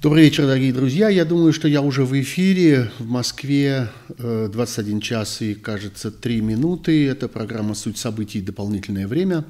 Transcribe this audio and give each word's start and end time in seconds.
Добрый 0.00 0.26
вечер, 0.26 0.46
дорогие 0.46 0.72
друзья. 0.72 1.08
Я 1.08 1.24
думаю, 1.24 1.52
что 1.52 1.66
я 1.66 1.82
уже 1.82 2.04
в 2.04 2.12
эфире. 2.20 2.88
В 3.00 3.08
Москве 3.08 3.90
21 4.16 5.00
час 5.00 5.42
и, 5.42 5.54
кажется, 5.54 6.12
3 6.12 6.40
минуты. 6.40 7.08
Это 7.08 7.26
программа 7.26 7.74
«Суть 7.74 7.98
событий. 7.98 8.40
Дополнительное 8.40 9.08
время». 9.08 9.44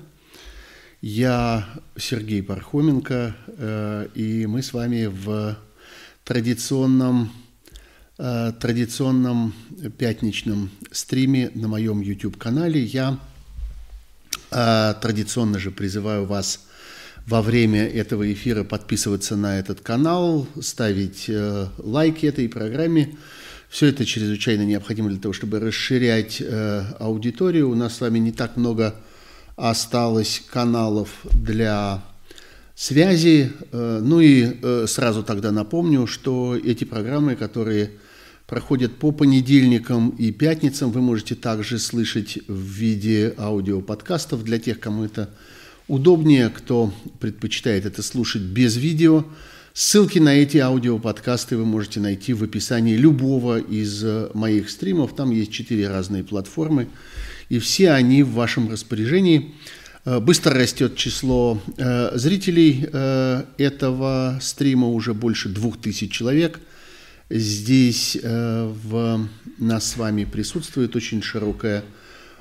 Я 1.03 1.69
Сергей 1.99 2.43
Пархоменко, 2.43 3.37
э, 3.47 4.09
и 4.15 4.47
мы 4.47 4.63
с 4.63 4.73
вами 4.73 5.05
в 5.05 5.59
традиционном, 6.25 7.31
э, 8.17 8.53
традиционном 8.59 9.53
пятничном 9.99 10.71
стриме 10.91 11.51
на 11.55 11.69
моем 11.69 12.01
YouTube-канале. 12.01 12.83
Я 12.83 13.19
э, 14.51 14.95
традиционно 15.03 15.59
же 15.59 15.71
призываю 15.71 16.25
вас 16.25 16.68
во 17.29 17.43
время 17.43 17.87
этого 17.87 18.33
эфира 18.33 18.65
подписываться 18.65 19.37
на 19.37 19.59
этот 19.59 19.83
канал, 19.83 20.47
ставить 20.63 21.27
э, 21.29 21.67
лайки 21.77 22.25
этой 22.25 22.49
программе. 22.49 23.19
Все 23.69 23.89
это 23.89 24.07
чрезвычайно 24.07 24.63
необходимо 24.63 25.11
для 25.11 25.19
того, 25.19 25.35
чтобы 25.35 25.61
расширять 25.61 26.41
э, 26.41 26.85
аудиторию. 26.99 27.69
У 27.69 27.75
нас 27.75 27.97
с 27.97 28.01
вами 28.01 28.19
не 28.19 28.33
так 28.33 28.57
много 28.57 28.95
осталось 29.57 30.43
каналов 30.51 31.11
для 31.25 32.03
связи. 32.75 33.53
Э, 33.73 34.01
ну 34.03 34.21
и 34.21 34.57
э, 34.63 34.87
сразу 34.89 35.23
тогда 35.23 35.53
напомню, 35.53 36.07
что 36.07 36.57
эти 36.57 36.85
программы, 36.85 37.37
которые 37.37 37.91
проходят 38.47 38.97
по 38.97 39.13
понедельникам 39.13 40.11
и 40.11 40.33
пятницам, 40.33 40.91
вы 40.93 41.03
можете 41.03 41.35
также 41.35 41.79
слышать 41.79 42.39
в 42.49 42.59
виде 42.59 43.35
аудиоподкастов 43.37 44.43
для 44.45 44.59
тех, 44.59 44.81
кому 44.81 45.05
это 45.05 45.29
удобнее, 45.89 46.51
кто 46.51 46.93
предпочитает 47.19 47.87
это 47.87 48.03
слушать 48.03 48.43
без 48.43 48.77
видео. 48.77 49.25
Ссылки 49.73 50.19
на 50.19 50.35
эти 50.35 50.59
аудиоподкасты 50.59 51.57
вы 51.57 51.65
можете 51.65 52.01
найти 52.01 52.33
в 52.35 52.43
описании 52.43 52.97
любого 52.97 53.59
из 53.59 54.03
э, 54.05 54.29
моих 54.35 54.71
стримов. 54.71 55.15
Там 55.15 55.31
есть 55.31 55.53
четыре 55.53 55.89
разные 55.89 56.25
платформы, 56.25 56.89
и 57.49 57.59
все 57.59 57.93
они 57.93 58.23
в 58.23 58.33
вашем 58.33 58.71
распоряжении. 58.71 59.55
Э, 60.05 60.21
быстро 60.21 60.55
растет 60.55 60.97
число 60.97 61.63
э, 61.77 62.11
зрителей 62.19 62.89
этого 63.57 64.39
стрима, 64.43 64.89
уже 64.89 65.15
больше 65.15 65.49
двух 65.49 65.81
тысяч 65.81 66.13
человек. 66.13 66.61
Здесь 67.31 68.17
в 68.23 69.29
нас 69.59 69.91
с 69.91 69.97
вами 69.99 70.25
присутствует 70.25 70.97
очень 70.97 71.21
широкая 71.21 71.85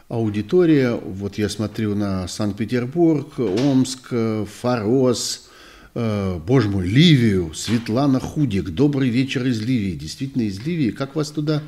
аудитория. 0.09 0.93
Вот 0.93 1.37
я 1.37 1.49
смотрю 1.49 1.95
на 1.95 2.27
Санкт-Петербург, 2.27 3.39
Омск, 3.39 4.13
Фарос, 4.61 5.49
э, 5.95 6.39
боже 6.45 6.69
мой, 6.69 6.87
Ливию, 6.87 7.53
Светлана 7.53 8.19
Худик. 8.19 8.69
Добрый 8.69 9.09
вечер 9.09 9.45
из 9.45 9.61
Ливии. 9.61 9.95
Действительно 9.95 10.43
из 10.43 10.65
Ливии. 10.65 10.91
Как 10.91 11.15
вас 11.15 11.31
туда, 11.31 11.61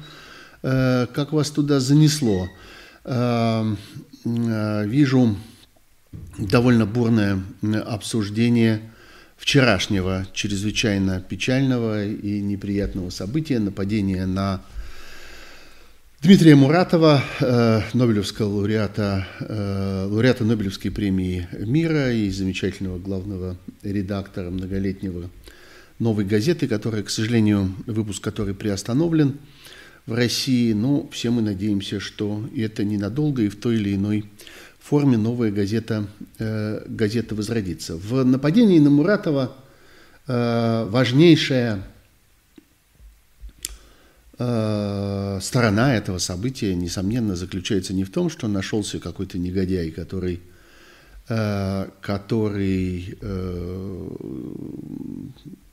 э, 0.63 1.07
как 1.13 1.33
вас 1.33 1.51
туда 1.51 1.79
занесло? 1.79 2.49
Э, 3.03 3.75
вижу 4.23 5.37
довольно 6.37 6.85
бурное 6.85 7.41
обсуждение 7.85 8.81
вчерашнего 9.37 10.27
чрезвычайно 10.33 11.21
печального 11.21 12.05
и 12.05 12.41
неприятного 12.41 13.09
события, 13.09 13.59
нападения 13.59 14.25
на 14.25 14.61
Дмитрия 16.21 16.55
Муратова, 16.55 17.23
э, 17.39 17.81
Нобелевского 17.93 18.49
лауреата, 18.49 19.25
э, 19.39 20.05
лауреата 20.05 20.43
Нобелевской 20.43 20.91
премии 20.91 21.47
мира 21.57 22.11
и 22.11 22.29
замечательного 22.29 22.99
главного 22.99 23.55
редактора 23.83 24.49
многолетнего 24.49 25.29
«Новой 25.97 26.25
газеты», 26.25 26.67
которая, 26.67 27.03
к 27.03 27.09
сожалению, 27.09 27.73
выпуск 27.85 28.21
которой 28.21 28.53
приостановлен 28.53 29.37
в 30.07 30.13
России. 30.13 30.73
Но 30.73 31.07
все 31.09 31.29
мы 31.29 31.41
надеемся, 31.41 32.01
что 32.01 32.43
это 32.53 32.83
ненадолго 32.83 33.43
и 33.43 33.47
в 33.47 33.55
той 33.57 33.75
или 33.75 33.95
иной 33.95 34.25
форме 34.77 35.15
новая 35.17 35.51
газета, 35.51 36.05
э, 36.37 36.83
газета 36.85 37.33
возродится. 37.33 37.95
В 37.95 38.25
нападении 38.25 38.79
на 38.79 38.89
Муратова 38.89 39.55
важнейшая 40.27 41.81
Э, 44.41 45.39
сторона 45.41 45.95
этого 45.95 46.17
события, 46.17 46.73
несомненно, 46.73 47.35
заключается 47.35 47.93
не 47.93 48.05
в 48.05 48.09
том, 48.09 48.29
что 48.29 48.47
нашелся 48.47 48.97
какой-то 48.99 49.37
негодяй, 49.37 49.91
который, 49.91 50.39
э, 51.27 51.89
который 51.99 53.17
э, 53.19 54.09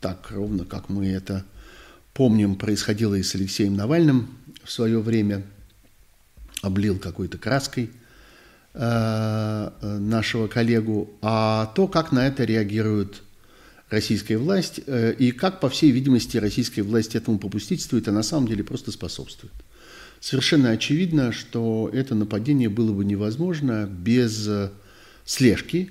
так 0.01 0.33
ровно, 0.33 0.65
как 0.65 0.89
мы 0.89 1.07
это 1.07 1.45
помним, 2.13 2.57
происходило 2.57 3.15
и 3.15 3.23
с 3.23 3.37
Алексеем 3.37 3.77
Навальным 3.77 4.31
в 4.65 4.73
свое 4.73 5.01
время, 5.01 5.45
облил 6.63 6.99
какой-то 6.99 7.39
краской 7.39 7.91
нашего 8.75 10.49
коллегу, 10.49 11.09
а 11.23 11.73
то, 11.75 11.89
как 11.89 12.13
на 12.13 12.27
это 12.27 12.45
реагируют 12.45 13.23
российская 13.91 14.37
власть, 14.37 14.81
э, 14.87 15.15
и 15.19 15.31
как, 15.31 15.61
по 15.61 15.69
всей 15.69 15.91
видимости, 15.91 16.37
российская 16.37 16.83
власть 16.83 17.15
этому 17.15 17.39
попустительствует, 17.39 18.09
а 18.09 18.13
на 18.13 18.23
самом 18.23 18.49
деле 18.49 18.65
просто 18.65 18.91
способствует. 18.91 19.53
Совершенно 20.21 20.71
очевидно, 20.71 21.31
что 21.31 21.91
это 21.93 22.15
нападение 22.15 22.69
было 22.69 22.93
бы 22.93 23.05
невозможно 23.05 23.87
без 23.87 24.47
э, 24.49 24.71
слежки 25.25 25.91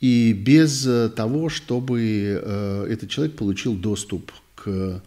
и 0.00 0.32
без 0.32 0.86
э, 0.86 1.08
того, 1.08 1.48
чтобы 1.48 2.86
этот 2.90 3.08
человек 3.08 3.36
получил 3.36 3.74
доступ 3.76 4.32
к 4.56 5.02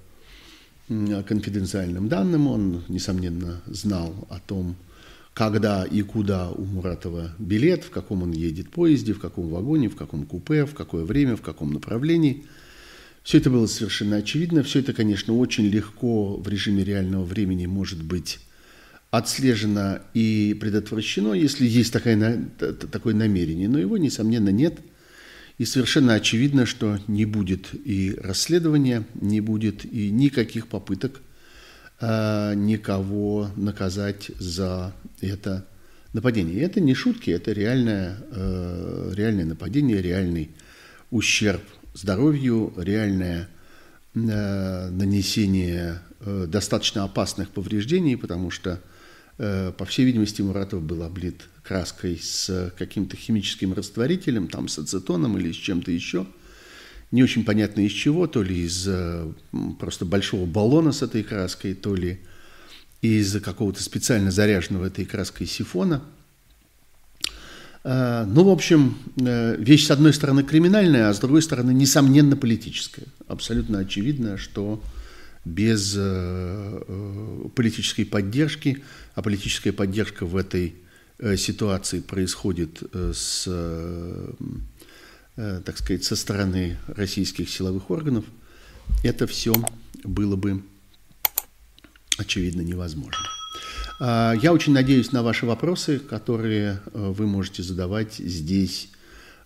конфиденциальным 0.87 2.07
данным. 2.07 2.47
Он, 2.47 2.83
несомненно, 2.87 3.61
знал 3.65 4.27
о 4.29 4.39
том, 4.39 4.75
когда 5.35 5.83
и 5.83 6.01
куда 6.01 6.49
у 6.49 6.63
Муратова 6.63 7.35
билет, 7.37 7.83
в 7.83 7.89
каком 7.89 8.23
он 8.23 8.31
едет 8.31 8.71
поезде, 8.71 9.11
в 9.11 9.19
каком 9.19 9.49
вагоне, 9.49 9.89
в 9.89 9.95
каком 9.95 10.25
купе, 10.25 10.65
в 10.65 10.73
какое 10.73 11.03
время, 11.03 11.35
в 11.35 11.41
каком 11.41 11.73
направлении. 11.73 12.45
Все 13.21 13.39
это 13.39 13.49
было 13.49 13.67
совершенно 13.67 14.15
очевидно. 14.15 14.63
Все 14.63 14.79
это, 14.79 14.93
конечно, 14.93 15.35
очень 15.37 15.65
легко 15.65 16.37
в 16.37 16.47
режиме 16.47 16.85
реального 16.85 17.25
времени 17.25 17.65
может 17.65 18.01
быть 18.01 18.39
отслежено 19.11 19.99
и 20.13 20.57
предотвращено, 20.59 21.33
если 21.33 21.67
есть 21.67 21.91
такое, 21.91 22.49
такое 22.57 23.13
намерение. 23.13 23.67
Но 23.67 23.77
его, 23.77 23.97
несомненно, 23.97 24.49
нет. 24.49 24.79
И 25.57 25.65
совершенно 25.65 26.13
очевидно, 26.13 26.65
что 26.65 26.97
не 27.07 27.25
будет 27.25 27.71
и 27.73 28.15
расследования, 28.21 29.05
не 29.15 29.41
будет 29.41 29.83
и 29.83 30.11
никаких 30.11 30.67
попыток 30.67 31.19
никого 32.01 33.49
наказать 33.55 34.29
за 34.37 34.93
это 35.21 35.65
нападение. 36.13 36.55
И 36.55 36.59
это 36.59 36.81
не 36.81 36.93
шутки, 36.93 37.29
это 37.29 37.51
реальное, 37.51 38.17
э, 38.31 39.11
реальное 39.15 39.45
нападение, 39.45 40.01
реальный 40.01 40.51
ущерб 41.09 41.61
здоровью, 41.93 42.73
реальное 42.77 43.47
э, 44.13 44.89
нанесение 44.89 46.01
достаточно 46.47 47.03
опасных 47.03 47.49
повреждений, 47.49 48.17
потому 48.17 48.49
что, 48.49 48.81
по 49.37 49.85
всей 49.85 50.05
видимости, 50.05 50.41
Муратов 50.41 50.81
был 50.81 51.03
облит 51.03 51.43
краской 51.61 52.17
с 52.19 52.73
каким-то 52.75 53.15
химическим 53.15 53.73
растворителем, 53.73 54.47
там 54.47 54.67
с 54.67 54.79
ацетоном 54.79 55.37
или 55.37 55.51
с 55.51 55.55
чем-то 55.55 55.91
еще– 55.91 56.25
не 57.15 57.23
очень 57.23 57.45
понятно 57.45 57.79
из 57.79 57.93
чего, 57.93 58.27
то 58.27 58.43
ли 58.43 58.65
из 58.65 58.85
э, 58.87 59.31
просто 59.79 60.03
большого 60.03 60.45
баллона 60.45 60.91
с 60.91 61.01
этой 61.01 61.23
краской, 61.23 61.73
то 61.73 61.95
ли 61.95 62.19
из 63.01 63.41
какого-то 63.41 63.81
специально 63.81 64.31
заряженного 64.31 64.87
этой 64.87 65.05
краской 65.05 65.47
сифона. 65.47 66.03
Э, 67.85 68.25
ну, 68.27 68.43
в 68.43 68.49
общем, 68.49 68.97
э, 69.17 69.55
вещь 69.57 69.85
с 69.85 69.91
одной 69.91 70.13
стороны 70.13 70.43
криминальная, 70.43 71.07
а 71.07 71.13
с 71.13 71.19
другой 71.19 71.41
стороны, 71.41 71.71
несомненно, 71.71 72.35
политическая. 72.35 73.05
Абсолютно 73.29 73.79
очевидно, 73.79 74.37
что 74.37 74.83
без 75.45 75.93
политической 77.55 78.03
поддержки, 78.03 78.83
а 79.13 79.21
политическая 79.21 79.71
поддержка 79.71 80.25
в 80.25 80.35
этой 80.35 80.75
ситуации 81.37 81.99
происходит 81.99 82.81
с 82.91 83.47
так 85.35 85.77
сказать, 85.77 86.03
со 86.03 86.15
стороны 86.15 86.77
российских 86.87 87.49
силовых 87.49 87.89
органов, 87.91 88.25
это 89.03 89.27
все 89.27 89.53
было 90.03 90.35
бы, 90.35 90.63
очевидно, 92.17 92.61
невозможно. 92.61 93.25
А, 93.99 94.33
я 94.33 94.53
очень 94.53 94.73
надеюсь 94.73 95.11
на 95.11 95.23
ваши 95.23 95.45
вопросы, 95.45 95.99
которые 95.99 96.79
э, 96.93 97.11
вы 97.11 97.27
можете 97.27 97.63
задавать 97.63 98.15
здесь 98.15 98.89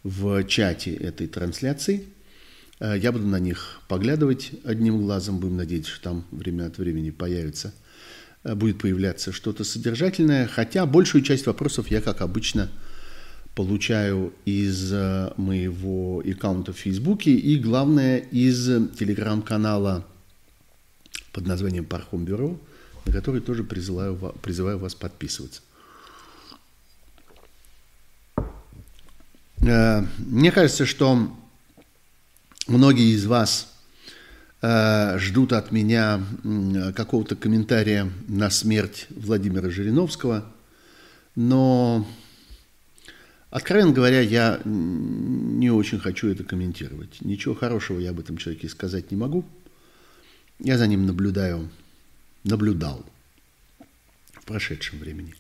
в 0.03 0.43
чате 0.45 0.93
этой 0.93 1.27
трансляции. 1.27 2.07
Э, 2.79 2.97
я 2.97 3.11
буду 3.11 3.27
на 3.27 3.39
них 3.39 3.81
поглядывать 3.87 4.51
одним 4.63 5.01
глазом, 5.01 5.39
будем 5.39 5.57
надеяться, 5.57 5.91
что 5.91 6.03
там 6.03 6.25
время 6.31 6.65
от 6.65 6.77
времени 6.77 7.11
появится, 7.11 7.73
будет 8.43 8.79
появляться 8.79 9.31
что-то 9.31 9.63
содержательное, 9.63 10.47
хотя 10.47 10.85
большую 10.85 11.23
часть 11.23 11.45
вопросов 11.45 11.91
я, 11.91 12.01
как 12.01 12.21
обычно, 12.21 12.69
получаю 13.59 14.31
из 14.45 14.93
э, 14.93 15.33
моего 15.35 16.21
аккаунта 16.21 16.71
в 16.71 16.77
Фейсбуке 16.77 17.31
и, 17.31 17.57
главное, 17.57 18.19
из 18.19 18.67
телеграм-канала 18.95 20.05
под 21.33 21.45
названием 21.45 21.83
Пархом 21.83 22.23
Бюро, 22.23 22.57
на 23.03 23.11
который 23.11 23.41
тоже 23.41 23.65
призываю, 23.65 24.15
призываю 24.41 24.79
вас 24.79 24.95
подписываться. 24.95 25.61
Э, 29.57 30.05
мне 30.19 30.53
кажется, 30.53 30.85
что 30.85 31.29
многие 32.65 33.13
из 33.13 33.25
вас 33.25 33.73
э, 34.61 35.17
ждут 35.19 35.51
от 35.51 35.73
меня 35.73 36.21
какого-то 36.95 37.35
комментария 37.35 38.09
на 38.29 38.49
смерть 38.51 39.07
Владимира 39.09 39.69
Жириновского, 39.69 40.45
но, 41.35 42.07
откровенно 43.49 43.91
говоря, 43.91 44.21
я 44.21 44.61
не 44.65 45.69
очень 45.69 45.99
хочу 45.99 46.29
это 46.29 46.43
комментировать. 46.43 47.21
Ничего 47.21 47.55
хорошего 47.55 47.99
я 47.99 48.11
об 48.11 48.19
этом 48.19 48.37
человеке 48.37 48.69
сказать 48.69 49.11
не 49.11 49.17
могу. 49.17 49.45
Я 50.59 50.77
за 50.77 50.87
ним 50.87 51.05
наблюдаю, 51.05 51.69
наблюдал 52.43 53.05
в 54.33 54.45
прошедшем 54.45 54.99
времени. 54.99 55.35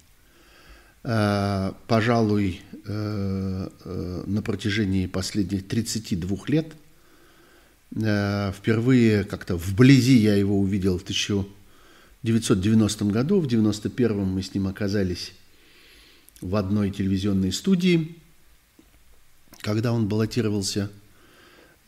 Э, 1.03 1.71
пожалуй, 1.87 2.61
на 2.85 4.41
протяжении 4.43 5.05
последних 5.05 5.67
32 5.67 6.37
лет– 6.47 6.73
Э, 7.95 8.51
впервые 8.55 9.23
как-то 9.23 9.55
вблизи 9.55 10.17
я 10.17 10.35
его 10.35 10.59
увидел 10.59 10.99
в 10.99 11.03
1990 11.03 13.05
году. 13.05 13.39
В 13.39 13.45
1991 13.45 14.25
мы 14.25 14.43
с 14.43 14.53
ним 14.53 14.67
оказались 14.67 15.31
в 16.41 16.55
одной 16.55 16.91
телевизионной 16.91 17.51
студии, 17.51 18.15
когда 19.61 19.93
он 19.93 20.07
баллотировался, 20.07 20.89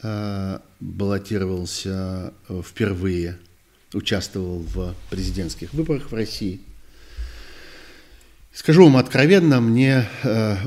э, 0.02 0.60
баллотировался 0.80 2.34
э, 2.50 2.62
впервые, 2.66 3.40
участвовал 3.94 4.60
в 4.60 4.96
президентских 5.10 5.74
выборах 5.74 6.12
в 6.12 6.16
России. 6.16 6.62
Скажу 8.54 8.84
вам 8.84 8.98
откровенно, 8.98 9.62
мне 9.62 10.10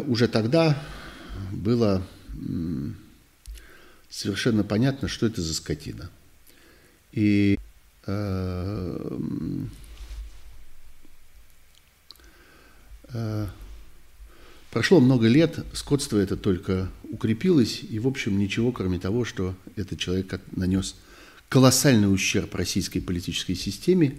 уже 0.06 0.26
тогда 0.26 0.82
было 1.52 2.02
совершенно 4.14 4.62
понятно, 4.62 5.08
что 5.08 5.26
это 5.26 5.42
за 5.42 5.52
скотина. 5.54 6.08
И 7.10 7.58
э, 8.06 9.19
э, 13.12 13.46
прошло 14.74 14.98
много 14.98 15.28
лет, 15.28 15.64
скотство 15.72 16.18
это 16.18 16.36
только 16.36 16.90
укрепилось, 17.08 17.82
и, 17.88 18.00
в 18.00 18.08
общем, 18.08 18.36
ничего, 18.36 18.72
кроме 18.72 18.98
того, 18.98 19.24
что 19.24 19.54
этот 19.76 20.00
человек 20.00 20.40
нанес 20.50 20.96
колоссальный 21.48 22.12
ущерб 22.12 22.52
российской 22.56 22.98
политической 22.98 23.54
системе, 23.54 24.16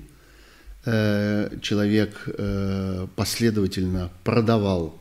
э, 0.86 1.60
человек 1.62 2.24
э, 2.28 3.06
последовательно 3.18 4.14
продавал 4.24 4.98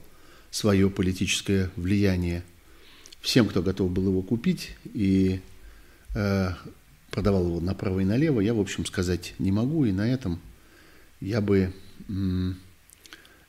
свое 0.50 0.90
политическое 0.90 1.70
влияние 1.76 2.42
всем, 3.20 3.46
кто 3.46 3.62
готов 3.62 3.92
был 3.92 4.08
его 4.08 4.22
купить, 4.22 4.70
и 4.92 5.40
э, 6.16 6.48
продавал 7.12 7.46
его 7.46 7.60
направо 7.60 8.00
и 8.00 8.04
налево, 8.04 8.40
я, 8.40 8.54
в 8.54 8.60
общем, 8.60 8.84
сказать 8.86 9.34
не 9.38 9.52
могу, 9.52 9.84
и 9.84 9.92
на 9.92 10.12
этом 10.12 10.40
я 11.20 11.40
бы 11.40 11.72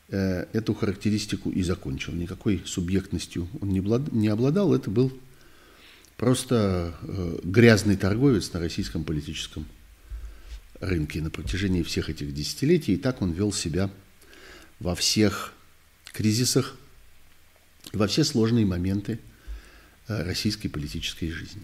эту 0.09 0.73
характеристику 0.75 1.49
и 1.49 1.63
закончил. 1.63 2.13
Никакой 2.13 2.61
субъектностью 2.65 3.47
он 3.59 3.69
не 3.69 4.27
обладал, 4.27 4.73
это 4.73 4.91
был 4.91 5.11
просто 6.15 6.95
э, 7.01 7.39
грязный 7.43 7.97
торговец 7.97 8.53
на 8.53 8.59
российском 8.59 9.03
политическом 9.03 9.65
рынке 10.79 11.21
на 11.21 11.31
протяжении 11.31 11.81
всех 11.81 12.09
этих 12.09 12.33
десятилетий, 12.33 12.93
и 12.93 12.97
так 12.97 13.21
он 13.21 13.31
вел 13.31 13.51
себя 13.51 13.89
во 14.79 14.93
всех 14.93 15.53
кризисах, 16.13 16.75
во 17.93 18.07
все 18.07 18.23
сложные 18.23 18.65
моменты– 18.65 19.19
Э, 20.07 20.21
российской 20.21 20.67
политической 20.67 21.31
жизни. 21.31 21.63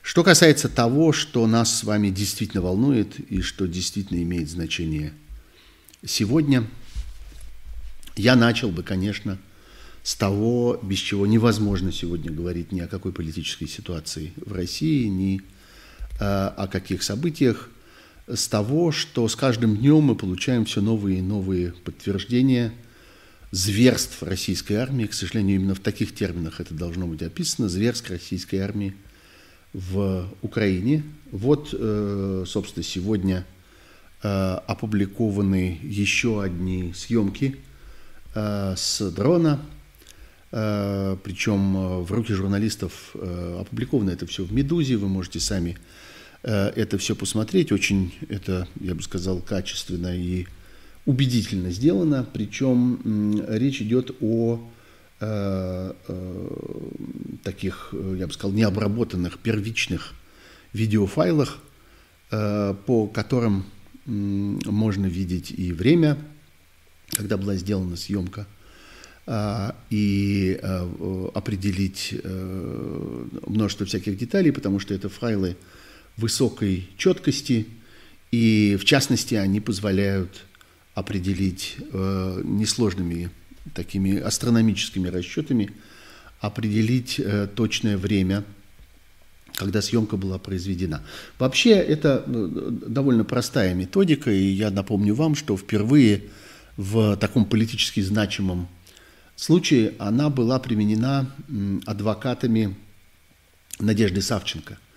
Что 0.00 0.22
касается 0.22 0.68
того, 0.68 1.12
что 1.12 1.44
нас 1.48 1.76
с 1.76 1.82
вами 1.82 2.08
действительно 2.08 2.62
волнует 2.62 3.18
и 3.18 3.42
что 3.42 3.66
действительно 3.66 4.22
имеет 4.22 4.48
значение 4.48 5.12
сегодня, 6.06 6.64
я 8.16 8.36
начал 8.36 8.70
бы, 8.70 8.82
конечно, 8.82 9.38
с 10.02 10.14
того, 10.14 10.78
без 10.82 10.98
чего 10.98 11.26
невозможно 11.26 11.92
сегодня 11.92 12.32
говорить 12.32 12.72
ни 12.72 12.80
о 12.80 12.88
какой 12.88 13.12
политической 13.12 13.66
ситуации 13.66 14.32
в 14.36 14.52
России, 14.52 15.06
ни 15.06 15.40
э, 15.40 15.42
о 16.20 16.66
каких 16.66 17.02
событиях, 17.02 17.70
с 18.26 18.48
того, 18.48 18.92
что 18.92 19.28
с 19.28 19.36
каждым 19.36 19.76
днем 19.76 20.02
мы 20.02 20.14
получаем 20.14 20.64
все 20.64 20.80
новые 20.80 21.18
и 21.18 21.22
новые 21.22 21.72
подтверждения– 21.84 22.72
зверств 23.52 24.22
российской 24.22 24.74
армии, 24.74 25.06
к 25.06 25.12
сожалению, 25.12 25.56
именно 25.56 25.74
в 25.74 25.80
таких 25.80 26.14
терминах 26.14 26.58
это 26.58 26.74
должно 26.74 27.06
быть 27.06 27.22
описано, 27.22 27.68
зверств 27.68 28.10
российской 28.10 28.56
армии 28.56 28.94
в 29.74 30.26
Украине. 30.40 31.04
Вот, 31.30 31.68
э, 31.72 32.44
собственно, 32.46 32.82
сегодня 32.82 33.46
э, 34.22 34.28
опубликованы 34.28 35.78
еще 35.82 36.42
одни 36.42 36.92
съемки 36.94 37.58
с 38.34 39.10
дрона, 39.14 39.60
причем 40.50 42.02
в 42.02 42.12
руки 42.12 42.32
журналистов 42.32 43.14
опубликовано 43.14 44.10
это 44.10 44.26
все 44.26 44.44
в 44.44 44.52
«Медузе», 44.52 44.96
вы 44.96 45.08
можете 45.08 45.40
сами 45.40 45.76
это 46.42 46.98
все 46.98 47.14
посмотреть. 47.14 47.72
Очень 47.72 48.12
это, 48.28 48.66
я 48.80 48.94
бы 48.94 49.02
сказал, 49.02 49.40
качественно 49.40 50.16
и 50.16 50.46
убедительно 51.06 51.70
сделано, 51.70 52.26
причем 52.32 53.44
речь 53.48 53.82
идет 53.82 54.14
о 54.20 54.60
э, 55.20 55.92
э, 56.08 56.48
таких, 57.42 57.92
я 58.16 58.26
бы 58.26 58.32
сказал, 58.32 58.52
необработанных 58.52 59.38
первичных 59.38 60.14
видеофайлах, 60.72 61.58
э, 62.30 62.74
по 62.86 63.06
которым 63.08 63.64
можно 64.04 65.06
видеть 65.06 65.52
и 65.56 65.72
время, 65.72 66.18
когда 67.12 67.36
была 67.36 67.56
сделана 67.56 67.96
съемка, 67.96 68.46
и 69.90 70.58
определить 71.34 72.14
множество 73.46 73.86
всяких 73.86 74.18
деталей, 74.18 74.50
потому 74.50 74.80
что 74.80 74.94
это 74.94 75.08
файлы 75.08 75.56
высокой 76.16 76.88
четкости, 76.96 77.68
и 78.32 78.76
в 78.80 78.84
частности 78.84 79.34
они 79.34 79.60
позволяют 79.60 80.44
определить 80.94 81.76
э, 81.78 82.42
несложными 82.44 83.30
такими 83.74 84.18
астрономическими 84.18 85.08
расчетами, 85.08 85.70
определить 86.40 87.18
э, 87.18 87.48
точное 87.54 87.96
время, 87.96 88.44
когда 89.54 89.80
съемка 89.80 90.16
была 90.16 90.38
произведена. 90.38 91.02
Вообще 91.38 91.72
это 91.72 92.24
э, 92.26 92.70
довольно 92.86 93.24
простая 93.24 93.74
методика, 93.74 94.30
и 94.30 94.44
я 94.44 94.70
напомню 94.70 95.14
вам, 95.14 95.34
что 95.34 95.56
впервые 95.56 96.24
в 96.76 97.16
таком 97.16 97.44
политически 97.44 98.00
значимом 98.00 98.68
случае 99.36 99.94
она 99.98 100.30
была 100.30 100.58
применена 100.58 101.30
адвокатами 101.86 102.76
Надежды 103.78 104.22
Савченко– 104.22 104.78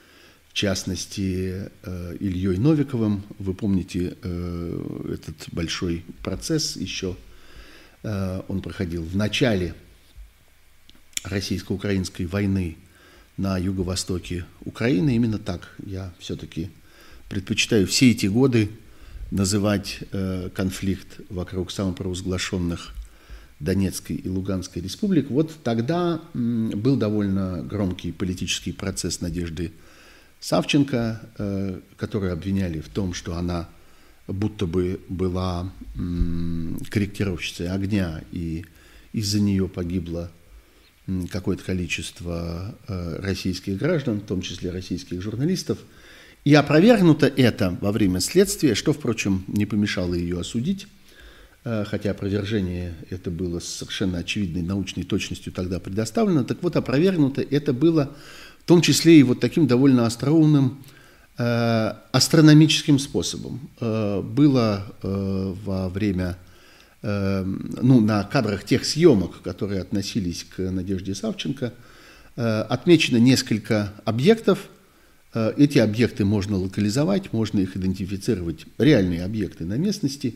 частности, 0.55 1.70
э, 1.84 2.17
Ильей 2.22 2.58
Новиковым. 2.58 3.24
Вы 3.39 3.53
помните 3.53 4.15
э, 4.22 5.13
этот 5.13 5.36
большой 5.51 6.05
процесс 6.24 6.77
еще, 6.77 7.17
э, 8.03 8.41
он 8.48 8.62
проходил 8.62 9.03
в 9.03 9.17
начале 9.17 9.75
российско-украинской 11.24 12.25
войны 12.25 12.77
на 13.36 13.58
юго-востоке 13.58 14.46
Украины. 14.62 15.13
Именно 15.17 15.39
так 15.39 15.75
я 15.86 16.13
все-таки 16.20 16.70
предпочитаю 17.27 17.86
все 17.86 18.12
эти 18.12 18.27
годы 18.27 18.72
называть 19.32 20.00
конфликт 20.53 21.20
вокруг 21.29 21.72
самопровозглашенных 21.72 22.94
Донецкой 23.60 24.17
и 24.17 24.29
Луганской 24.29 24.82
республик. 24.82 25.29
Вот 25.29 25.51
тогда 25.63 26.22
был 26.34 26.98
довольно 26.98 27.63
громкий 27.63 28.12
политический 28.12 28.72
процесс 28.72 29.22
Надежды 29.22 29.72
Савченко, 30.39 31.22
э, 31.38 31.79
которую 31.98 32.34
обвиняли 32.34 32.79
в 32.79 32.89
том, 32.89 33.13
что 33.13 33.36
она 33.36 33.67
будто 34.27 34.67
бы 34.67 35.00
была 35.08 35.72
корректировщицей 36.89 37.70
огня, 37.70 38.24
и 38.32 38.65
из-за 39.13 39.39
нее 39.39 39.67
погибло 39.67 40.32
какое-то 41.32 41.63
количество 41.63 42.75
э, 42.88 43.20
российских 43.22 43.77
граждан, 43.77 44.20
в 44.20 44.25
том 44.25 44.41
числе 44.41 44.72
российских 44.72 45.22
журналистов. 45.22 45.79
И 46.45 46.53
опровергнуто 46.53 47.25
это 47.25 47.75
во 47.81 47.91
время 47.91 48.21
следствия, 48.21 48.75
что, 48.75 48.93
впрочем, 48.93 49.43
не 49.47 49.65
помешало 49.65 50.13
ее 50.13 50.39
осудить 50.39 50.87
хотя 51.65 52.11
опровержение 52.11 52.93
это 53.09 53.31
было 53.31 53.59
с 53.59 53.65
совершенно 53.65 54.19
очевидной 54.19 54.61
научной 54.61 55.03
точностью 55.03 55.51
тогда 55.51 55.79
предоставлено. 55.79 56.43
Так 56.43 56.61
вот, 56.61 56.75
опровергнуто 56.75 57.41
это 57.41 57.73
было 57.73 58.11
в 58.59 58.67
том 58.67 58.81
числе 58.81 59.19
и 59.19 59.23
вот 59.23 59.39
таким 59.39 59.65
довольно 59.65 60.05
остроумным 60.05 60.83
астрономическим 61.37 62.99
способом. 62.99 63.67
Было 63.79 64.85
во 65.01 65.89
время 65.89 66.37
ну, 67.01 67.99
на 67.99 68.23
кадрах 68.25 68.63
тех 68.63 68.85
съемок, 68.85 69.41
которые 69.41 69.81
относились 69.81 70.45
к 70.55 70.59
Надежде 70.59 71.15
Савченко, 71.15 71.73
отмечено 72.35 73.17
несколько 73.17 73.91
объектов, 74.05 74.59
Э, 74.59 74.84
эти 75.57 75.79
объекты 75.79 76.23
можно 76.23 76.57
локализовать, 76.57 77.33
можно 77.33 77.59
их 77.59 77.75
идентифицировать, 77.75 78.65
реальные 78.77 79.23
объекты 79.23 79.65
на 79.65 79.77
местности. 79.77 80.35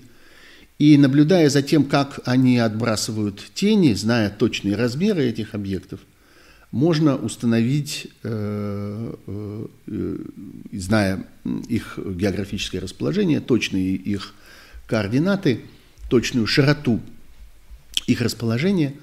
И 0.78 0.98
наблюдая 0.98 1.50
за 1.50 1.62
тем, 1.62 1.86
как 1.86 2.20
они 2.26 2.58
отбрасывают 2.60 3.42
тени, 3.54 3.94
зная 3.94 4.30
точные 4.30 4.76
размеры 4.76 5.24
этих 5.24 5.56
объектов, 5.56 6.02
можно 6.72 7.16
установить, 7.16 8.08
э, 8.24 9.14
э, 9.88 10.18
зная 10.74 11.26
их 11.70 11.98
географическое 11.98 12.82
расположение, 12.82 13.40
точные 13.40 13.96
их 13.96 14.34
координаты, 14.86 15.62
точную 16.10 16.46
широту 16.46 17.00
их 18.06 18.22
расположения, 18.22 18.94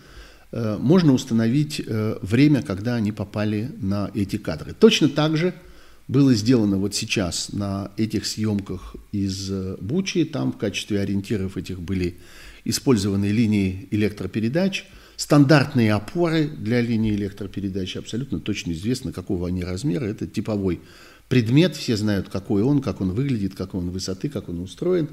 можно 0.52 1.12
установить 1.12 1.82
время, 1.86 2.62
когда 2.62 2.94
они 2.94 3.12
попали 3.12 3.70
на 3.80 4.10
эти 4.14 4.36
кадры. 4.36 4.74
Точно 4.78 5.08
так 5.08 5.36
же– 5.36 5.54
было 6.08 6.34
сделано 6.34 6.76
вот 6.76 6.94
сейчас 6.94 7.52
на 7.52 7.90
этих 7.96 8.26
съемках 8.26 8.94
из 9.12 9.50
э, 9.50 9.76
Бучи. 9.80 10.24
Там 10.24 10.52
в 10.52 10.58
качестве 10.58 11.00
ориентиров 11.00 11.56
этих 11.56 11.80
были 11.80 12.18
использованы 12.64 13.26
линии 13.26 13.88
электропередач, 13.90 14.84
стандартные 15.16 15.94
опоры 15.94 16.46
для 16.48 16.80
линии 16.80 17.14
электропередач. 17.14 17.96
Абсолютно 17.96 18.38
точно 18.38 18.72
известно, 18.72 19.12
какого 19.12 19.48
они 19.48 19.64
размера. 19.64 20.04
Это 20.04 20.26
типовой 20.26 20.80
предмет, 21.28 21.74
все 21.74 21.96
знают, 21.96 22.28
какой 22.28 22.62
он, 22.62 22.82
как 22.82 23.00
он 23.00 23.10
выглядит, 23.10 23.56
какой 23.56 23.80
он 23.80 23.90
высоты, 23.90 24.28
как 24.28 24.48
он 24.48 24.60
устроен. 24.60 25.08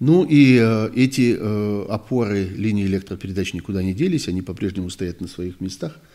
Ну 0.00 0.26
и 0.28 0.58
э, 0.60 0.90
эти 0.94 1.34
э, 1.38 1.86
опоры 1.88 2.44
линии 2.44 2.84
электропередач 2.84 3.54
никуда 3.54 3.82
не 3.82 3.94
делись, 3.94 4.28
они 4.28 4.42
по-прежнему 4.42 4.90
стоят 4.90 5.22
на 5.22 5.28
своих 5.28 5.62
местах– 5.62 5.96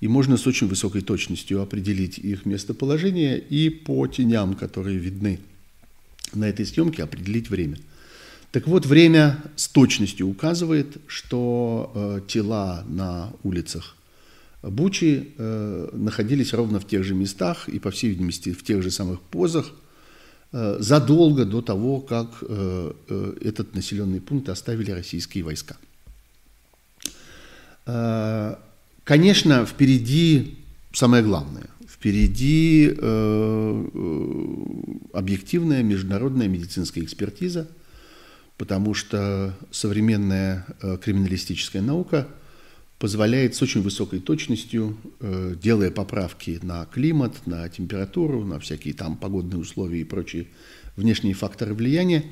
и 0.00 0.08
можно 0.08 0.36
с 0.36 0.46
очень 0.46 0.66
высокой 0.66 1.02
точностью 1.02 1.60
определить 1.60 2.18
их 2.18 2.46
местоположение 2.46 3.38
и 3.38 3.68
по 3.68 4.06
теням, 4.06 4.54
которые 4.54 4.98
видны 4.98 5.40
на 6.32 6.48
этой 6.48 6.64
съемке, 6.66 7.02
определить 7.02 7.50
время. 7.50 7.78
Так 8.52 8.66
вот, 8.66 8.86
время 8.86 9.42
с 9.56 9.68
точностью 9.68 10.26
указывает, 10.26 10.96
что 11.06 11.92
э, 11.94 12.20
тела 12.26 12.84
на 12.88 13.32
улицах 13.42 13.96
Бучи 14.62 15.32
э, 15.38 15.88
находились 15.92 16.52
ровно 16.52 16.80
в 16.80 16.86
тех 16.86 17.02
же 17.02 17.14
местах 17.14 17.68
и, 17.68 17.78
по 17.78 17.90
всей 17.90 18.10
видимости, 18.10 18.52
в 18.52 18.62
тех 18.62 18.82
же 18.82 18.90
самых 18.90 19.20
позах 19.20 19.72
э, 20.52 20.76
задолго 20.80 21.46
до 21.46 21.62
того, 21.62 22.00
как 22.00 22.28
э, 22.42 22.92
э, 23.08 23.36
этот 23.40 23.74
населенный 23.74 24.20
пункт 24.20 24.48
оставили 24.50 24.90
российские 24.90 25.44
войска. 25.44 25.76
Э, 27.86 28.56
Конечно, 29.10 29.66
впереди 29.66 30.54
самое 30.92 31.24
главное. 31.24 31.66
Впереди 31.88 32.94
э, 32.96 33.86
э, 33.92 35.08
объективная 35.12 35.82
международная 35.82 36.46
медицинская 36.46 37.02
экспертиза, 37.02 37.68
потому 38.56 38.94
что 38.94 39.58
современная 39.72 40.64
э, 40.80 40.96
криминалистическая 41.02 41.82
наука 41.82 42.28
позволяет 43.00 43.56
с 43.56 43.62
очень 43.62 43.82
высокой 43.82 44.20
точностью, 44.20 44.96
э, 45.18 45.56
делая 45.60 45.90
поправки 45.90 46.60
на 46.62 46.84
климат, 46.84 47.34
на 47.46 47.68
температуру, 47.68 48.44
на 48.44 48.60
всякие 48.60 48.94
там 48.94 49.16
погодные 49.16 49.58
условия 49.58 50.02
и 50.02 50.04
прочие 50.04 50.46
внешние 50.94 51.34
факторы 51.34 51.74
влияния, 51.74 52.26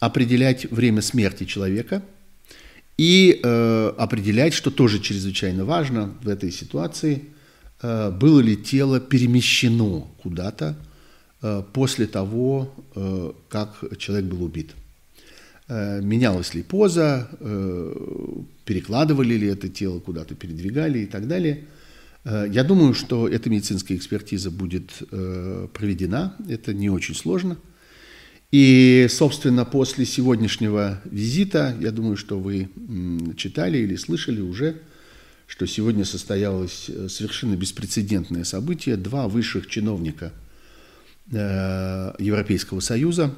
определять 0.00 0.70
время 0.70 1.02
смерти 1.02 1.44
человека– 1.44 2.02
и 2.98 3.40
э, 3.42 3.92
определять, 3.96 4.52
что 4.52 4.70
тоже 4.70 5.00
чрезвычайно 5.00 5.64
важно 5.64 6.14
в 6.22 6.28
этой 6.28 6.50
ситуации, 6.50 7.24
э, 7.80 8.10
было 8.10 8.40
ли 8.40 8.56
тело 8.56 9.00
перемещено 9.00 10.10
куда-то 10.22 10.76
э, 11.40 11.62
после 11.72 12.06
того, 12.06 12.72
э, 12.94 13.32
как 13.48 13.82
человек 13.98 14.26
был 14.26 14.44
убит. 14.44 14.72
Э, 15.68 16.00
менялась 16.02 16.54
ли 16.54 16.62
поза, 16.62 17.28
э, 17.40 17.94
перекладывали 18.66 19.34
ли 19.34 19.48
это 19.48 19.68
тело 19.68 19.98
куда-то, 19.98 20.34
передвигали 20.34 21.00
и 21.00 21.06
так 21.06 21.26
далее. 21.26 21.64
Э, 22.24 22.46
я 22.50 22.62
думаю, 22.62 22.92
что 22.92 23.26
эта 23.26 23.48
медицинская 23.48 23.96
экспертиза 23.96 24.50
будет 24.50 24.90
э, 25.10 25.68
проведена, 25.72 26.36
это 26.48 26.74
не 26.74 26.90
очень 26.90 27.14
сложно– 27.14 27.56
и, 28.52 29.06
собственно, 29.08 29.64
после 29.64 30.04
сегодняшнего 30.04 31.00
визита, 31.06 31.74
я 31.80 31.90
думаю, 31.90 32.18
что 32.18 32.38
вы 32.38 32.68
читали 33.38 33.78
или 33.78 33.96
слышали 33.96 34.42
уже, 34.42 34.82
что 35.46 35.66
сегодня 35.66 36.04
состоялось 36.04 36.86
э, 36.88 37.08
совершенно 37.08 37.56
беспрецедентное 37.56 38.44
событие. 38.44 38.96
Два 38.98 39.26
высших 39.26 39.68
чиновника 39.68 40.34
э, 41.30 42.12
Европейского 42.18 42.80
Союза 42.80 43.34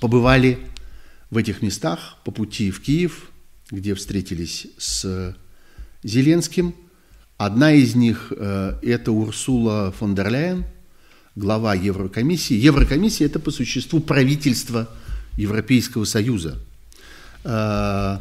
побывали 0.00 0.58
в 1.30 1.38
этих 1.38 1.62
местах 1.62 2.18
по 2.26 2.30
пути 2.30 2.70
в 2.70 2.82
Киев, 2.82 3.30
где 3.70 3.94
встретились 3.94 4.66
с 4.76 5.34
Зеленским. 6.02 6.74
Одна 7.38 7.72
из 7.72 7.94
них 7.94 8.34
э,– 8.36 8.78
это 8.82 9.12
Урсула 9.12 9.92
фон 9.92 10.14
дер 10.14 10.28
Ляйен– 10.28 10.66
глава 11.38 11.74
Еврокомиссии. 11.74 12.54
Еврокомиссия– 12.54 13.26
это 13.28 13.38
по 13.38 13.50
существу 13.50 14.00
правительство 14.00 14.88
Европейского 15.36 16.04
Союза. 16.04 16.58
А, 17.44 18.20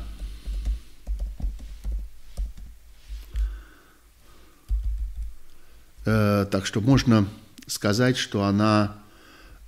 э, 6.05 6.45
так 6.51 6.65
что 6.67 6.79
можно 6.79 7.27
сказать, 7.65 8.17
что 8.17 8.43
она, 8.43 8.97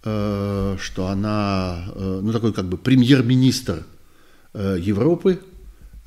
э, 0.04 0.78
что 0.80 1.08
она, 1.08 1.86
э, 1.96 2.20
ну 2.24 2.32
такой 2.32 2.54
как 2.54 2.70
бы 2.70 2.78
премьер-министр 2.78 3.86
Европы, 4.54 5.40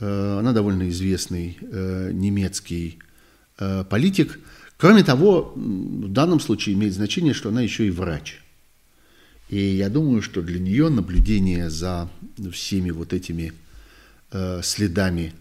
она 0.01 0.53
довольно 0.53 0.89
известный 0.89 1.59
немецкий 1.63 2.99
политик– 3.57 4.41
Кроме 4.83 5.05
того, 5.05 5.53
в 5.55 6.09
данном 6.09 6.41
случае 6.41 6.75
имеет 6.75 6.93
значение, 6.93 7.35
что 7.35 7.51
она 7.51 7.61
еще 7.61 7.87
и 7.87 7.91
врач. 7.91 8.41
И 9.49 9.57
я 9.57 9.89
думаю, 9.89 10.23
что 10.23 10.43
для 10.43 10.59
нее 10.59 10.89
наблюдение 10.89 11.71
за 11.71 12.11
всеми 12.51 12.91
вот 12.91 13.13
этими 13.13 13.53
э, 14.33 14.61
следами 14.65 15.35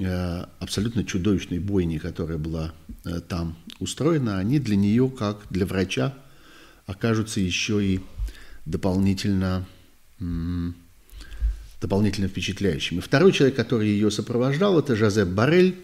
э, 0.00 0.44
абсолютно 0.60 1.02
чудовищной 1.02 1.58
бойни, 1.58 1.98
которая 1.98 2.38
была 2.38 2.72
э, 3.04 3.20
там 3.28 3.56
устроена, 3.80 4.38
они 4.38 4.60
для 4.60 4.76
нее, 4.76 5.10
как 5.10 5.38
для 5.50 5.66
врача, 5.66 6.14
окажутся 6.86 7.40
еще 7.40 7.84
и 7.84 8.00
дополнительно, 8.64 9.66
дополнительно 11.80 12.28
впечатляющими. 12.28 13.00
Второй 13.00 13.32
человек, 13.32 13.56
который 13.56 13.88
ее 13.88 14.12
сопровождал, 14.12 14.78
это 14.78 14.94
Жозеп 14.94 15.30
Барель, 15.30 15.74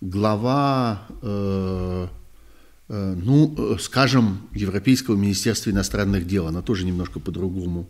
глава, 0.00 1.02
э, 1.22 2.08
э, 2.88 3.14
ну, 3.22 3.54
э, 3.56 3.78
скажем, 3.78 4.48
Европейского 4.52 5.16
министерства 5.16 5.70
иностранных 5.70 6.26
дел. 6.26 6.46
Оно 6.46 6.62
тоже 6.62 6.86
немножко 6.86 7.20
по-другому 7.20 7.86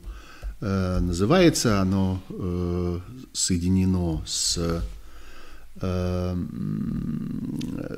э, 0.61 0.99
называется. 1.01 1.81
Оно 1.81 2.21
э, 2.29 2.99
соединено 3.33 4.23
с 4.27 4.83
э, 5.81 6.37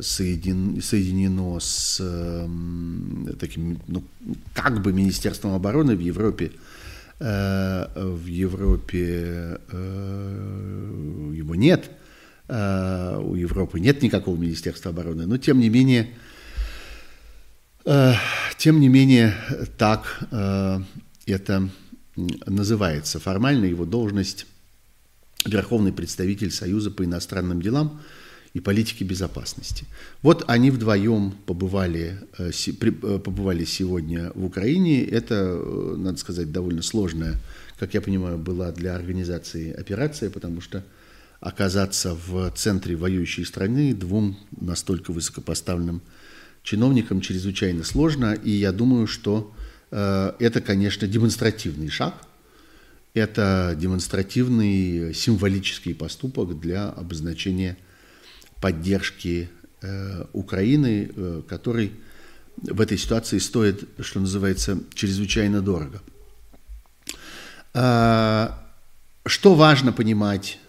соедин, 0.00 0.83
соединено 0.83 1.59
с 1.59 1.99
э, 2.00 2.49
таким, 3.40 3.81
ну, 3.88 4.04
как 4.54 4.83
бы 4.83 4.92
Министерством 4.92 5.54
обороны 5.54 5.97
в 5.97 6.00
Европе. 6.00 6.52
Э, 7.19 7.87
в 7.97 8.26
Европе 8.26 9.59
э, 9.71 11.33
его 11.35 11.54
нет– 11.54 11.90
у 12.49 13.35
Европы 13.35 13.81
нет 13.81 14.03
никакого 14.03 14.37
Министерства 14.37 14.91
обороны, 14.91 15.27
но 15.27 15.39
тем 15.39 15.61
не 15.61 15.69
менее, 15.69 16.11
э, 17.85 18.13
тем 18.59 18.81
не 18.81 18.89
менее 18.89 19.35
так 19.79 20.27
э, 20.31 20.81
это 21.27 21.69
называется. 22.17 23.21
Формально 23.21 23.67
его 23.67 23.85
должность 23.85 24.47
Верховный 25.45 25.93
представитель 25.93 26.51
Союза 26.51 26.91
по 26.91 27.05
иностранным 27.05 27.61
делам. 27.63 28.01
и 28.55 28.61
политики 28.61 29.03
безопасности. 29.03 29.87
Вот 30.21 30.45
они 30.47 30.71
вдвоем 30.71 31.33
побывали, 31.47 32.19
э, 32.39 32.51
э, 32.51 33.19
побывали 33.19 33.65
сегодня 33.65 34.31
в 34.35 34.45
Украине. 34.45 35.05
Это, 35.05 35.35
э, 35.35 35.95
надо 35.97 36.19
сказать, 36.19 36.53
довольно 36.53 36.83
сложная, 36.83 37.37
как 37.79 37.95
я 37.95 38.03
понимаю, 38.03 38.37
была 38.37 38.71
для 38.73 38.95
организации 38.95 39.73
операция, 39.73 40.29
потому 40.29 40.61
что 40.61 40.85
оказаться 41.43 42.15
в 42.15 42.51
центре 42.53 42.97
воюющей 42.97 43.45
страны 43.45 43.93
двум 43.93 44.39
настолько 44.59 45.13
высокопоставленным 45.13 46.01
чиновникам 46.63 47.21
чрезвычайно 47.21 47.85
сложно. 47.85 48.33
И 48.33 48.51
я 48.51 48.73
думаю, 48.73 49.07
что 49.07 49.53
это, 49.91 50.63
конечно, 50.65 51.07
демонстративный 51.07 51.91
шаг– 51.91 52.15
это 53.15 53.77
демонстративный 53.79 55.13
символический 55.13 55.95
поступок 55.95 56.59
для 56.59 56.89
обозначения 56.89 57.77
поддержки 58.61 59.51
э, 59.83 60.25
Украины, 60.33 61.11
э, 61.15 61.43
который 61.47 61.93
в 62.57 62.81
этой 62.81 62.97
ситуации 62.97 63.39
стоит, 63.39 63.87
что 64.01 64.21
называется, 64.21 64.79
чрезвычайно 64.95 65.61
дорого. 65.61 66.01
А, 67.75 68.67
что 69.27 69.55
важно 69.55 69.93
понимать 69.93 70.59
э, 70.59 70.62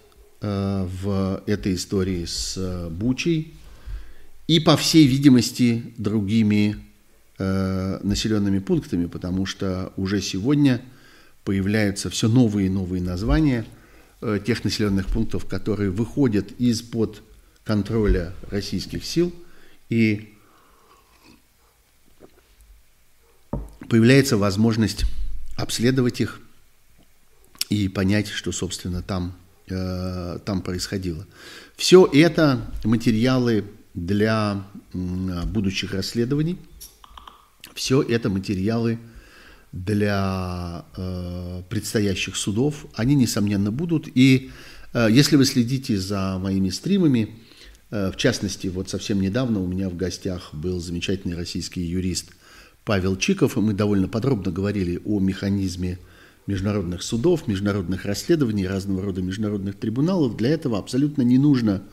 в 0.44 1.42
этой 1.48 1.76
истории 1.76 2.26
с 2.26 2.90
Бучей 2.92 3.56
и, 4.48 4.60
по 4.60 4.76
всей 4.76 5.08
видимости, 5.08 5.94
другими 5.98 6.76
населенными 7.40 8.60
пунктами, 8.60 9.06
потому 9.06 9.46
что 9.46 9.94
уже 9.96 10.22
сегодня 10.22 10.82
появляются 11.46 12.10
все 12.10 12.28
новые 12.28 12.68
и 12.68 12.70
новые 12.70 13.02
названия 13.02 13.66
тех 14.46 14.64
населенных 14.64 15.08
пунктов, 15.08 15.46
которые 15.46 15.90
выходят 15.90 16.52
из-под 16.60 17.24
контроля 17.64 18.34
российских 18.52 19.06
сил 19.06 19.34
и 19.90 20.34
появляется 23.90 24.38
возможность 24.38 25.06
обследовать 25.56 26.20
их 26.20 26.42
и 27.70 27.88
понять, 27.88 28.28
что, 28.28 28.52
собственно, 28.52 29.02
там, 29.02 29.36
э, 29.70 30.40
там 30.46 30.62
происходило. 30.62 31.26
Все 31.76 32.06
это 32.12 32.62
материалы 32.84 33.66
для 33.94 34.64
э, 34.94 35.46
будущих 35.46 35.94
расследований, 35.94 36.58
все 37.74 38.02
это 38.02 38.30
материалы 38.30 39.00
для 39.72 40.86
э, 40.96 41.64
предстоящих 41.70 42.36
судов. 42.36 42.86
Они, 42.94 43.16
несомненно, 43.16 43.72
будут. 43.72 44.08
И 44.14 44.52
э, 44.94 45.08
если 45.10 45.36
вы 45.36 45.46
следите 45.46 45.98
за 45.98 46.38
моими 46.40 46.70
стримами, 46.70 47.40
Э, 47.94 48.12
в 48.12 48.18
частности, 48.18 48.68
вот 48.68 48.90
совсем 48.90 49.22
недавно 49.22 49.62
у 49.62 49.68
меня 49.68 49.88
в 49.88 49.96
гостях 49.96 50.50
был 50.52 50.80
замечательный 50.80 51.36
российский 51.36 51.82
юрист 51.82 52.32
Павел 52.86 53.16
Чиков, 53.16 53.56
и 53.56 53.60
мы 53.60 53.74
довольно 53.74 54.08
подробно 54.08 54.52
говорили 54.52 55.00
о 55.06 55.20
механизме 55.20 56.00
международных 56.48 57.04
судов, 57.04 57.48
международных 57.48 58.06
расследований, 58.06 58.68
разного 58.68 59.02
рода 59.02 59.22
международных 59.22 59.76
трибуналов. 59.76 60.36
Для 60.36 60.50
этого 60.50 60.78
абсолютно 60.78 61.22
не 61.22 61.38
нужно 61.38 61.84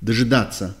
дожидаться 0.00 0.76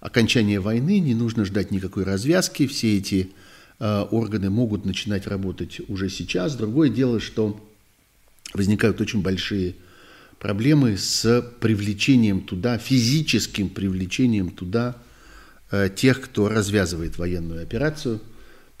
окончания 0.00 0.60
войны, 0.60 0.98
не 0.98 1.14
нужно 1.14 1.44
ждать 1.44 1.70
никакой 1.70 2.04
развязки. 2.04 2.66
Все 2.66 2.98
эти 2.98 3.30
э, 3.78 4.06
органы 4.10 4.50
могут 4.50 4.84
начинать 4.84 5.26
работать 5.26 5.80
уже 5.88 6.08
сейчас. 6.08 6.54
Другое 6.56 6.90
дело, 6.90 7.20
что 7.20 7.60
возникают 8.54 9.00
очень 9.00 9.22
большие 9.22 9.76
проблемы 10.38 10.96
с 10.96 11.42
привлечением 11.60 12.40
туда, 12.40 12.78
физическим 12.78 13.68
привлечением 13.68 14.50
туда 14.50 14.96
э, 15.70 15.88
тех, 15.94 16.20
кто 16.20 16.48
развязывает 16.48 17.18
военную 17.18 17.62
операцию, 17.62 18.20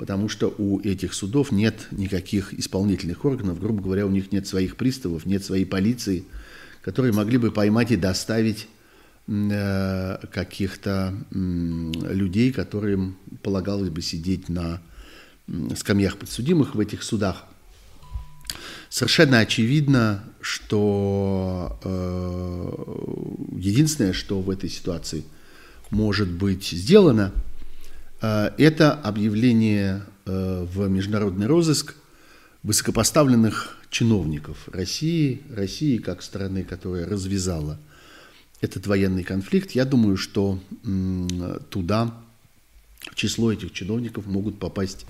потому 0.00 0.30
что 0.30 0.54
у 0.56 0.80
этих 0.80 1.12
судов 1.12 1.52
нет 1.52 1.88
никаких 1.90 2.54
исполнительных 2.54 3.26
органов, 3.26 3.60
грубо 3.60 3.82
говоря, 3.82 4.06
у 4.06 4.10
них 4.10 4.32
нет 4.32 4.46
своих 4.46 4.76
приставов, 4.76 5.26
нет 5.26 5.44
своей 5.44 5.66
полиции, 5.66 6.24
которые 6.80 7.12
могли 7.12 7.36
бы 7.36 7.50
поймать 7.50 7.90
и 7.90 7.96
доставить 7.96 8.66
э, 9.28 10.16
каких-то 10.32 11.12
людей, 11.30 12.50
которым 12.50 13.18
полагалось 13.42 13.90
бы 13.90 14.00
сидеть 14.00 14.48
на 14.48 14.80
скамьях 15.76 16.16
подсудимых 16.16 16.74
в 16.74 16.80
этих 16.80 17.02
судах. 17.02 17.44
Совершенно 18.88 19.40
очевидно, 19.40 20.24
что 20.40 21.78
э, 21.84 22.72
единственное, 23.54 24.14
что 24.14 24.40
в 24.40 24.48
этой 24.48 24.70
ситуации 24.70 25.24
может 25.90 26.30
быть 26.30 26.66
сделано, 26.70 27.34
э, 27.34 27.49
это 28.26 28.92
объявление 28.92 30.02
э, 30.26 30.64
в 30.64 30.88
международный 30.88 31.46
розыск 31.46 31.94
высокопоставленных 32.62 33.78
чиновников 33.88 34.68
России, 34.68 35.40
России 35.54 35.98
как 35.98 36.22
страны, 36.22 36.62
которая 36.64 37.06
развязала 37.06 37.78
этот 38.60 38.86
военный 38.86 39.24
конфликт. 39.24 39.72
Я 39.72 39.84
думаю, 39.84 40.16
что 40.16 40.60
э, 40.84 41.58
туда 41.70 42.14
в 43.00 43.14
число 43.14 43.52
этих 43.52 43.72
чиновников 43.72 44.26
могут 44.26 44.58
попасть 44.58 45.06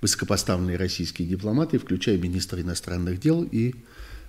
высокопоставленные 0.00 0.76
российские 0.76 1.26
дипломаты, 1.26 1.78
включая 1.78 2.18
министра 2.18 2.60
иностранных 2.60 3.18
дел, 3.18 3.42
и 3.50 3.74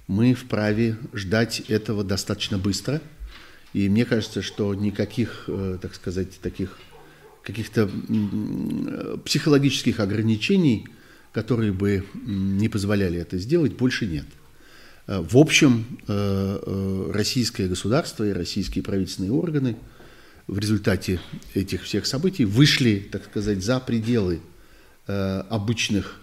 мы 0.08 0.34
вправе 0.34 0.98
ждать 1.14 1.60
этого 1.68 2.04
достаточно 2.04 2.58
быстро. 2.58 3.02
И 3.74 3.90
мне 3.90 4.06
кажется, 4.06 4.42
что 4.42 4.74
никаких, 4.74 5.46
э, 5.48 5.78
так 5.82 5.94
сказать, 5.94 6.40
таких 6.40 6.78
каких-то 7.46 7.90
психологических 9.24 10.00
ограничений, 10.00 10.88
которые 11.32 11.72
бы 11.72 12.06
не 12.14 12.70
позволяли 12.70 13.20
это 13.20 13.38
сделать, 13.38 13.74
больше 13.74 14.08
нет. 14.08 14.26
Э, 15.08 15.22
в 15.22 15.38
общем, 15.38 15.86
э, 16.08 17.12
российское 17.14 17.68
государство 17.68 18.24
и 18.24 18.34
российские 18.34 18.84
правительственные 18.84 19.32
органы 19.32 19.78
в 20.48 20.60
результате 20.60 21.20
этих 21.54 21.84
всех 21.84 22.06
событий 22.06 22.46
вышли, 22.46 23.08
так 23.12 23.26
сказать, 23.26 23.64
за 23.64 23.80
пределы 23.80 24.42
Э, 25.08 25.44
обычных 25.52 26.20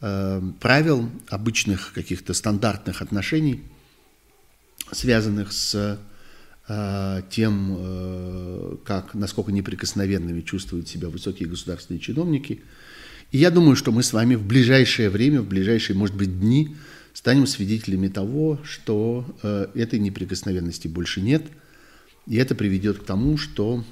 э, 0.00 0.40
правил, 0.60 1.10
обычных 1.30 1.92
каких-то 1.92 2.32
стандартных 2.32 3.02
отношений, 3.02 3.64
связанных 4.92 5.52
с 5.52 5.74
э, 5.74 5.98
тем, 6.66 8.78
как, 8.84 9.14
насколько 9.14 9.52
неприкосновенными 9.52 10.40
чувствуют 10.40 10.88
себя 10.88 11.10
высокие 11.10 11.46
государственные 11.46 12.00
чиновники. 12.00 12.62
И 13.32 13.38
я 13.38 13.50
думаю, 13.50 13.76
что 13.76 13.92
мы 13.92 14.02
с 14.02 14.14
вами 14.14 14.34
в 14.34 14.46
ближайшее 14.46 15.10
время, 15.10 15.42
в 15.42 15.46
ближайшие, 15.46 15.94
может 15.94 16.16
быть, 16.16 16.40
дни 16.40 16.74
станем 17.12 17.46
свидетелями 17.46 18.08
того, 18.08 18.58
что 18.64 19.26
этой 19.74 19.98
неприкосновенности 19.98 20.88
больше 20.88 21.20
нет– 21.20 21.44
и 22.26 22.36
это 22.36 22.54
приведет 22.54 22.98
к 22.98 23.04
тому, 23.04 23.36
что 23.36 23.84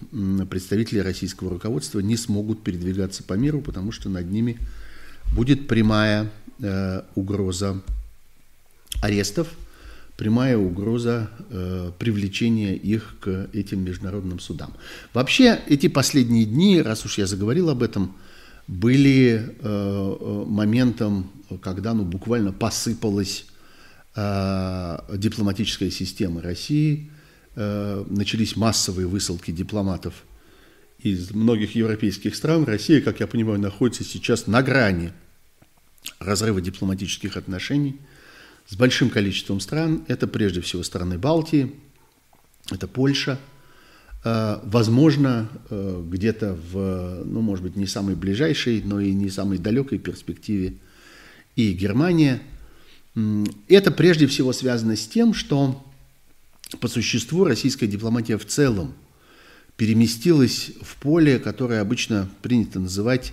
представители 0.48 1.00
российского 1.00 1.50
руководства 1.50 2.00
не 2.00 2.16
смогут 2.16 2.62
передвигаться 2.62 3.22
по 3.22 3.34
миру, 3.34 3.60
потому 3.60 3.92
что 3.92 4.08
над 4.08 4.30
ними 4.30 4.58
будет 5.34 5.68
прямая 5.68 6.30
э, 6.60 7.02
угроза 7.14 7.82
арестов, 9.02 9.48
прямая 10.22 10.56
угроза 10.56 11.30
э, 11.50 11.90
привлечения 11.98 12.74
их 12.74 13.16
к 13.20 13.48
этим 13.52 13.84
международным 13.84 14.38
судам. 14.38 14.72
Вообще 15.14 15.60
эти 15.68 15.88
последние 15.88 16.44
дни, 16.44 16.80
раз 16.80 17.04
уж 17.04 17.18
я 17.18 17.26
заговорил 17.26 17.70
об 17.70 17.82
этом, 17.82 18.14
были 18.68 19.56
э, 19.58 20.16
э 20.20 20.44
моментом, 20.46 21.30
когда 21.60 21.94
ну, 21.94 22.04
буквально 22.04 22.52
посыпалась 22.52 23.46
э, 24.14 24.98
дипломатическая 25.16 25.90
система 25.90 26.42
России– 26.42 27.10
Э, 27.54 28.04
начались 28.08 28.56
массовые 28.56 29.06
высылки 29.06 29.50
дипломатов 29.50 30.24
из 30.98 31.32
многих 31.32 31.74
европейских 31.74 32.34
стран. 32.34 32.64
Россия, 32.64 33.02
как 33.02 33.20
я 33.20 33.26
понимаю, 33.26 33.60
находится 33.60 34.04
сейчас 34.04 34.46
на 34.46 34.62
грани 34.62 35.12
разрыва 36.18 36.62
дипломатических 36.62 37.36
отношений 37.36 38.00
с 38.66 38.76
большим 38.76 39.10
количеством 39.10 39.60
стран. 39.60 40.04
Это 40.08 40.26
прежде 40.26 40.60
всего 40.60 40.82
страны 40.82 41.18
Балтии, 41.18 41.74
это 42.70 42.86
Польша, 42.86 43.38
э, 44.24 44.60
возможно, 44.64 45.48
э, 45.70 46.04
где-то 46.06 46.58
в, 46.72 47.24
ну, 47.24 47.40
может 47.40 47.64
быть, 47.64 47.76
не 47.76 47.86
самой 47.86 48.14
ближайшей, 48.14 48.82
но 48.82 49.00
и 49.00 49.12
не 49.12 49.30
самой 49.30 49.58
далекой 49.58 49.98
перспективе 49.98 50.76
и 51.56 51.72
Германия. 51.72 52.40
Это 53.68 53.90
прежде 53.90 54.26
всего 54.26 54.52
связано 54.52 54.96
с 54.96 55.06
тем, 55.06 55.34
что 55.34 55.84
по 56.80 56.88
существу 56.88 57.44
российская 57.44 57.86
дипломатия 57.86 58.38
в 58.38 58.46
целом 58.46 58.94
переместилась 59.76 60.70
в 60.80 60.96
поле, 60.96 61.38
которое 61.38 61.80
обычно 61.80 62.30
принято 62.40 62.80
называть 62.80 63.32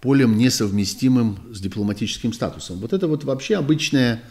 полем 0.00 0.38
несовместимым 0.38 1.38
с 1.52 1.60
дипломатическим 1.60 2.32
статусом. 2.32 2.78
Вот 2.78 2.92
это 2.92 3.06
вот 3.06 3.24
вообще 3.24 3.56
обычная 3.56 4.22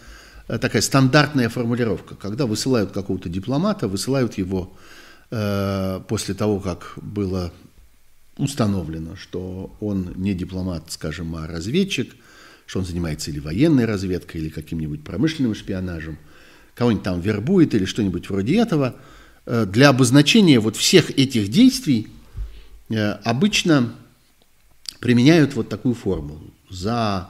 такая 0.58 0.82
стандартная 0.82 1.50
формулировка, 1.50 2.16
когда 2.16 2.46
высылают 2.46 2.92
какого-то 2.92 3.30
дипломата, 3.30 3.88
высылают 3.88 4.38
его 4.38 4.74
после 5.30 6.34
того, 6.34 6.60
как 6.60 6.94
было 6.96 7.54
установлено, 8.40 9.16
что 9.16 9.76
он 9.80 10.14
не 10.16 10.34
дипломат, 10.34 10.92
скажем, 10.92 11.36
а 11.36 11.46
разведчик, 11.46 12.16
что 12.66 12.80
он 12.80 12.86
занимается 12.86 13.32
или 13.32 13.40
военной 13.40 13.86
разведкой, 13.86 14.42
или 14.42 14.50
каким-нибудь 14.50 15.04
промышленным 15.04 15.54
шпионажем, 15.54 16.18
кого-нибудь 16.74 17.04
там 17.04 17.20
вербует 17.20 17.76
или 17.76 17.86
что-нибудь 17.86 18.30
вроде 18.30 18.58
этого. 18.58 18.96
Э, 19.46 19.66
для 19.66 19.90
обозначения 19.90 20.60
вот 20.60 20.78
всех 20.78 21.10
этих 21.12 21.50
действий 21.50 22.08
э, 22.90 23.12
обычно 23.24 23.94
применяют 25.00 25.56
вот 25.56 25.68
такую 25.68 25.96
формулу. 25.96 26.54
За 26.70 27.30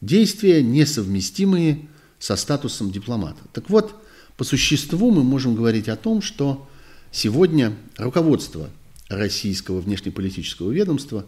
действия, 0.00 0.62
несовместимые 0.62 1.88
со 2.20 2.36
статусом 2.36 2.92
дипломата. 2.92 3.40
Так 3.52 3.68
вот, 3.70 3.96
по 4.36 4.44
существу 4.44 5.10
мы 5.10 5.24
можем 5.24 5.56
говорить 5.56 5.88
о 5.88 5.96
том, 5.96 6.22
что 6.22 6.68
сегодня 7.10 7.74
руководство 7.96 8.70
российского 9.08 9.80
внешнеполитического 9.80 10.70
ведомства 10.70 11.26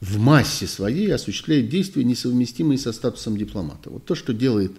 в 0.00 0.18
массе 0.18 0.66
своей 0.66 1.14
осуществляет 1.14 1.68
действия, 1.68 2.04
несовместимые 2.04 2.78
со 2.78 2.92
статусом 2.92 3.36
дипломата. 3.36 3.90
Вот 3.90 4.06
то, 4.06 4.14
что 4.14 4.32
делает 4.32 4.72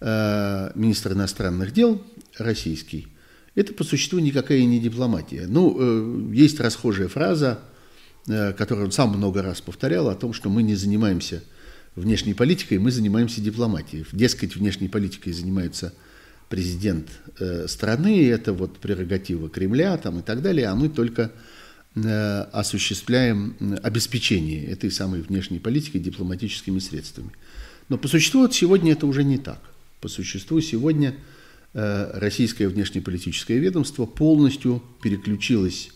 э, 0.00 0.70
министр 0.74 1.14
иностранных 1.14 1.72
дел 1.72 2.02
российский, 2.38 3.08
это 3.54 3.72
по 3.72 3.82
существу 3.82 4.18
никакая 4.18 4.62
не 4.64 4.78
дипломатия. 4.78 5.46
Ну, 5.48 5.76
э, 5.78 6.34
есть 6.34 6.60
расхожая 6.60 7.08
фраза, 7.08 7.60
э, 8.28 8.52
которую 8.52 8.86
он 8.86 8.92
сам 8.92 9.16
много 9.16 9.40
раз 9.40 9.62
повторял, 9.62 10.10
о 10.10 10.14
том, 10.14 10.34
что 10.34 10.50
мы 10.50 10.62
не 10.62 10.74
занимаемся 10.74 11.42
внешней 11.96 12.34
политикой, 12.34 12.78
мы 12.78 12.90
занимаемся 12.90 13.40
дипломатией. 13.40 14.04
Дескать, 14.12 14.54
внешней 14.54 14.88
политикой 14.88 15.32
занимаются 15.32 15.92
президент 16.48 17.08
э, 17.40 17.66
страны, 17.66 18.28
это 18.28 18.52
вот 18.52 18.78
прерогатива 18.78 19.48
Кремля 19.48 19.96
там, 19.96 20.20
и 20.20 20.22
так 20.22 20.42
далее, 20.42 20.68
а 20.68 20.76
мы 20.76 20.88
только 20.88 21.32
э, 21.94 22.40
осуществляем 22.52 23.56
обеспечение 23.82 24.66
этой 24.66 24.90
самой 24.90 25.22
внешней 25.22 25.58
политики 25.58 25.98
дипломатическими 25.98 26.78
средствами. 26.78 27.30
Но 27.88 27.98
по 27.98 28.08
существу 28.08 28.42
вот 28.42 28.54
сегодня 28.54 28.92
это 28.92 29.06
уже 29.06 29.24
не 29.24 29.38
так. 29.38 29.60
По 30.00 30.08
существу 30.08 30.60
сегодня 30.60 31.14
э, 31.72 32.10
российское 32.14 32.68
внешнеполитическое 32.68 33.58
ведомство 33.58 34.06
полностью 34.06 34.82
переключилось 35.02 35.90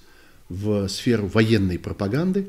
в 0.49 0.89
сферу 0.89 1.27
военной 1.29 1.79
пропаганды, 1.79 2.47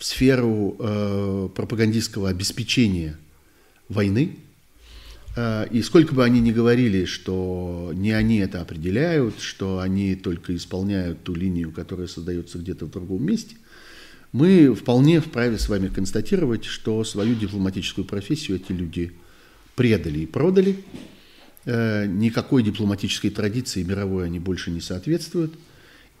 в 0.00 0.04
сферу 0.04 0.74
э, 0.80 1.48
пропагандистского 1.54 2.28
обеспечения 2.28 3.16
войны, 3.88 4.38
Э, 5.36 5.66
и 5.70 5.82
сколько 5.82 6.14
бы 6.14 6.24
они 6.24 6.40
ни 6.40 6.52
говорили, 6.52 7.04
что 7.04 7.92
не 7.94 8.12
они 8.12 8.38
это 8.38 8.60
определяют, 8.60 9.40
что 9.40 9.78
они 9.78 10.14
только 10.14 10.54
исполняют 10.56 11.22
ту 11.22 11.34
линию, 11.34 11.72
которая 11.72 12.06
создается 12.06 12.58
где-то 12.58 12.86
в 12.86 12.90
другом 12.90 13.24
месте, 13.24 13.56
мы 14.32 14.74
вполне 14.74 15.20
вправе 15.20 15.58
с 15.58 15.68
вами 15.68 15.88
констатировать, 15.88 16.64
что 16.64 17.02
свою 17.04 17.34
дипломатическую 17.34 18.04
профессию 18.04 18.58
эти 18.58 18.72
люди 18.72 19.12
предали 19.74 20.20
и 20.20 20.26
продали. 20.26 20.76
Э, 21.64 22.06
никакой 22.06 22.62
дипломатической 22.62 23.30
традиции 23.30 23.82
мировой 23.82 24.26
они 24.26 24.38
больше 24.38 24.70
не 24.70 24.80
соответствуют. 24.80 25.54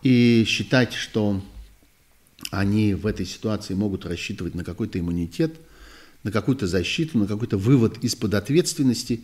И 0.02 0.44
считать, 0.46 0.94
что 0.94 1.42
они 2.50 2.94
в 2.94 3.06
этой 3.06 3.26
ситуации 3.26 3.74
могут 3.74 4.06
рассчитывать 4.06 4.54
на 4.54 4.64
какой-то 4.64 4.98
иммунитет– 4.98 5.54
на 6.22 6.30
какую-то 6.30 6.66
защиту, 6.66 7.18
на 7.18 7.26
какой-то 7.26 7.56
вывод 7.56 7.98
из-под 8.02 8.34
ответственности 8.34 9.22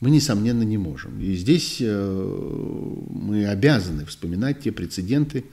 мы, 0.00 0.10
несомненно, 0.10 0.62
не 0.62 0.76
можем. 0.76 1.20
И 1.20 1.34
здесь 1.34 1.78
э, 1.80 3.04
мы 3.10 3.46
обязаны 3.46 4.04
вспоминать 4.04 4.60
те 4.60 4.72
прецеденты, 4.72 5.44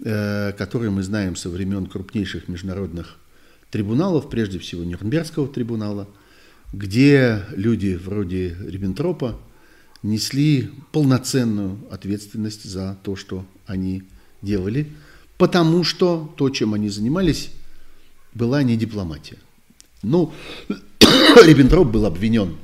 э, 0.00 0.52
которые 0.52 0.90
мы 0.90 1.02
знаем 1.02 1.36
со 1.36 1.50
времен 1.50 1.86
крупнейших 1.86 2.48
международных 2.48 3.16
трибуналов, 3.70 4.30
прежде 4.30 4.58
всего 4.58 4.84
Нюрнбергского 4.84 5.48
трибунала, 5.48 6.08
где 6.72 7.44
люди 7.54 8.00
вроде 8.02 8.56
Риббентропа 8.60 9.38
несли 10.02 10.70
полноценную 10.92 11.78
ответственность 11.90 12.64
за 12.64 12.96
то, 13.02 13.16
что 13.16 13.44
они 13.66 14.04
делали, 14.40 14.92
потому 15.38 15.84
что 15.84 16.32
то, 16.36 16.50
чем 16.50 16.74
они 16.74 16.88
занимались, 16.88 17.50
была 18.32 18.62
не 18.62 18.76
дипломатия. 18.76 19.38
Ну, 20.02 20.32
Риббентроп 21.44 21.88
был 21.88 22.04
обвинен, 22.04 22.56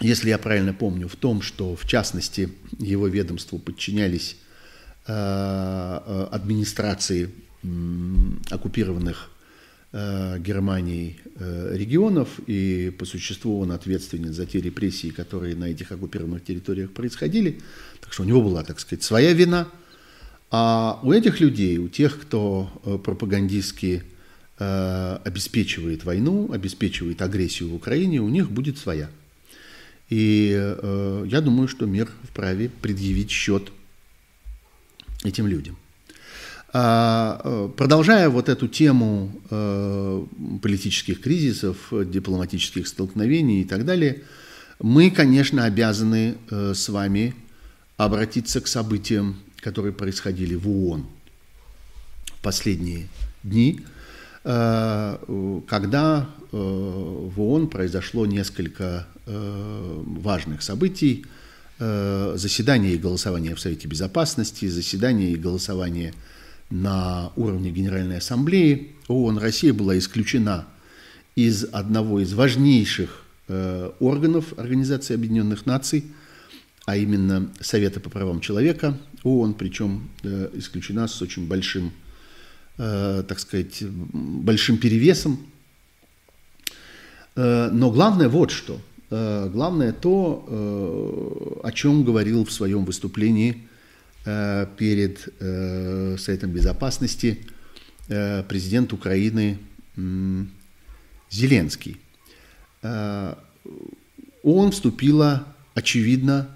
если 0.00 0.28
я 0.30 0.38
правильно 0.38 0.74
помню, 0.74 1.08
в 1.08 1.16
том, 1.16 1.42
что, 1.42 1.74
в 1.74 1.86
частности, 1.86 2.50
его 2.78 3.06
ведомству 3.06 3.58
подчинялись 3.58 4.36
э, 5.06 5.12
э 5.12 6.28
администрации 6.30 7.30
оккупированных 8.50 9.30
э, 9.92 10.38
Германией 10.38 11.18
регионов, 11.72 12.28
и 12.46 12.94
по 12.98 13.04
существу 13.04 13.60
он 13.60 13.72
ответственен 13.72 14.32
за 14.32 14.46
те 14.46 14.60
репрессии, 14.60 15.08
которые 15.08 15.56
на 15.56 15.64
этих 15.64 15.92
оккупированных 15.92 16.44
территориях 16.44 16.92
происходили. 16.92 17.60
Так 18.00 18.12
что 18.12 18.22
у 18.22 18.26
него 18.26 18.40
была, 18.40 18.62
так 18.62 18.80
сказать, 18.80 19.02
своя 19.02 19.32
вина. 19.32 19.68
А 20.50 21.00
у 21.02 21.12
этих 21.12 21.40
людей, 21.40 21.78
у 21.78 21.88
тех, 21.88 22.20
кто 22.20 22.70
э, 22.84 22.98
пропагандистски 22.98 24.04
Э, 24.58 25.18
обеспечивает 25.22 26.04
войну, 26.04 26.50
обеспечивает 26.50 27.20
агрессию 27.20 27.68
в 27.68 27.74
Украине, 27.74 28.22
у 28.22 28.30
них 28.30 28.50
будет 28.50 28.78
своя. 28.78 29.10
И 30.08 30.50
э, 30.56 31.24
я 31.26 31.42
думаю, 31.42 31.68
что 31.68 31.84
мир 31.84 32.08
вправе 32.22 32.70
предъявить 32.80 33.30
счет 33.30 33.70
этим 35.24 35.46
людям. 35.46 35.76
А, 36.72 37.38
э, 37.44 37.68
продолжая 37.76 38.30
вот 38.30 38.48
эту 38.48 38.66
тему 38.66 39.30
э, 39.50 40.24
политических 40.62 41.20
кризисов, 41.20 41.92
дипломатических 41.92 42.88
столкновений 42.88 43.60
и 43.60 43.64
так 43.64 43.84
далее, 43.84 44.22
мы, 44.80 45.10
конечно, 45.10 45.64
обязаны 45.64 46.36
э, 46.48 46.72
с 46.74 46.88
вами 46.88 47.34
обратиться 47.98 48.62
к 48.62 48.68
событиям, 48.68 49.36
которые 49.66 49.92
происходили 49.92 50.54
в 50.54 50.68
ООН 50.68 51.06
в 52.38 52.42
последние 52.42 53.08
дни– 53.42 53.80
Э, 54.48 55.18
когда 55.66 56.30
э, 56.52 56.56
в 56.56 57.40
ООН 57.40 57.68
произошло 57.68 58.26
несколько 58.26 59.08
э, 59.26 60.02
важных 60.06 60.62
событий, 60.62 61.26
заседание 61.78 62.94
и 62.94 62.96
голосование 62.96 63.54
в 63.54 63.60
Совете 63.60 63.86
Безопасности, 63.86 64.66
заседание 64.66 65.32
и 65.32 65.36
голосование 65.36 66.14
на 66.70 67.32
уровне 67.36 67.70
Генеральной 67.70 68.16
Ассамблеи. 68.16 68.92
ООН, 69.08 69.36
Россия 69.36 69.74
была 69.74 69.98
исключена 69.98 70.64
из 71.34 71.64
одного 71.64 72.20
из 72.20 72.32
важнейших 72.32 73.22
органов 74.00 74.54
Организации 74.56 75.12
Объединенных 75.12 75.66
Наций, 75.66 76.06
а 76.86 76.96
именно 76.96 77.52
Совета 77.60 78.00
по 78.00 78.08
правам 78.08 78.40
человека 78.40 78.98
ООН, 79.22 79.54
причем 79.54 80.08
исключена 80.54 81.06
с 81.08 81.20
очень 81.20 81.46
большим 81.46 81.92
Э, 82.78 83.24
так 83.26 83.38
сказать, 83.38 83.82
большим 83.82 84.76
перевесом. 84.76 85.46
Э, 87.34 87.70
но 87.72 87.90
главное 87.90 88.28
вот 88.28 88.50
что. 88.50 88.78
Э, 89.08 89.48
главное 89.50 89.92
то, 89.92 91.62
о 91.62 91.72
чем 91.72 92.04
говорил 92.04 92.44
в 92.44 92.52
своем 92.52 92.84
выступлении 92.84 93.66
перед 94.76 95.20
Советом 95.38 96.50
Безопасности 96.50 97.46
президент 98.08 98.92
Украины 98.92 99.58
Зеленский. 101.30 102.00
Он 102.82 104.70
вступила, 104.72 105.46
очевидно, 105.74 106.55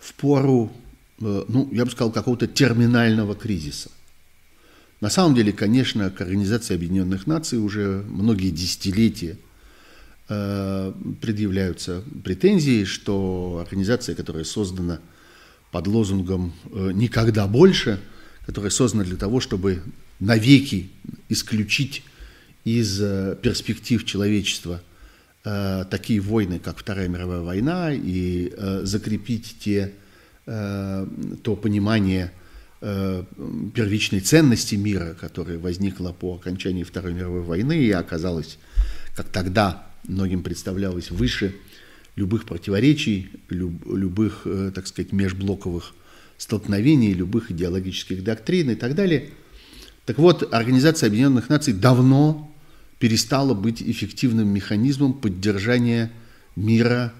в 0.00 0.14
пору, 0.14 0.72
ну, 1.18 1.68
я 1.70 1.84
бы 1.84 1.90
сказал, 1.90 2.10
какого-то 2.10 2.46
терминального 2.46 3.34
кризиса. 3.34 3.90
На 5.00 5.08
самом 5.08 5.34
деле, 5.34 5.52
конечно, 5.52 6.10
к 6.10 6.20
Организации 6.20 6.74
Объединенных 6.74 7.26
Наций 7.26 7.58
уже 7.58 8.04
многие 8.08 8.50
десятилетия 8.50 9.38
э, 10.28 10.92
предъявляются 11.22 12.04
претензии, 12.22 12.84
что 12.84 13.62
организация, 13.64 14.14
которая 14.14 14.44
создана 14.44 15.00
под 15.70 15.86
лозунгом 15.86 16.52
э, 16.70 16.90
«никогда 16.92 17.46
больше», 17.46 17.98
которая 18.44 18.70
создана 18.70 19.04
для 19.04 19.16
того, 19.16 19.40
чтобы 19.40 19.82
навеки 20.18 20.90
исключить 21.30 22.02
из 22.64 23.00
э, 23.00 23.38
перспектив 23.40 24.04
человечества 24.04 24.82
э, 25.44 25.84
такие 25.90 26.20
войны, 26.20 26.58
как 26.58 26.78
Вторая 26.78 27.08
мировая 27.08 27.40
война, 27.40 27.92
и 27.92 28.52
э, 28.56 28.80
закрепить 28.84 29.56
те, 29.60 29.92
э, 30.46 31.06
то 31.42 31.56
понимание 31.56 32.32
Э, 32.82 33.24
первичной 33.74 34.20
ценности 34.20 34.74
мира, 34.74 35.14
которая 35.20 35.58
возникла 35.58 36.12
по 36.12 36.36
окончании 36.36 36.82
Второй 36.82 37.12
мировой 37.12 37.42
войны 37.42 37.78
и 37.78 37.90
оказалась, 37.90 38.56
как 39.14 39.28
тогда 39.28 39.86
многим 40.08 40.42
представлялось, 40.42 41.10
выше 41.10 41.54
любых 42.16 42.46
противоречий, 42.46 43.32
люб, 43.50 43.84
любых, 43.84 44.46
э, 44.46 44.72
так 44.74 44.86
сказать, 44.86 45.12
межблоковых 45.12 45.92
столкновений 46.38 47.12
любых 47.12 47.50
идеологических 47.50 48.24
доктрин 48.24 48.70
и 48.70 48.76
так 48.76 48.94
далее. 48.94 49.28
Так 50.06 50.16
вот, 50.16 50.48
Организация 50.50 51.08
Объединенных 51.08 51.50
Наций 51.50 51.74
давно 51.74 52.49
перестала 53.00 53.54
быть 53.54 53.82
эффективным 53.82 54.46
механизмом 54.48 55.14
поддержания 55.14 56.12
мира 56.54 57.12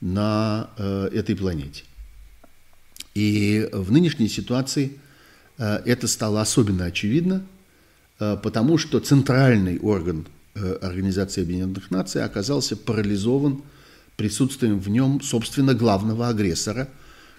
на 0.00 0.70
э, 0.78 1.10
этой 1.12 1.36
планете. 1.36 1.84
И 3.14 3.68
в 3.72 3.92
нынешней 3.92 4.28
ситуации 4.28 4.98
э, 5.58 5.82
это 5.84 6.08
стало 6.08 6.40
особенно 6.40 6.86
очевидно, 6.86 7.46
э, 8.18 8.38
потому 8.42 8.78
что 8.78 8.98
центральный 8.98 9.78
орган 9.78 10.26
э, 10.54 10.78
Организации 10.80 11.42
Объединенных 11.42 11.90
Наций 11.90 12.24
оказался 12.24 12.74
парализован 12.74 13.62
присутствием 14.16 14.80
в 14.80 14.88
нем, 14.88 15.20
собственно, 15.20 15.74
главного 15.74 16.28
агрессора, 16.28 16.88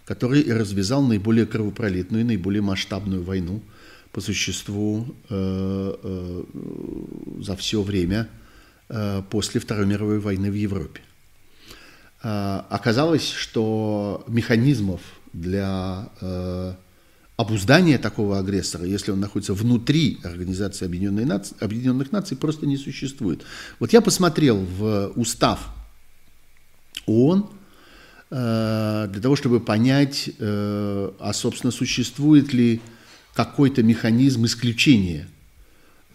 который 0.05 0.43
развязал 0.53 1.01
наиболее 1.01 1.47
кровопролитную 1.47 2.21
и 2.21 2.27
наиболее 2.27 2.61
масштабную 2.61 3.23
войну 3.23 3.63
по 4.11 4.21
существу 4.21 5.05
э, 5.29 5.95
э, 6.03 6.43
за 7.41 7.55
все 7.55 7.81
время 7.81 8.29
э, 8.89 9.21
после 9.29 9.59
Второй 9.59 9.85
мировой 9.85 10.19
войны 10.19 10.51
в 10.51 10.55
Европе. 10.55 11.01
Оказалось, 12.19 13.29
что 13.29 14.23
механизмов 14.27 15.01
для 15.33 16.09
обуздания 17.37 17.99
такого 17.99 18.39
агрессора, 18.39 18.85
если 18.85 19.11
он 19.11 19.19
находится 19.19 19.53
внутри 19.53 20.19
Организации 20.23 20.85
Объединенных 20.85 21.27
Наций, 21.27 21.57
Объединенных 21.59 22.11
Наций, 22.11 22.35
просто 22.35 22.65
не 22.65 22.75
существует. 22.75 23.43
Вот 23.79 23.93
я 23.93 24.01
посмотрел 24.01 24.57
в 24.57 25.11
устав 25.15 25.69
ООН 27.05 27.51
для 28.31 29.21
того, 29.21 29.35
чтобы 29.35 29.59
понять, 29.59 30.31
а, 30.39 31.31
собственно, 31.33 31.71
существует 31.71 32.51
ли 32.51 32.81
какой-то 33.37 33.83
механизм 33.83 34.45
исключения 34.45 35.27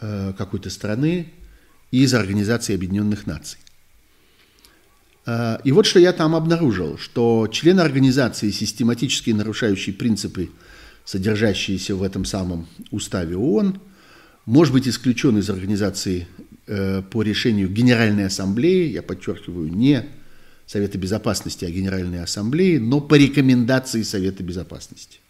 э, 0.00 0.32
какой-то 0.36 0.70
страны 0.70 1.28
из 1.92 2.14
Организации 2.14 2.74
Объединенных 2.74 3.28
Наций. 3.28 3.60
И 5.64 5.70
вот 5.70 5.86
что 5.86 6.00
я 6.00 6.12
там 6.12 6.34
обнаружил, 6.34 6.98
что 6.98 7.46
члены 7.46 7.80
организации, 7.82 8.50
систематически 8.50 9.30
нарушающие 9.30 9.94
принципы, 9.94 10.50
содержащиеся 11.04 11.94
в 11.94 12.02
этом 12.02 12.24
самом 12.24 12.66
уставе 12.90 13.36
ООН, 13.36 13.80
может 14.46 14.72
быть 14.72 14.88
исключен 14.88 15.38
из 15.38 15.48
организации 15.48 16.26
по 16.66 17.22
решению 17.22 17.68
Генеральной 17.68 18.26
Ассамблеи, 18.26 18.90
я 18.90 19.02
подчеркиваю, 19.02 19.72
не 19.72 20.06
Совета 20.66 20.98
Безопасности, 20.98 21.66
а 21.66 21.70
Генеральной 21.70 22.24
Ассамблеи, 22.24 22.78
но 22.78 23.00
по 23.00 23.14
рекомендации 23.14 24.02
Совета 24.02 24.42
Безопасности. 24.42 25.21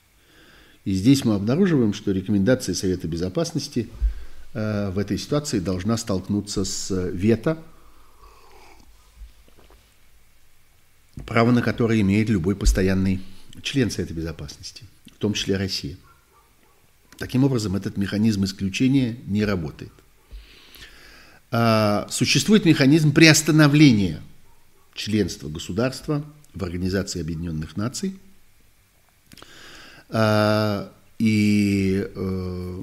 И 0.84 0.92
здесь 0.94 1.24
мы 1.24 1.34
обнаруживаем, 1.34 1.94
что 1.94 2.10
рекомендация 2.10 2.74
Совета 2.74 3.06
Безопасности 3.06 3.88
э, 4.52 4.90
в 4.90 4.98
этой 4.98 5.16
ситуации 5.16 5.60
должна 5.60 5.96
столкнуться 5.96 6.64
с 6.64 6.90
вето, 7.12 7.58
право 11.26 11.52
на 11.52 11.62
которое 11.62 12.00
имеет 12.00 12.28
любой 12.30 12.56
постоянный 12.56 13.20
член 13.62 13.90
Совета 13.90 14.14
Безопасности, 14.14 14.84
в 15.14 15.18
том 15.18 15.34
числе 15.34 15.56
Россия. 15.56 15.96
Таким 17.18 17.44
образом, 17.44 17.76
этот 17.76 17.96
механизм 17.96 18.44
исключения 18.44 19.16
не 19.26 19.44
работает. 19.44 19.92
А, 21.52 22.08
существует 22.10 22.64
механизм 22.64 23.12
приостановления 23.12 24.20
членства 24.94 25.48
государства 25.48 26.24
в 26.54 26.64
Организации 26.64 27.20
Объединенных 27.20 27.76
Наций. 27.76 28.18
А, 30.14 30.92
и 31.18 32.06
э, 32.14 32.82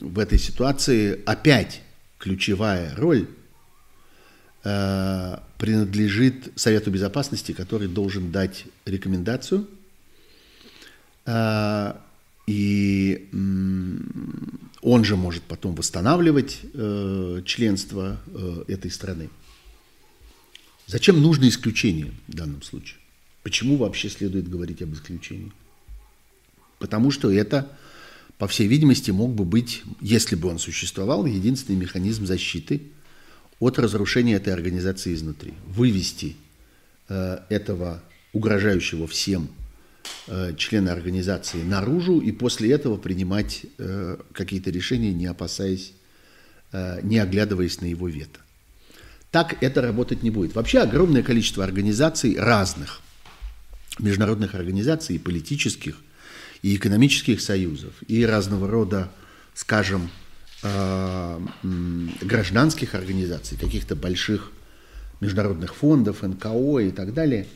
в 0.00 0.18
этой 0.18 0.38
ситуации 0.38 1.20
опять 1.26 1.82
ключевая 2.18 2.94
роль 2.96 3.28
э, 4.62 5.36
принадлежит 5.58 6.52
Совету 6.54 6.90
Безопасности, 6.92 7.52
который 7.52 7.88
должен 7.88 8.30
дать 8.30 8.64
рекомендацию. 8.84 9.68
И 12.46 13.28
он 14.82 15.04
же 15.04 15.16
может 15.16 15.42
потом 15.44 15.74
восстанавливать 15.74 16.60
э, 16.72 17.42
членство 17.44 18.18
этой 18.66 18.90
страны. 18.90 19.30
Зачем 20.86 21.20
нужно 21.22 21.48
исключение 21.48 22.12
в 22.26 22.34
данном 22.34 22.62
случае? 22.62 22.99
Почему 23.42 23.76
вообще 23.76 24.08
следует 24.08 24.48
говорить 24.48 24.82
об 24.82 24.92
исключении? 24.94 25.52
Потому 26.78 27.10
что 27.10 27.30
это, 27.30 27.70
по 28.38 28.46
всей 28.46 28.66
видимости, 28.66 29.10
мог 29.10 29.34
бы 29.34 29.44
быть, 29.44 29.82
если 30.00 30.36
бы 30.36 30.48
он 30.48 30.58
существовал, 30.58 31.26
единственный 31.26 31.76
механизм 31.76 32.26
защиты 32.26 32.82
от 33.58 33.78
разрушения 33.78 34.34
этой 34.34 34.52
организации 34.52 35.14
изнутри. 35.14 35.54
Вывести 35.66 36.36
э, 37.08 37.38
этого 37.48 38.02
угрожающего 38.32 39.06
всем 39.06 39.48
э, 40.26 40.54
члена 40.56 40.92
организации 40.92 41.62
наружу 41.62 42.20
и 42.20 42.32
после 42.32 42.72
этого 42.72 42.96
принимать 42.96 43.66
э, 43.78 44.16
какие-то 44.32 44.70
решения, 44.70 45.12
не 45.12 45.26
опасаясь, 45.26 45.92
э, 46.72 47.00
не 47.02 47.18
оглядываясь 47.18 47.80
на 47.80 47.86
его 47.86 48.08
вето. 48.08 48.40
Так 49.30 49.62
это 49.62 49.82
работать 49.82 50.22
не 50.22 50.30
будет. 50.30 50.54
Вообще 50.54 50.80
огромное 50.80 51.22
количество 51.22 51.62
организаций 51.62 52.36
разных, 52.38 53.00
международных 54.02 54.54
организаций, 54.54 55.16
и 55.16 55.18
политических, 55.18 55.96
и 56.62 56.76
экономических 56.76 57.40
союзов, 57.40 57.92
и 58.06 58.24
разного 58.24 58.68
рода, 58.68 59.10
скажем, 59.54 60.10
э, 60.62 61.40
гражданских 62.20 62.94
организаций, 62.94 63.56
каких-то 63.58 63.96
больших 63.96 64.52
международных 65.20 65.74
фондов, 65.74 66.22
НКО 66.22 66.78
и 66.80 66.90
так 66.90 67.14
далее, 67.14 67.46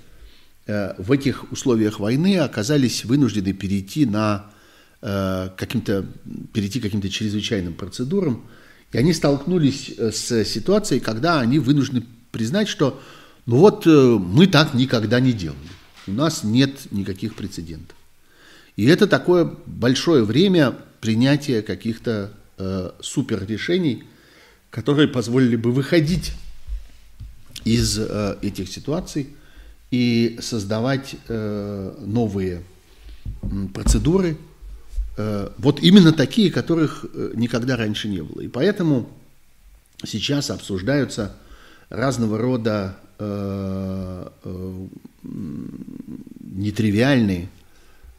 э, 0.67 0.95
в 0.99 1.13
этих 1.13 1.51
условиях 1.53 2.01
войны 2.01 2.39
оказались 2.39 3.05
вынуждены 3.05 3.53
перейти 3.53 4.07
на 4.07 4.47
э, 5.03 5.51
каким-то, 5.57 6.07
перейти 6.53 6.81
к 6.81 6.85
каким-то 6.85 7.11
чрезвычайным 7.11 7.75
процедурам, 7.75 8.45
и 8.93 8.99
они 8.99 9.13
столкнулись 9.13 9.93
с 9.99 10.45
ситуацией, 10.45 11.01
когда 11.01 11.41
они 11.41 11.59
вынуждены 11.59 12.05
признать, 12.31 12.69
что 12.69 13.03
ну 13.45 13.57
вот 13.57 13.85
мы 13.85 14.47
так 14.47 14.73
никогда 14.73 15.21
не 15.21 15.33
делали. 15.33 15.59
У 16.07 16.13
нас 16.13 16.45
нет 16.45 16.93
никаких 16.93 17.35
прецедентов. 17.35 17.97
И 18.77 18.87
это 18.87 19.07
такое 19.07 19.51
большое 19.67 20.25
время 20.25 20.77
принятия 21.01 21.63
каких-то 21.63 22.33
э, 22.59 22.91
супер 23.01 23.47
решений, 23.47 24.05
которые 24.71 25.09
позволили 25.09 25.57
бы 25.57 25.73
выходить 25.73 26.33
из 27.65 27.99
э, 27.99 28.39
этих 28.43 28.69
ситуаций 28.69 29.29
и 29.91 30.39
создавать 30.41 31.15
э, 31.29 31.95
новые 32.01 32.65
процедуры, 33.73 34.37
Э, 35.17 35.51
вот 35.59 35.81
именно 35.81 36.13
такие, 36.13 36.51
которых 36.51 37.05
э, 37.13 37.33
никогда 37.35 37.77
раньше 37.77 38.09
не 38.09 38.23
было. 38.23 38.41
И 38.41 38.49
поэтому 38.49 39.09
сейчас 40.05 40.51
обсуждаются 40.51 41.37
разного 41.89 42.39
рода 42.39 42.97
э, 43.19 44.29
э, 44.45 44.87
нетривиальные 46.43 47.49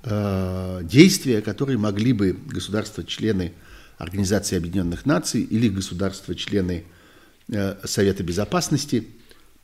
э, 0.04 0.82
действия, 0.84 1.42
которые 1.42 1.78
могли 1.78 2.14
бы 2.14 2.38
государства-члены 2.48 3.54
Организации 3.98 4.58
Объединенных 4.58 5.06
Наций 5.06 5.42
или 5.42 5.70
государства-члены 5.70 6.84
э, 7.50 7.76
Совета 7.86 8.24
Безопасности 8.24 9.08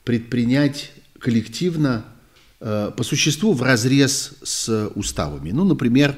предпринять 0.04 0.92
коллективно 1.20 2.06
э, 2.60 2.92
по 2.96 3.04
существу 3.04 3.54
в 3.54 3.62
разрез 3.62 4.34
с 4.44 4.90
уставами. 4.96 5.52
Ну, 5.52 5.66
например, 5.66 6.16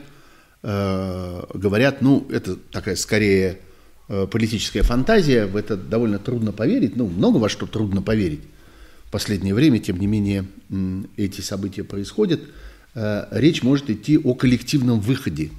Э, 0.64 1.44
говорят, 1.54 2.02
ну, 2.02 2.26
это 2.32 2.56
такая 2.56 2.96
скорее 2.96 3.60
э, 4.08 4.28
политическая 4.28 4.82
фантазия, 4.82 5.46
в 5.46 5.58
это 5.58 5.76
довольно 5.76 6.20
трудно 6.20 6.54
поверить, 6.54 6.96
ну, 6.96 7.08
много 7.08 7.38
во 7.38 7.50
что 7.50 7.66
трудно 7.68 8.02
поверить. 8.02 8.40
Последнее 9.14 9.54
время, 9.54 9.78
тем 9.78 10.00
не 10.00 10.08
менее, 10.08 10.48
эти 11.18 11.42
события 11.42 11.84
происходят. 11.84 12.42
Э, 12.96 13.28
речь 13.30 13.62
может 13.62 13.92
идти 13.92 14.18
о 14.18 14.34
коллективном 14.34 15.00
выходе 15.00 15.52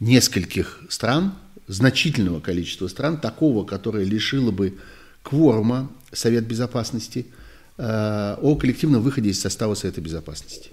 нескольких 0.00 0.80
стран, 0.88 1.34
значительного 1.68 2.40
количества 2.40 2.88
стран, 2.88 3.20
такого, 3.20 3.64
которое 3.64 4.04
лишило 4.04 4.50
бы 4.50 4.76
кворума 5.22 5.88
Совет 6.10 6.44
Безопасности, 6.44 7.26
о 7.78 8.56
коллективном 8.60 9.02
выходе 9.02 9.30
из 9.30 9.40
состава 9.40 9.74
Совета 9.74 10.00
Безопасности 10.00 10.70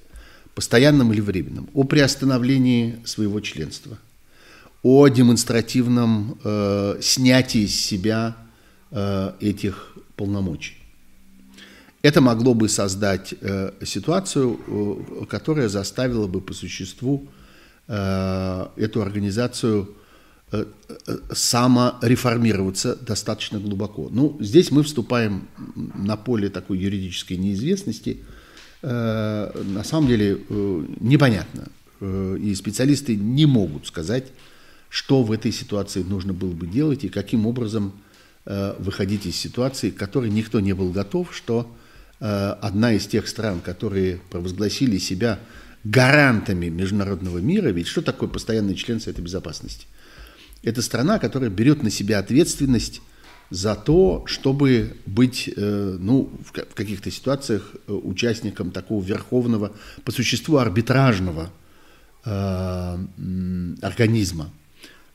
постоянном 0.56 1.14
или 1.14 1.22
временном, 1.22 1.70
о 1.76 1.84
приостановлении 1.84 3.00
своего 3.06 3.40
членства, 3.42 4.00
о 4.82 5.08
демонстративном 5.08 6.40
э, 6.44 6.98
снятии 7.02 7.68
с 7.68 7.80
себя 7.80 8.36
э, 8.90 9.34
этих 9.40 9.96
полномочий. 10.16 10.79
Это 12.02 12.22
могло 12.22 12.54
бы 12.54 12.70
создать 12.70 13.34
э, 13.42 13.72
ситуацию, 13.84 14.60
э, 14.68 15.26
которая 15.26 15.68
заставила 15.68 16.28
бы 16.28 16.40
по 16.40 16.54
существу 16.54 17.28
э, 17.88 18.68
эту 18.78 19.02
организацию 19.02 19.96
э, 20.52 20.66
э, 20.88 21.18
самореформироваться 21.34 22.96
достаточно 22.96 23.60
глубоко. 23.60 24.08
Ну, 24.12 24.38
здесь 24.40 24.72
мы 24.72 24.84
вступаем 24.84 25.48
на 25.76 26.16
поле 26.16 26.50
такой 26.50 26.78
юридической 26.78 27.36
неизвестности. 27.36 28.24
Э, 28.82 29.52
на 29.66 29.84
самом 29.84 30.08
деле 30.08 30.40
э, 30.50 30.86
непонятно, 31.02 31.68
э, 32.00 32.38
и 32.42 32.56
специалисты 32.56 33.18
не 33.18 33.46
могут 33.46 33.88
сказать, 33.88 34.28
что 34.88 35.22
в 35.22 35.34
этой 35.34 35.52
ситуации 35.52 36.02
нужно 36.02 36.32
было 36.32 36.52
бы 36.52 36.66
делать 36.66 37.04
и 37.04 37.10
каким 37.10 37.46
образом 37.46 37.92
э, 38.46 38.74
выходить 38.80 39.26
из 39.26 39.36
ситуации, 39.36 39.90
к 39.90 39.98
которой 39.98 40.30
никто 40.30 40.62
не 40.62 40.72
был 40.72 40.92
готов, 40.92 41.36
что 41.36 41.70
одна 42.20 42.94
из 42.94 43.08
тех 43.08 43.28
стран, 43.28 43.62
которые 43.62 44.20
провозгласили 44.30 44.98
себя 44.98 45.40
гарантами 45.84 46.68
международного 46.68 47.38
мира, 47.38 47.70
ведь 47.70 47.88
что 47.88 48.02
такое 48.02 48.28
постоянный 48.28 48.76
член 48.76 49.00
Совета 49.00 49.22
Безопасности? 49.22 49.88
Это 50.62 50.82
страна, 50.82 51.20
которая 51.20 51.50
берет 51.50 51.84
на 51.84 51.90
себя 51.90 52.20
ответственность 52.20 53.02
за 53.50 53.76
то, 53.76 54.24
чтобы 54.28 54.98
быть 55.06 55.50
э, 55.56 55.98
ну, 56.00 56.30
в 56.44 56.52
каких-то 56.74 57.10
ситуациях 57.10 57.74
э, 57.88 57.94
участником 57.94 58.72
такого 58.72 59.04
верховного, 59.04 59.72
по 60.04 60.12
существу 60.12 60.58
арбитражного 60.58 61.50
организма, 63.82 64.52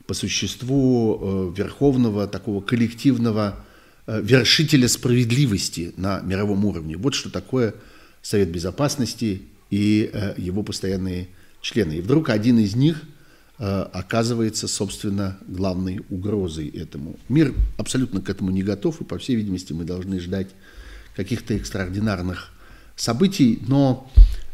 по 0.07 0.15
существу 0.15 1.53
верховного 1.55 2.27
такого 2.27 2.61
коллективного 2.61 3.53
Э, 3.53 3.64
вершителя 4.07 4.87
справедливости 4.87 5.93
на 5.97 6.21
мировом 6.21 6.65
уровне. 6.65 6.97
Вот 6.97 7.13
что 7.15 7.29
такое 7.29 7.73
Совет 8.21 8.49
Безопасности 8.49 9.43
и 9.69 10.09
э, 10.11 10.35
его 10.37 10.63
постоянные 10.63 11.27
члены. 11.61 11.93
И 11.93 12.01
вдруг 12.01 12.29
один 12.29 12.59
из 12.59 12.75
них 12.75 13.01
э, 13.57 13.81
оказывается, 13.93 14.67
собственно, 14.67 15.37
главной 15.47 16.01
угрозой 16.09 16.67
этому. 16.69 17.17
Мир 17.29 17.53
абсолютно 17.77 18.21
к 18.21 18.29
этому 18.29 18.51
не 18.51 18.63
готов, 18.63 19.01
и, 19.01 19.03
по 19.03 19.17
всей 19.17 19.35
видимости, 19.35 19.73
мы 19.73 19.85
должны 19.85 20.19
ждать 20.19 20.49
каких-то 21.15 21.55
экстраординарных 21.55 22.51
событий, 22.95 23.59
но, 23.67 24.11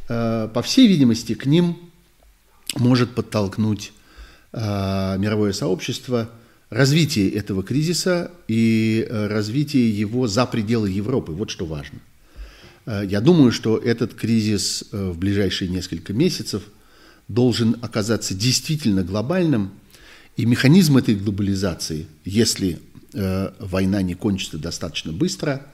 по 0.08 0.62
всей 0.64 0.88
видимости, 0.88 1.34
к 1.34 1.46
ним 1.46 1.78
может 2.76 3.16
подтолкнуть 3.16 3.94
мировое 4.54 5.54
сообщество– 5.54 6.30
развитие 6.72 7.30
этого 7.30 7.64
кризиса 7.64 8.32
и 8.48 9.06
э, 9.08 9.28
развитие 9.28 9.92
его 9.92 10.26
за 10.28 10.46
пределы 10.46 10.90
Европы. 10.90 11.34
Вот 11.34 11.52
что 11.52 11.66
важно. 11.66 12.00
Э, 12.86 13.04
я 13.06 13.20
думаю, 13.22 13.52
что 13.52 13.78
этот 13.78 14.16
кризис 14.16 14.86
э, 14.92 15.12
в 15.12 15.18
ближайшие 15.20 15.70
несколько 15.70 16.14
месяцев 16.14 16.64
должен 17.28 17.76
оказаться 17.82 18.34
действительно 18.34 19.04
глобальным, 19.04 19.74
и 20.38 20.46
механизм 20.46 20.98
этой 20.98 21.16
глобализации, 21.16 22.08
если 22.24 22.80
война 23.60 24.02
не 24.02 24.14
кончится 24.14 24.58
достаточно 24.58 25.12
быстро, 25.12 25.68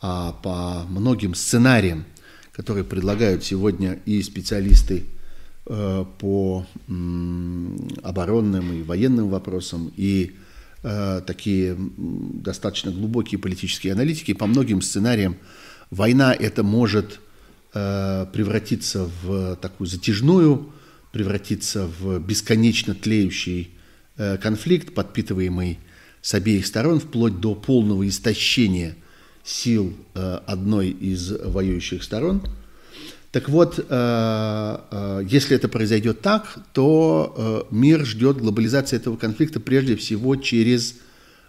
а 0.00 0.32
по 0.32 0.86
многим 0.88 1.34
сценариям, 1.34 2.06
которые 2.52 2.84
предлагают 2.84 3.44
сегодня 3.44 4.00
и 4.06 4.22
специалисты 4.22 5.04
по 5.64 6.66
оборонным 8.02 8.72
и 8.72 8.82
военным 8.82 9.28
вопросам, 9.28 9.92
и 9.96 10.32
э, 10.82 11.22
такие 11.26 11.76
достаточно 11.78 12.90
глубокие 12.90 13.38
политические 13.38 13.92
аналитики. 13.92 14.32
По 14.32 14.46
многим 14.46 14.82
сценариям 14.82 15.36
война 15.90 16.34
это 16.34 16.62
может 16.62 17.20
э, 17.74 18.26
превратиться 18.32 19.08
в 19.22 19.56
такую 19.56 19.86
затяжную, 19.86 20.72
превратиться 21.12 21.86
в 21.86 22.18
бесконечно 22.20 22.94
тлеющий 22.94 23.72
конфликт, 24.42 24.92
подпитываемый 24.94 25.78
с 26.20 26.34
обеих 26.34 26.66
сторон, 26.66 27.00
вплоть 27.00 27.40
до 27.40 27.54
полного 27.54 28.06
истощения 28.06 28.96
сил 29.42 29.96
одной 30.14 30.90
из 30.90 31.30
воюющих 31.30 32.02
сторон– 32.02 32.42
так 33.32 33.48
вот, 33.48 33.78
э, 33.78 33.84
э, 33.88 35.22
если 35.28 35.54
это 35.56 35.68
произойдет 35.68 36.20
так, 36.20 36.58
то 36.72 37.66
э, 37.70 37.74
мир 37.74 38.04
ждет 38.04 38.38
глобализации 38.38 38.96
этого 38.96 39.16
конфликта 39.16 39.60
прежде 39.60 39.96
всего 39.96 40.36
через 40.36 40.96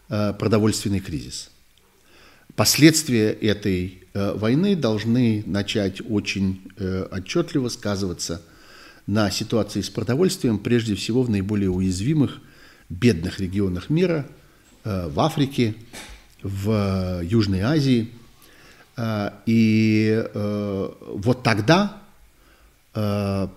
продовольственный 0.08 1.00
кризис. 1.00 1.50
Последствия 2.58 3.30
этой 3.30 4.04
войны 4.14 4.76
должны 4.76 5.42
начать 5.46 6.02
очень 6.02 6.64
отчетливо 7.10 7.70
сказываться 7.70 8.42
на 9.08 9.32
ситуации 9.32 9.80
с 9.80 9.90
продовольствием, 9.90 10.60
прежде 10.60 10.96
всего 10.96 11.24
в 11.24 11.30
наиболее 11.30 11.70
уязвимых, 11.70 12.42
бедных 12.90 13.40
регионах 13.40 13.90
мира, 13.90 14.28
в 14.84 15.18
Африке, 15.18 15.76
в 16.44 17.22
Южной 17.24 17.62
Азии– 17.62 18.12
и 19.46 20.24
э, 20.34 20.90
вот 21.08 21.44
тогда 21.44 21.98
э, 22.94 23.48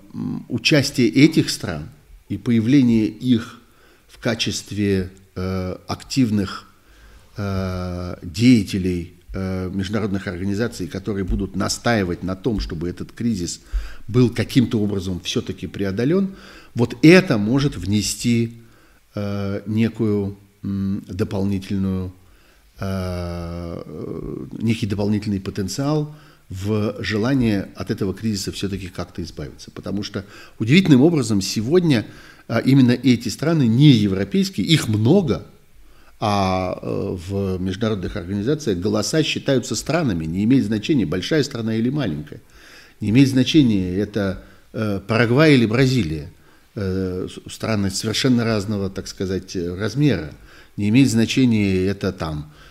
участие 0.49 1.09
этих 1.09 1.51
стран 1.51 1.89
и 2.29 2.39
появление 2.39 3.07
их 3.07 3.61
в 4.09 4.19
качестве 4.19 5.11
активных 5.89 6.69
деятелей 8.23 9.15
международных 9.35 10.29
организаций, 10.29 10.87
которые 10.87 11.25
будут 11.25 11.57
настаивать 11.57 12.23
на 12.23 12.37
том, 12.37 12.61
чтобы 12.61 12.89
этот 12.89 13.11
кризис 13.11 13.61
был 14.07 14.31
каким-то 14.31 14.79
образом 14.79 15.21
все-таки 15.21 15.67
преодолен, 15.67 16.37
вот 16.77 16.97
это 17.03 17.37
может 17.37 17.77
внести 17.77 18.63
некую 19.67 20.39
дополнительную 20.63 22.13
Э, 22.81 23.83
некий 24.59 24.87
дополнительный 24.87 25.41
потенциал 25.41 26.17
в 26.51 26.97
желание 26.99 27.69
от 27.77 27.93
этого 27.93 28.13
кризиса 28.13 28.51
все-таки 28.51 28.89
как-то 28.89 29.23
избавиться. 29.23 29.71
Потому 29.71 30.03
что 30.03 30.25
удивительным 30.59 31.01
образом 31.03 31.41
сегодня 31.41 32.05
э, 32.49 32.61
именно 32.65 32.91
эти 32.91 33.29
страны 33.29 33.69
не 33.69 33.91
европейские, 33.91 34.67
их 34.67 34.89
много, 34.89 35.47
а 36.19 36.77
э, 36.83 37.17
в 37.29 37.61
международных 37.61 38.17
организациях 38.17 38.79
голоса 38.79 39.23
считаются 39.23 39.77
странами, 39.77 40.25
не 40.25 40.43
имеет 40.43 40.65
значения, 40.65 41.07
большая 41.07 41.45
страна 41.45 41.77
или 41.77 41.91
маленькая. 41.91 42.41
Не 43.01 43.11
имеет 43.11 43.29
значения, 43.29 43.97
это 43.97 44.43
Парагвай 44.73 45.55
или 45.55 45.67
Бразилия, 45.67 46.33
страны 46.75 47.91
совершенно 47.91 48.45
разного, 48.45 48.91
так 48.91 49.07
сказать, 49.07 49.55
размера. 49.55 50.33
Не 50.77 50.89
имеет 50.89 51.11
значения, 51.11 51.87
это 51.87 52.13
там 52.13 52.53
Э, 52.53 52.64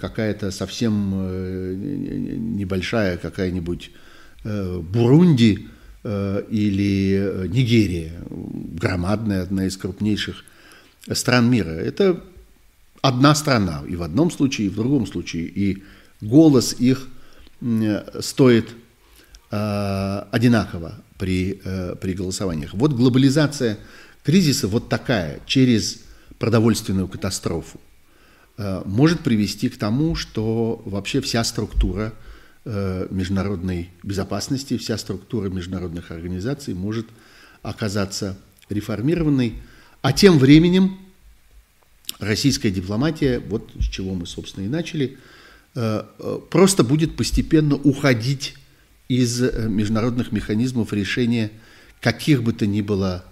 какая-то 0.00 0.50
совсем 0.50 1.12
э, 1.14 1.74
небольшая 1.76 3.16
какая-нибудь 3.18 3.90
э, 4.44 4.78
Бурунди 4.78 5.68
или 6.02 7.46
Нигерия, 7.48 8.12
громадная, 8.30 9.42
одна 9.42 9.66
из 9.66 9.76
крупнейших 9.76 10.44
стран 11.12 11.50
мира. 11.50 11.68
Это 11.68 12.24
одна 13.02 13.34
страна, 13.34 13.82
и 13.86 13.96
в 13.96 14.02
одном 14.02 14.30
случае, 14.30 14.68
и 14.68 14.70
в 14.70 14.76
другом 14.76 15.06
случае, 15.06 15.44
и 15.44 15.82
голос 16.22 16.74
их 16.78 17.06
стоит 18.20 18.70
одинаково 19.50 20.94
при, 21.18 21.60
при 22.00 22.14
голосованиях. 22.14 22.72
Вот 22.72 22.94
глобализация 22.94 23.76
кризиса 24.24 24.68
вот 24.68 24.88
такая, 24.88 25.40
через 25.44 26.00
продовольственную 26.38 27.08
катастрофу. 27.08 27.78
Э, 28.62 28.82
может 28.84 29.20
привести 29.20 29.70
к 29.70 29.78
тому, 29.78 30.14
что 30.14 30.82
вообще 30.84 31.22
вся 31.22 31.44
структура 31.44 32.12
э, 32.66 33.06
международной 33.10 33.88
безопасности, 34.02 34.76
вся 34.76 34.98
структура 34.98 35.48
международных 35.48 36.10
организаций 36.10 36.74
может 36.74 37.06
оказаться 37.62 38.36
реформированной, 38.68 39.54
а 40.02 40.12
тем 40.12 40.38
временем 40.38 40.98
российская 42.18 42.70
дипломатия, 42.70 43.38
вот 43.38 43.70
с 43.80 43.84
чего 43.84 44.12
мы, 44.12 44.26
собственно, 44.26 44.66
и 44.66 44.68
начали, 44.68 45.16
э, 45.74 46.02
просто 46.50 46.84
будет 46.84 47.16
постепенно 47.16 47.76
уходить 47.76 48.56
из 49.08 49.40
международных 49.40 50.32
механизмов 50.32 50.92
решения 50.92 51.50
каких 52.02 52.42
бы 52.42 52.52
то 52.52 52.66
ни 52.66 52.82
было 52.82 53.24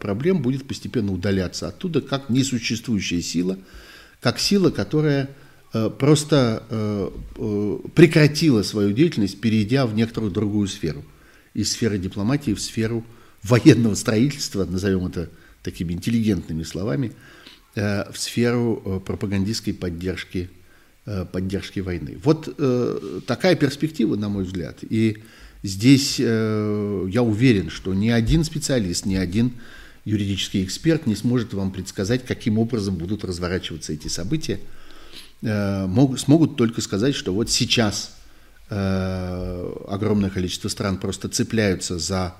проблем, 0.00 0.42
будет 0.42 0.68
постепенно 0.68 1.12
удаляться 1.12 1.68
оттуда, 1.68 2.00
как 2.02 2.28
несуществующая 2.28 3.22
сила– 3.22 3.56
как 4.24 4.38
сила, 4.38 4.70
которая 4.70 5.28
э, 5.74 5.90
просто 5.90 6.62
э, 6.70 7.10
э, 7.36 7.78
прекратила 7.94 8.62
свою 8.62 8.92
деятельность, 8.92 9.38
перейдя 9.38 9.84
в 9.84 9.94
некоторую 9.94 10.32
другую 10.32 10.66
сферу. 10.66 11.04
Из 11.52 11.70
сферы 11.72 11.98
дипломатии 11.98 12.52
в 12.54 12.58
сферу 12.58 13.04
военного 13.42 13.94
строительства, 13.94 14.64
назовем 14.64 15.08
это 15.08 15.28
такими 15.62 15.92
интеллигентными 15.92 16.62
словами, 16.62 17.12
в 17.74 18.14
сферу 18.16 19.02
пропагандистской 19.04 19.74
поддержки 19.74 20.48
поддержки 21.32 21.80
войны. 21.80 22.18
Вот 22.22 22.56
такая 23.26 23.56
перспектива, 23.56 24.16
на 24.16 24.28
мой 24.28 24.44
взгляд. 24.44 24.78
И 24.82 25.18
здесь 25.62 26.18
я 26.18 27.22
уверен, 27.22 27.68
что 27.68 27.92
ни 27.94 28.08
один 28.08 28.44
специалист, 28.44 29.06
ни 29.06 29.16
один 29.16 29.52
юридический 30.04 30.64
эксперт 30.64 31.06
не 31.06 31.16
сможет 31.16 31.54
вам 31.54 31.70
предсказать, 31.70 32.24
каким 32.24 32.58
образом 32.58 32.96
будут 32.96 33.24
разворачиваться 33.24 33.92
эти 33.92 34.08
события. 34.08 34.60
Э, 35.42 35.86
могут, 35.86 36.20
смогут 36.20 36.56
только 36.56 36.80
сказать, 36.80 37.14
что 37.14 37.32
вот 37.32 37.50
сейчас 37.50 38.16
э, 38.70 39.72
огромное 39.88 40.30
количество 40.30 40.68
стран 40.68 40.98
просто 40.98 41.28
цепляются 41.28 41.98
за 41.98 42.34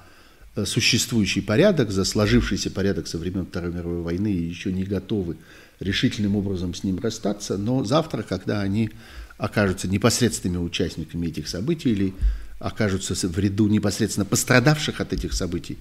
Э, 0.56 0.64
существующий 0.66 1.40
порядок, 1.40 1.90
за 1.90 2.04
сложившийся 2.04 2.70
порядок 2.70 3.08
со 3.08 3.18
времен 3.18 3.44
Второй 3.44 3.72
мировой 3.72 4.02
войны 4.02 4.32
и 4.32 4.44
еще 4.44 4.72
не 4.72 4.84
готовы 4.84 5.36
решительным 5.80 6.36
образом 6.36 6.74
с 6.74 6.84
ним 6.84 7.00
расстаться, 7.00 7.58
но 7.58 7.82
завтра, 7.82 8.22
когда 8.22 8.60
они 8.60 8.90
окажутся 9.36 9.88
непосредственными 9.88 10.62
участниками 10.62 11.26
этих 11.26 11.48
событий 11.48 11.90
или 11.90 12.14
окажутся 12.60 13.14
в 13.16 13.36
ряду 13.36 13.66
непосредственно 13.66 14.24
пострадавших 14.24 15.00
от 15.00 15.12
этих 15.12 15.32
событий, 15.32 15.76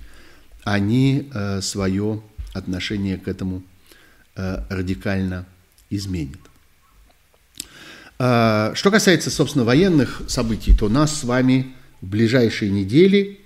они 0.64 1.30
э, 1.34 1.62
свое 1.62 2.22
отношение 2.54 3.18
к 3.18 3.28
этому 3.28 3.64
э, 4.36 4.64
радикально 4.70 5.46
изменят. 5.90 6.40
Э, 8.20 8.72
что 8.76 8.92
касается, 8.92 9.30
собственно, 9.30 9.66
военных 9.66 10.22
событий, 10.28 10.74
то 10.74 10.90
нас 10.90 11.20
с 11.20 11.24
вами 11.24 11.74
в 12.02 12.08
ближайшие 12.08 12.72
недели 12.72 13.40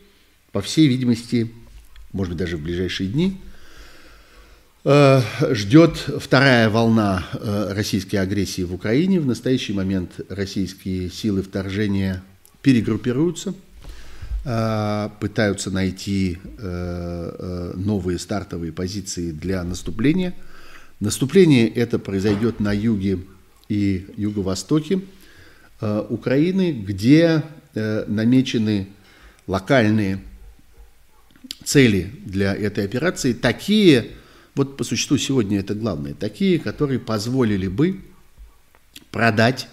по 0.51 0.61
всей 0.61 0.87
видимости, 0.87 1.51
может 2.11 2.33
быть, 2.33 2.39
даже 2.39 2.57
в 2.57 2.61
ближайшие 2.61 3.09
дни, 3.09 3.39
э, 4.83 5.21
ждет 5.51 5.97
вторая 6.19 6.69
волна 6.69 7.25
российской 7.69 8.17
агрессии 8.17 8.61
в 8.61 8.73
Украине. 8.73 9.19
В 9.19 9.25
настоящий 9.25 9.73
момент 9.73 10.19
российские 10.29 11.09
силы 11.09 11.41
вторжения 11.41 12.23
перегруппируются, 12.61 13.53
пытаются 15.19 15.71
найти 15.71 16.37
новые 16.57 18.17
стартовые 18.17 18.71
позиции 18.71 19.31
для 19.31 19.61
наступления. 19.65 20.33
Наступление 21.01 21.67
это 21.67 21.99
произойдет 21.99 22.61
на 22.61 22.71
юге 22.71 23.19
и 23.67 24.07
юго-востоке 24.15 25.01
Украины, 25.81 26.71
где 26.71 27.43
намечены 27.73 28.87
локальные 29.47 30.21
цели 31.65 32.11
для 32.25 32.55
этой 32.55 32.85
операции 32.85 33.33
такие, 33.33 34.11
вот 34.55 34.77
по 34.77 34.85
существу 34.85 35.17
сегодня 35.17 35.59
это 35.59 35.75
главное, 35.75 36.13
такие, 36.13 36.57
которые 36.57 36.99
позволили 36.99 37.67
бы 37.67 38.01
продать 39.11 39.67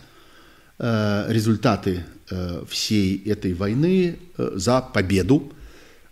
э, 0.78 1.26
результаты 1.28 2.04
э, 2.30 2.64
всей 2.68 3.22
этой 3.24 3.54
войны 3.54 4.18
э, 4.36 4.52
за 4.54 4.80
победу, 4.80 5.52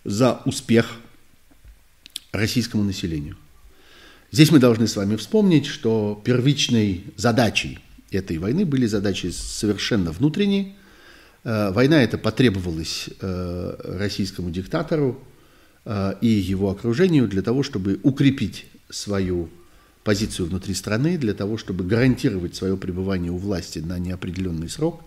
за 0.05 0.41
успех 0.45 0.97
российскому 2.33 2.83
населению. 2.83 3.37
Здесь 4.31 4.51
мы 4.51 4.59
должны 4.59 4.87
с 4.87 4.97
вами 4.97 5.17
вспомнить, 5.17 5.67
что 5.67 6.21
первичной 6.25 7.05
задачей 7.17 7.79
этой 8.11 8.39
войны 8.39 8.65
были 8.65 8.87
задачи 8.87 9.31
совершенно 9.31 10.13
внутренние. 10.13 10.75
Э, 11.45 11.71
война 11.73 12.03
эта 12.03 12.19
потребовалась 12.19 13.09
российскому 13.21 14.51
диктатору, 14.51 15.23
и 16.21 16.29
его 16.29 16.71
окружению 16.71 17.27
для 17.27 17.43
того, 17.43 17.65
чтобы 17.65 17.99
укрепить 18.05 18.67
свою 18.89 19.49
позицию 20.05 20.49
внутри 20.49 20.75
страны, 20.75 21.19
для 21.19 21.35
того, 21.35 21.57
чтобы 21.57 21.85
гарантировать 21.85 22.55
свое 22.55 22.77
пребывание 22.77 23.33
у 23.33 23.37
власти 23.37 23.81
на 23.81 23.99
неопределенный 23.99 24.69
срок. 24.69 25.03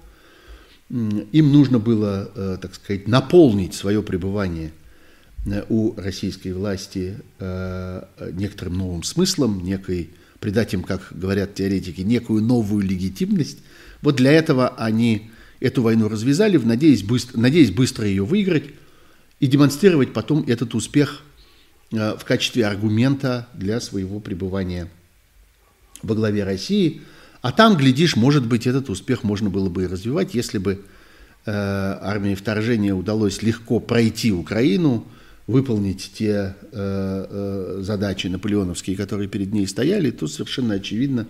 Им 0.90 1.52
нужно 1.52 1.80
было, 1.80 2.32
э, 2.36 2.58
так 2.62 2.76
сказать, 2.76 3.08
наполнить 3.08 3.74
свое 3.74 4.04
пребывание 4.04 4.72
э, 5.46 5.64
у 5.70 5.96
российской 5.96 6.54
власти 6.54 7.18
некоторым 8.34 8.78
новым 8.78 9.04
смыслом, 9.04 9.64
некой, 9.64 10.12
придать 10.40 10.74
им, 10.74 10.84
как 10.84 11.08
говорят 11.12 11.56
теоретики, 11.56 12.02
некую 12.02 12.44
новую 12.44 12.86
легитимность. 12.86 13.60
Вот 14.02 14.18
для 14.18 14.32
этого 14.32 14.70
они 14.70 15.32
эту 15.60 15.82
войну 15.82 16.08
развязали, 16.08 16.58
надеясь 16.58 17.04
быстро, 17.04 17.40
надеясь 17.40 17.72
быстро 17.72 18.06
ее 18.06 18.24
выиграть, 18.24 18.66
и 19.40 19.48
демонстрировать 19.48 20.14
потом 20.14 20.44
этот 20.48 20.76
успех 20.76 21.22
э, 21.92 22.16
в 22.18 22.24
качестве 22.24 22.66
аргумента 22.66 23.48
для 23.54 23.80
своего 23.82 24.20
пребывания 24.20 24.90
во 26.04 26.16
главе 26.16 26.44
России. 26.44 27.02
А 27.46 27.52
там, 27.52 27.78
глядишь, 27.78 28.16
может 28.16 28.44
быть, 28.48 28.66
этот 28.66 28.90
успех 28.90 29.24
можно 29.24 29.52
было 29.52 29.70
бы 29.70 29.84
и 29.84 29.86
развивать, 29.86 30.34
если 30.34 30.58
бы 30.58 30.82
э, 31.46 31.52
армии 31.52 32.34
вторжения 32.34 32.96
удалось 32.96 33.44
легко 33.44 33.80
пройти 33.80 34.32
Украину, 34.32 35.06
выполнить 35.46 36.12
те 36.18 36.56
э, 36.72 36.72
э, 36.72 37.78
задачи 37.84 38.26
наполеоновские, 38.26 38.98
которые 38.98 39.30
перед 39.30 39.54
ней 39.54 39.68
стояли, 39.68 40.10
то 40.10 40.26
совершенно 40.26 40.74
очевидно, 40.74 41.28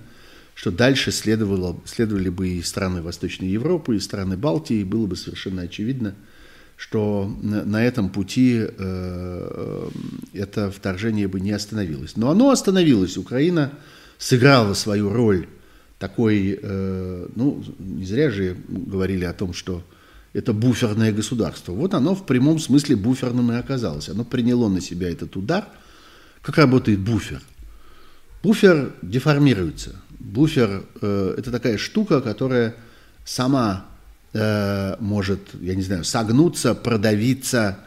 что 0.53 0.71
дальше 0.71 1.11
следовало, 1.11 1.81
следовали 1.83 2.29
бы 2.29 2.47
и 2.47 2.61
страны 2.61 3.01
Восточной 3.01 3.49
Европы, 3.49 3.97
и 3.97 3.99
страны 3.99 4.37
Балтии, 4.37 4.77
и 4.77 4.83
было 4.85 5.07
бы 5.07 5.17
совершенно 5.17 5.63
очевидно, 5.63 6.15
что 6.77 7.29
на 7.41 7.83
этом 7.83 8.07
пути 8.07 8.61
э, 8.61 9.89
это 10.31 10.71
вторжение 10.71 11.27
бы 11.27 11.41
не 11.41 11.51
остановилось. 11.51 12.15
Но 12.15 12.29
оно 12.31 12.51
остановилось. 12.51 13.17
Украина 13.17 13.73
сыграла 14.17 14.75
свою 14.75 15.09
роль 15.09 15.47
такой, 15.99 16.59
э, 16.61 17.27
ну, 17.35 17.63
не 17.79 18.05
зря 18.05 18.29
же 18.29 18.57
говорили 18.67 19.25
о 19.25 19.33
том, 19.33 19.53
что 19.53 19.83
это 20.33 20.51
буферное 20.53 21.13
государство. 21.13 21.71
Вот 21.71 21.93
оно 21.93 22.13
в 22.13 22.25
прямом 22.25 22.59
смысле 22.59 22.95
буферным 22.95 23.51
и 23.51 23.55
оказалось. 23.55 24.09
Оно 24.09 24.25
приняло 24.25 24.67
на 24.67 24.81
себя 24.81 25.09
этот 25.09 25.35
удар. 25.37 25.65
Как 26.41 26.57
работает 26.57 26.99
буфер? 26.99 27.41
Буфер 28.43 28.93
деформируется. 29.01 29.95
Буфер 30.19 30.83
э,– 31.01 31.35
это 31.37 31.51
такая 31.51 31.77
штука, 31.77 32.21
которая 32.21 32.75
сама 33.23 33.85
э, 34.33 34.95
может, 34.99 35.39
я 35.61 35.75
не 35.75 35.81
знаю, 35.81 36.03
согнуться, 36.03 36.75
продавиться, 36.75 37.79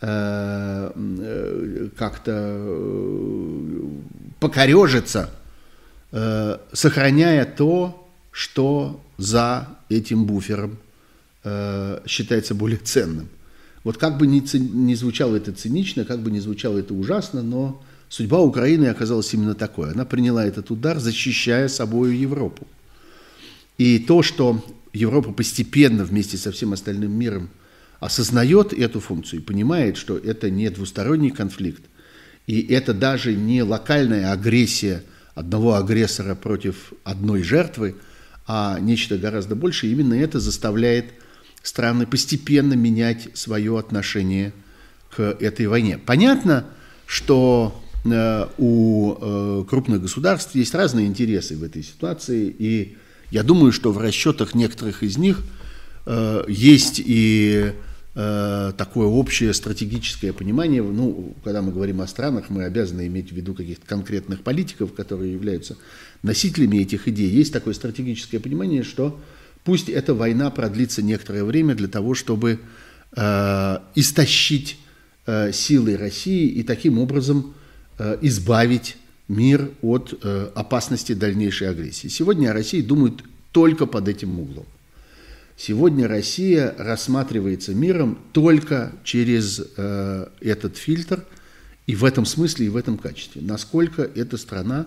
э, 0.00 0.90
э, 0.94 1.88
как-то 1.96 2.32
э, 2.34 3.80
покорежиться, 4.40 5.30
э, 6.14 6.58
сохраняя 6.72 7.44
то, 7.44 8.08
что 8.30 9.02
за 9.18 9.68
этим 9.88 10.24
буфером 10.24 10.78
э, 11.42 12.00
считается 12.06 12.54
более 12.54 12.78
ценным. 12.78 13.28
Вот 13.82 13.98
как 13.98 14.16
бы 14.16 14.26
ни, 14.26 14.42
ни 14.56 14.94
звучало 14.94 15.36
это 15.36 15.52
цинично, 15.52 16.04
как 16.04 16.20
бы 16.20 16.30
ни 16.30 16.38
звучало 16.38 16.78
это 16.78 16.94
ужасно, 16.94 17.42
но 17.42 17.82
судьба 18.08 18.40
Украины 18.40 18.86
оказалась 18.86 19.34
именно 19.34 19.54
такой. 19.54 19.92
Она 19.92 20.04
приняла 20.04 20.46
этот 20.46 20.70
удар, 20.70 20.98
защищая 20.98 21.68
собою 21.68 22.16
Европу. 22.16 22.66
И 23.76 23.98
то, 23.98 24.22
что 24.22 24.64
Европа 24.92 25.32
постепенно 25.32 26.04
вместе 26.04 26.38
со 26.38 26.52
всем 26.52 26.72
остальным 26.72 27.12
миром 27.12 27.50
осознает 27.98 28.72
эту 28.72 29.00
функцию 29.00 29.40
и 29.40 29.44
понимает, 29.44 29.96
что 29.96 30.16
это 30.16 30.48
не 30.48 30.70
двусторонний 30.70 31.30
конфликт, 31.30 31.82
и 32.46 32.60
это 32.60 32.94
даже 32.94 33.34
не 33.34 33.62
локальная 33.62 34.30
агрессия 34.32 35.02
одного 35.34 35.74
агрессора 35.74 36.34
против 36.34 36.92
одной 37.02 37.42
жертвы, 37.42 37.96
а 38.46 38.78
нечто 38.80 39.18
гораздо 39.18 39.56
большее. 39.56 39.92
Именно 39.92 40.14
это 40.14 40.40
заставляет 40.40 41.06
страны 41.62 42.06
постепенно 42.06 42.74
менять 42.74 43.28
свое 43.34 43.78
отношение 43.78 44.52
к 45.14 45.22
этой 45.22 45.66
войне. 45.66 45.98
Понятно, 45.98 46.66
что 47.06 47.82
э, 48.04 48.46
у 48.58 49.14
э, 49.14 49.64
крупных 49.68 50.02
государств 50.02 50.54
есть 50.54 50.74
разные 50.74 51.06
интересы 51.06 51.56
в 51.56 51.62
этой 51.62 51.82
ситуации, 51.82 52.54
и 52.56 52.96
я 53.30 53.42
думаю, 53.42 53.72
что 53.72 53.92
в 53.92 53.98
расчетах 53.98 54.54
некоторых 54.54 55.02
из 55.02 55.16
них 55.16 55.42
э, 56.06 56.44
есть 56.48 57.00
и 57.04 57.72
э, 58.14 58.72
такое 58.76 59.06
общее 59.06 59.52
стратегическое 59.52 60.32
понимание. 60.32 60.82
Ну, 60.82 61.34
когда 61.44 61.62
мы 61.62 61.72
говорим 61.72 62.00
о 62.00 62.06
странах, 62.06 62.46
мы 62.48 62.64
обязаны 62.64 63.06
иметь 63.06 63.30
в 63.30 63.34
виду 63.34 63.54
каких-то 63.54 63.86
конкретных 63.86 64.42
политиков, 64.42 64.94
которые 64.94 65.32
являются 65.32 65.76
носителями 66.22 66.78
этих 66.78 67.08
идей. 67.08 67.28
Есть 67.28 67.52
такое 67.52 67.74
стратегическое 67.74 68.40
понимание, 68.40 68.82
что 68.82 69.20
пусть 69.64 69.88
эта 69.88 70.14
война 70.14 70.50
продлится 70.50 71.02
некоторое 71.02 71.44
время 71.44 71.74
для 71.74 71.88
того, 71.88 72.14
чтобы 72.14 72.60
э, 73.16 73.78
истощить 73.94 74.78
э, 75.26 75.52
силы 75.52 75.96
России 75.96 76.48
и 76.48 76.62
таким 76.62 76.98
образом 76.98 77.54
э, 77.98 78.18
избавить 78.22 78.96
мир 79.28 79.70
от 79.82 80.18
э, 80.22 80.50
опасности 80.54 81.14
дальнейшей 81.14 81.70
агрессии. 81.70 82.08
Сегодня 82.08 82.50
о 82.50 82.52
России 82.52 82.82
думают 82.82 83.24
только 83.52 83.86
под 83.86 84.08
этим 84.08 84.38
углом. 84.38 84.66
Сегодня 85.56 86.08
Россия 86.08 86.74
рассматривается 86.76 87.74
миром 87.74 88.18
только 88.32 88.92
через 89.04 89.62
э, 89.76 90.26
этот 90.40 90.76
фильтр 90.76 91.24
и 91.86 91.94
в 91.94 92.04
этом 92.04 92.26
смысле, 92.26 92.66
и 92.66 92.68
в 92.68 92.76
этом 92.76 92.98
качестве. 92.98 93.40
Насколько 93.42 94.02
эта 94.02 94.36
страна 94.36 94.86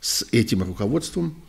с 0.00 0.24
этим 0.30 0.62
руководством 0.62 1.42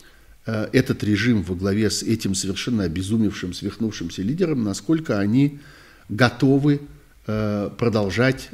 этот 0.46 1.04
режим 1.04 1.44
во 1.44 1.54
главе 1.54 1.92
с 1.92 2.02
этим 2.02 2.34
совершенно 2.34 2.84
обезумевшим, 2.86 3.54
свихнувшимся 3.54 4.24
лидером, 4.24 4.64
насколько 4.64 5.20
они 5.20 5.60
готовы 6.08 6.82
продолжать 7.26 8.50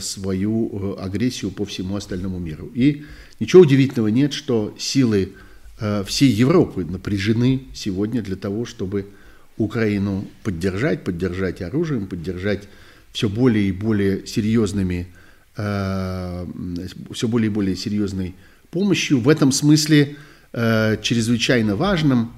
свою 0.00 0.98
агрессию 0.98 1.50
по 1.50 1.64
всему 1.64 1.96
остальному 1.96 2.38
миру. 2.38 2.70
И 2.74 3.04
ничего 3.40 3.62
удивительного 3.62 4.08
нет, 4.08 4.34
что 4.34 4.76
силы 4.78 5.32
всей 6.04 6.30
Европы 6.30 6.84
напряжены 6.84 7.68
сегодня 7.72 8.20
для 8.20 8.36
того, 8.36 8.66
чтобы 8.66 9.06
Украину 9.58 10.26
поддержать, 10.42 11.04
поддержать 11.04 11.60
оружием, 11.62 12.06
поддержать 12.06 12.68
все 13.12 13.28
более 13.28 13.68
и 13.68 13.72
более 13.72 14.26
серьезными, 14.26 15.08
э, 15.56 16.46
все 17.12 17.28
более 17.28 17.50
и 17.50 17.52
более 17.52 17.76
серьезной 17.76 18.34
помощью. 18.70 19.20
В 19.20 19.28
этом 19.28 19.52
смысле 19.52 20.16
э, 20.52 20.96
чрезвычайно 21.02 21.76
важным 21.76 22.32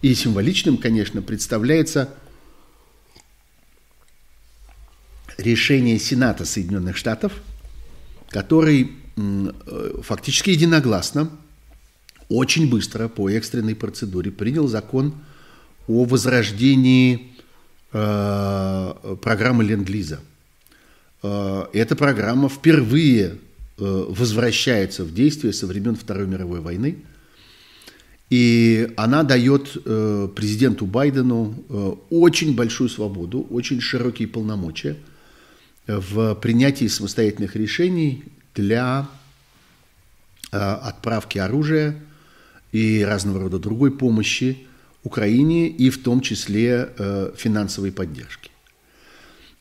и 0.00 0.14
символичным, 0.14 0.78
конечно, 0.78 1.22
представляется 1.22 2.08
решение 5.38 5.98
Сената 5.98 6.44
Соединенных 6.44 6.96
Штатов, 6.96 7.32
который 8.28 8.92
э, 9.16 10.00
фактически 10.02 10.50
единогласно, 10.50 11.30
очень 12.28 12.70
быстро 12.70 13.08
по 13.08 13.28
экстренной 13.28 13.74
процедуре 13.74 14.30
принял 14.30 14.66
закон 14.66 15.14
о 15.88 16.04
возрождении 16.04 17.32
э, 17.92 19.16
программы 19.20 19.64
Ленд-Лиза. 19.64 20.20
Э, 21.22 21.66
эта 21.72 21.96
программа 21.96 22.48
впервые 22.48 23.38
э, 23.78 24.04
возвращается 24.08 25.04
в 25.04 25.12
действие 25.14 25.52
со 25.52 25.66
времен 25.66 25.96
Второй 25.96 26.26
мировой 26.26 26.60
войны. 26.60 26.98
И 28.30 28.90
она 28.96 29.24
дает 29.24 29.76
э, 29.84 30.28
президенту 30.34 30.86
Байдену 30.86 31.54
э, 31.68 31.92
очень 32.10 32.54
большую 32.54 32.88
свободу, 32.88 33.46
очень 33.50 33.80
широкие 33.80 34.26
полномочия 34.26 34.96
в 35.86 36.34
принятии 36.36 36.86
самостоятельных 36.86 37.56
решений 37.56 38.24
для 38.54 39.08
э, 40.50 40.56
отправки 40.56 41.38
оружия 41.38 41.96
и 42.70 43.04
разного 43.04 43.40
рода 43.40 43.58
другой 43.58 43.90
помощи 43.90 44.66
Украине 45.04 45.68
и 45.68 45.90
в 45.90 46.02
том 46.02 46.20
числе 46.20 46.90
э, 46.96 47.32
финансовой 47.36 47.90
поддержки. 47.90 48.50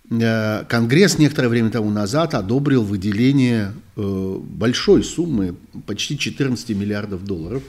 Э, 0.10 0.64
Конгресс 0.66 1.18
некоторое 1.18 1.50
время 1.50 1.72
тому 1.72 1.90
назад 1.90 2.36
одобрил 2.36 2.84
выделение 2.84 3.74
э, 3.96 4.38
большой 4.40 5.04
суммы, 5.04 5.56
почти 5.88 6.18
14 6.18 6.70
миллиардов 6.70 7.26
долларов, 7.26 7.64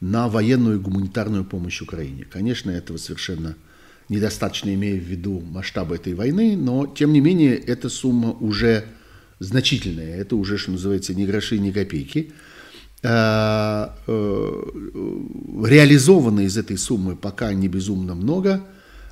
на 0.00 0.28
военную 0.28 0.76
и 0.76 0.80
гуманитарную 0.80 1.44
помощь 1.44 1.80
Украине. 1.80 2.24
Конечно, 2.24 2.70
этого 2.70 2.98
совершенно 2.98 3.56
недостаточно, 4.08 4.72
имея 4.74 4.98
в 4.98 5.04
виду 5.04 5.40
масштабы 5.40 5.96
этой 5.96 6.14
войны, 6.14 6.56
но, 6.56 6.86
тем 6.86 7.12
не 7.12 7.20
менее, 7.20 7.56
эта 7.56 7.88
сумма 7.88 8.30
уже 8.30 8.84
значительная. 9.40 10.16
Это 10.16 10.36
уже, 10.36 10.56
что 10.56 10.72
называется, 10.72 11.14
ни 11.14 11.26
гроши, 11.26 11.58
ни 11.58 11.70
копейки– 11.70 12.32
реализовано 15.66 16.40
из 16.40 16.56
этой 16.56 16.76
суммы 16.76 17.14
пока 17.16 17.52
не 17.52 17.68
безумно 17.68 18.14
много. 18.14 18.60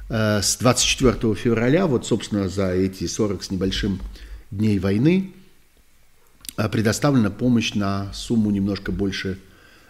Э, 0.09 0.41
с 0.43 0.57
24 0.57 1.35
февраля, 1.35 1.87
вот, 1.87 2.07
собственно, 2.07 2.49
за 2.49 2.73
эти 2.73 3.07
40 3.07 3.45
с 3.45 3.51
небольшим 3.51 4.01
дней 4.51 4.79
войны, 4.79 5.33
предоставлена 6.57 7.31
помощь 7.31 7.75
на 7.75 8.13
сумму 8.13 8.51
немножко 8.51 8.91
больше 8.91 9.39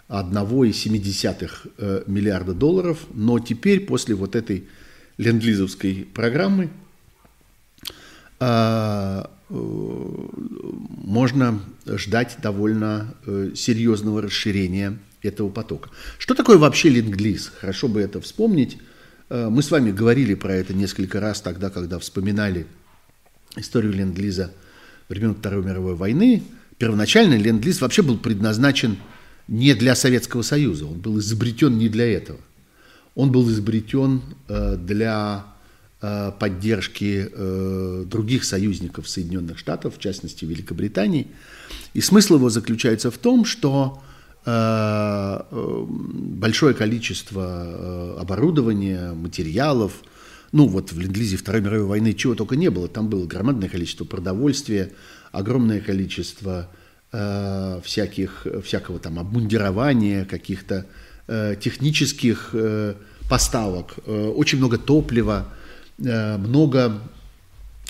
1,7 0.08 2.02
миллиарда 2.06 2.54
долларов. 2.54 2.98
Но 3.14 3.38
теперь, 3.38 3.80
после 3.80 4.14
вот 4.14 4.34
этой 4.34 4.68
ленд-лизовской 5.16 6.06
программы, 6.12 6.70
можно 9.48 11.60
ждать 11.86 12.38
довольно 12.42 13.14
э, 13.26 13.52
серьезного 13.54 14.22
расширения 14.22 14.98
этого 15.22 15.50
потока. 15.50 15.90
Что 16.18 16.34
такое 16.34 16.58
вообще 16.58 16.88
ленд-лиз? 16.88 17.52
Хорошо 17.60 17.88
бы 17.88 18.00
это 18.00 18.20
вспомнить. 18.20 18.78
Э, 19.28 19.48
мы 19.48 19.62
с 19.62 19.70
вами 19.70 19.92
говорили 19.92 20.34
про 20.34 20.54
это 20.54 20.74
несколько 20.74 21.20
раз 21.20 21.40
тогда, 21.40 21.70
когда 21.70 22.00
вспоминали 22.00 22.66
историю 23.56 23.92
ленд-лиза 23.92 24.52
времен 25.08 25.34
Второй 25.34 25.64
мировой 25.64 25.94
войны. 25.94 26.42
Первоначально 26.78 27.34
ленд-лиз 27.34 27.80
вообще 27.80 28.02
был 28.02 28.18
предназначен 28.18 28.96
не 29.46 29.74
для 29.74 29.94
Советского 29.94 30.42
Союза, 30.42 30.86
он 30.86 30.98
был 30.98 31.20
изобретен 31.20 31.78
не 31.78 31.88
для 31.88 32.12
этого. 32.12 32.40
Он 33.14 33.30
был 33.30 33.48
изобретен 33.48 34.22
э, 34.48 34.76
для 34.76 35.46
Э, 35.46 35.55
поддержки 36.00 37.28
э, 37.32 38.04
других 38.06 38.44
союзников 38.44 39.08
Соединенных 39.08 39.58
Штатов, 39.58 39.96
в 39.96 39.98
частности 39.98 40.44
Великобритании. 40.44 41.28
И 41.94 42.02
смысл 42.02 42.34
его 42.34 42.50
заключается 42.50 43.10
в 43.10 43.16
том, 43.16 43.46
что 43.46 44.02
э, 44.44 45.40
большое 45.50 46.74
количество 46.74 48.20
оборудования, 48.20 49.12
материалов, 49.12 50.02
ну 50.52 50.68
вот 50.68 50.92
в 50.92 51.00
Ленд-Лизе 51.00 51.38
Второй 51.38 51.62
мировой 51.62 51.86
войны 51.86 52.12
чего 52.12 52.34
только 52.34 52.56
не 52.56 52.68
было, 52.68 52.88
там 52.88 53.08
было 53.08 53.26
громадное 53.26 53.70
количество 53.70 54.04
продовольствия, 54.04 54.92
огромное 55.32 55.80
количество 55.80 56.70
всяких, 57.10 58.46
всякого 58.64 58.98
там 58.98 59.18
обмундирования, 59.18 60.24
каких-то 60.24 60.86
технических 61.26 62.54
поставок, 63.28 63.94
очень 64.06 64.58
много 64.58 64.76
топлива, 64.76 65.46
Э, 65.46 65.55
много 65.98 67.00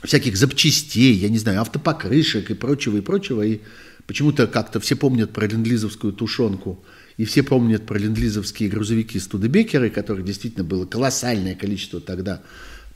всяких 0.02 0.36
запчастей, 0.36 1.14
я 1.14 1.28
не 1.28 1.38
знаю, 1.38 1.60
автопокрышек 1.60 2.50
и 2.50 2.54
прочего, 2.54 2.98
и 2.98 3.00
прочего. 3.00 3.42
И 3.42 3.60
почему-то 4.06 4.46
как-то 4.46 4.78
все 4.80 4.94
помнят 4.94 5.32
про 5.32 5.46
лендлизовскую 5.46 6.12
тушенку, 6.12 6.84
и 7.16 7.24
все 7.24 7.42
помнят 7.42 7.86
про 7.86 7.98
лендлизовские 7.98 8.68
грузовики 8.68 9.18
Студебекеры, 9.18 9.90
которых 9.90 10.24
действительно 10.24 10.64
было 10.64 10.86
колоссальное 10.86 11.54
количество 11.54 12.00
тогда 12.00 12.42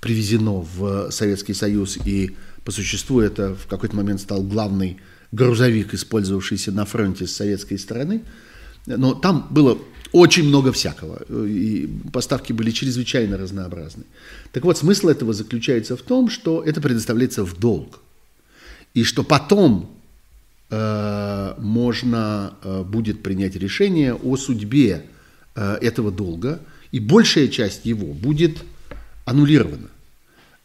привезено 0.00 0.60
в 0.60 1.10
Советский 1.10 1.54
Союз, 1.54 1.98
и 2.04 2.36
по 2.64 2.70
существу 2.70 3.20
это 3.20 3.54
в 3.54 3.66
какой-то 3.66 3.96
момент 3.96 4.20
стал 4.20 4.42
главный 4.42 4.98
грузовик, 5.32 5.94
использовавшийся 5.94 6.72
на 6.72 6.84
фронте 6.84 7.26
с 7.26 7.32
советской 7.32 7.78
стороны. 7.78 8.22
Но 8.86 9.14
там 9.14 9.48
было 9.50 9.78
очень 10.12 10.44
много 10.44 10.72
всякого, 10.72 11.22
и 11.46 11.88
поставки 12.12 12.52
были 12.52 12.70
чрезвычайно 12.70 13.36
разнообразны. 13.36 14.04
Так 14.52 14.64
вот, 14.64 14.78
смысл 14.78 15.08
этого 15.08 15.32
заключается 15.32 15.96
в 15.96 16.02
том, 16.02 16.28
что 16.30 16.62
это 16.62 16.80
предоставляется 16.80 17.44
в 17.44 17.58
долг, 17.58 18.00
и 18.94 19.04
что 19.04 19.22
потом 19.22 19.90
э, 20.70 21.54
можно 21.58 22.54
э, 22.62 22.82
будет 22.82 23.22
принять 23.22 23.54
решение 23.56 24.14
о 24.14 24.36
судьбе 24.36 25.06
э, 25.54 25.78
этого 25.80 26.10
долга, 26.10 26.60
и 26.90 26.98
большая 26.98 27.48
часть 27.48 27.86
его 27.86 28.12
будет 28.12 28.58
аннулирована. 29.24 29.88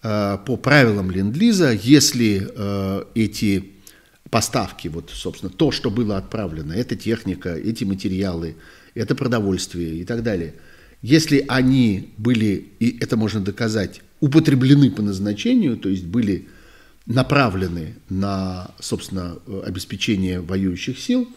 Э, 0.02 0.40
по 0.44 0.58
правилам 0.58 1.12
Ленд-Лиза, 1.12 1.72
если 1.72 2.50
э, 2.56 3.04
эти 3.14 3.72
поставки, 4.30 4.88
вот, 4.88 5.12
собственно, 5.14 5.52
то, 5.52 5.72
что 5.72 5.90
было 5.90 6.18
отправлено, 6.18 6.74
эта 6.74 6.96
техника, 6.96 7.56
эти 7.56 7.84
материалы, 7.84 8.56
это 8.96 9.14
продовольствие 9.14 9.98
и 9.98 10.06
так 10.06 10.24
далее. 10.24 10.56
Если 11.02 11.46
они 11.48 12.14
были, 12.18 12.72
и 12.80 12.98
это 13.00 13.18
можно 13.18 13.42
доказать, 13.42 14.02
употреблены 14.22 14.90
по 14.90 15.04
назначению, 15.04 15.78
то 15.78 15.90
есть 15.90 16.06
были 16.06 16.48
направлены 17.06 17.96
на, 18.10 18.72
собственно, 18.80 19.38
обеспечение 19.64 20.42
воюющих 20.42 20.98
сил, 20.98 21.28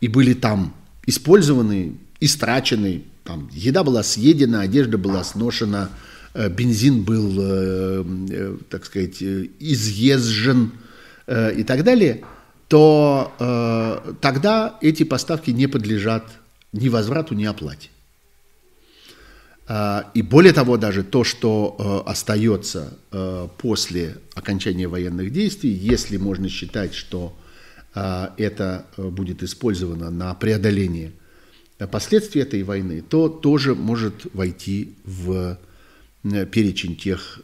и 0.00 0.06
были 0.06 0.34
там 0.34 0.74
использованы, 1.06 1.94
истрачены, 2.20 3.02
там, 3.24 3.50
еда 3.52 3.82
была 3.82 4.02
съедена, 4.02 4.60
одежда 4.60 4.98
была 4.98 5.24
сношена, 5.24 5.90
э, 6.34 6.48
бензин 6.48 7.02
был, 7.02 7.36
э, 7.38 8.04
э, 8.30 8.56
так 8.68 8.84
сказать, 8.84 9.22
изъезжен 9.22 10.72
и 11.56 11.62
так 11.62 11.84
далее, 11.84 12.24
то 12.66 14.16
тогда 14.20 14.76
эти 14.80 15.04
поставки 15.04 15.52
не 15.52 15.68
подлежат 15.68 16.24
ни 16.72 16.88
возврату, 16.88 17.34
ни 17.34 17.44
оплате. 17.44 17.90
А, 19.72 20.10
и 20.14 20.22
более 20.22 20.52
того, 20.52 20.76
даже 20.76 21.04
то, 21.04 21.22
что 21.22 21.76
э, 21.78 22.10
остается 22.10 22.98
э, 23.12 23.46
после 23.58 24.16
окончания 24.34 24.88
военных 24.88 25.32
действий, 25.32 25.70
если 25.70 26.16
можно 26.16 26.48
считать, 26.48 26.92
что 26.92 27.36
э, 27.94 28.28
это 28.36 28.84
будет 28.96 29.44
использовано 29.44 30.10
на 30.10 30.34
преодоление 30.34 31.12
последствий 31.92 32.42
этой 32.42 32.64
войны, 32.64 33.00
то 33.08 33.28
тоже 33.28 33.76
может 33.76 34.26
войти 34.34 34.94
в 35.04 35.56
перечень 36.22 36.96
тех 36.96 37.40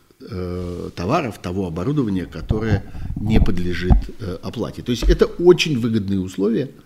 товаров, 0.95 1.39
того 1.41 1.67
оборудования, 1.67 2.27
которое 2.27 2.83
не 3.17 3.41
подлежит 3.41 3.95
оплате. 4.43 4.83
То 4.83 4.91
есть 4.91 5.05
это 5.05 5.25
очень 5.25 5.79
выгодные 5.79 6.21
условия– 6.21 6.71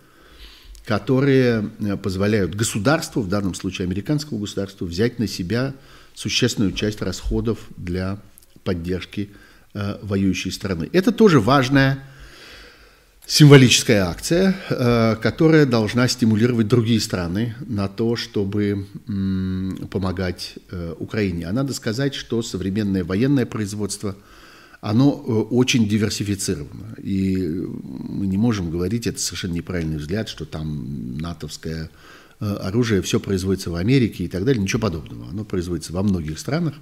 которые 0.85 1.71
э, 1.79 1.97
позволяют 1.97 2.55
государству, 2.55 3.23
в 3.23 3.29
данном 3.29 3.55
случае 3.55 3.87
американскому 3.87 4.41
государству, 4.41 4.87
взять 4.87 5.19
на 5.19 5.27
себя 5.27 5.75
существенную 6.15 6.73
часть 6.73 7.03
расходов 7.03 7.59
для 7.77 8.19
поддержки 8.65 9.31
э, 9.75 9.99
воюющей 10.03 10.51
страны. 10.51 10.89
Это 10.93 11.13
тоже 11.13 11.41
важная 11.41 12.03
символическая 13.27 14.07
акция, 14.07 14.57
э, 14.69 15.17
которая 15.23 15.67
должна 15.67 16.09
стимулировать 16.09 16.69
другие 16.69 17.01
страны 17.01 17.55
на 17.61 17.89
то, 17.89 18.17
чтобы 18.17 18.87
м, 19.07 19.89
помогать 19.91 20.55
э, 20.71 20.95
Украине. 20.99 21.47
А 21.47 21.53
надо 21.53 21.73
сказать, 21.75 22.15
что 22.15 22.43
современное 22.43 23.05
военное 23.05 23.47
производство– 23.47 24.17
оно 24.81 25.11
э, 25.13 25.33
очень 25.55 25.89
диверсифицировано. 25.89 26.95
И 27.03 27.37
мы 27.37 28.27
не 28.27 28.39
можем 28.39 28.71
говорить, 28.71 29.07
это 29.07 29.21
совершенно 29.21 29.53
неправильный 29.53 29.99
взгляд, 29.99 30.29
что 30.29 30.45
там 30.47 31.19
натовское 31.19 31.91
э, 32.41 32.45
оружие 32.45 33.03
все 33.03 33.21
производится 33.21 33.71
в 33.71 33.75
Америке 33.75 34.25
и 34.25 34.29
так 34.29 34.45
далее. 34.45 34.63
Ничего 34.63 34.81
подобного. 34.81 35.29
Оно 35.29 35.45
производится 35.45 35.93
во 35.93 36.03
многих 36.03 36.39
странах. 36.39 36.75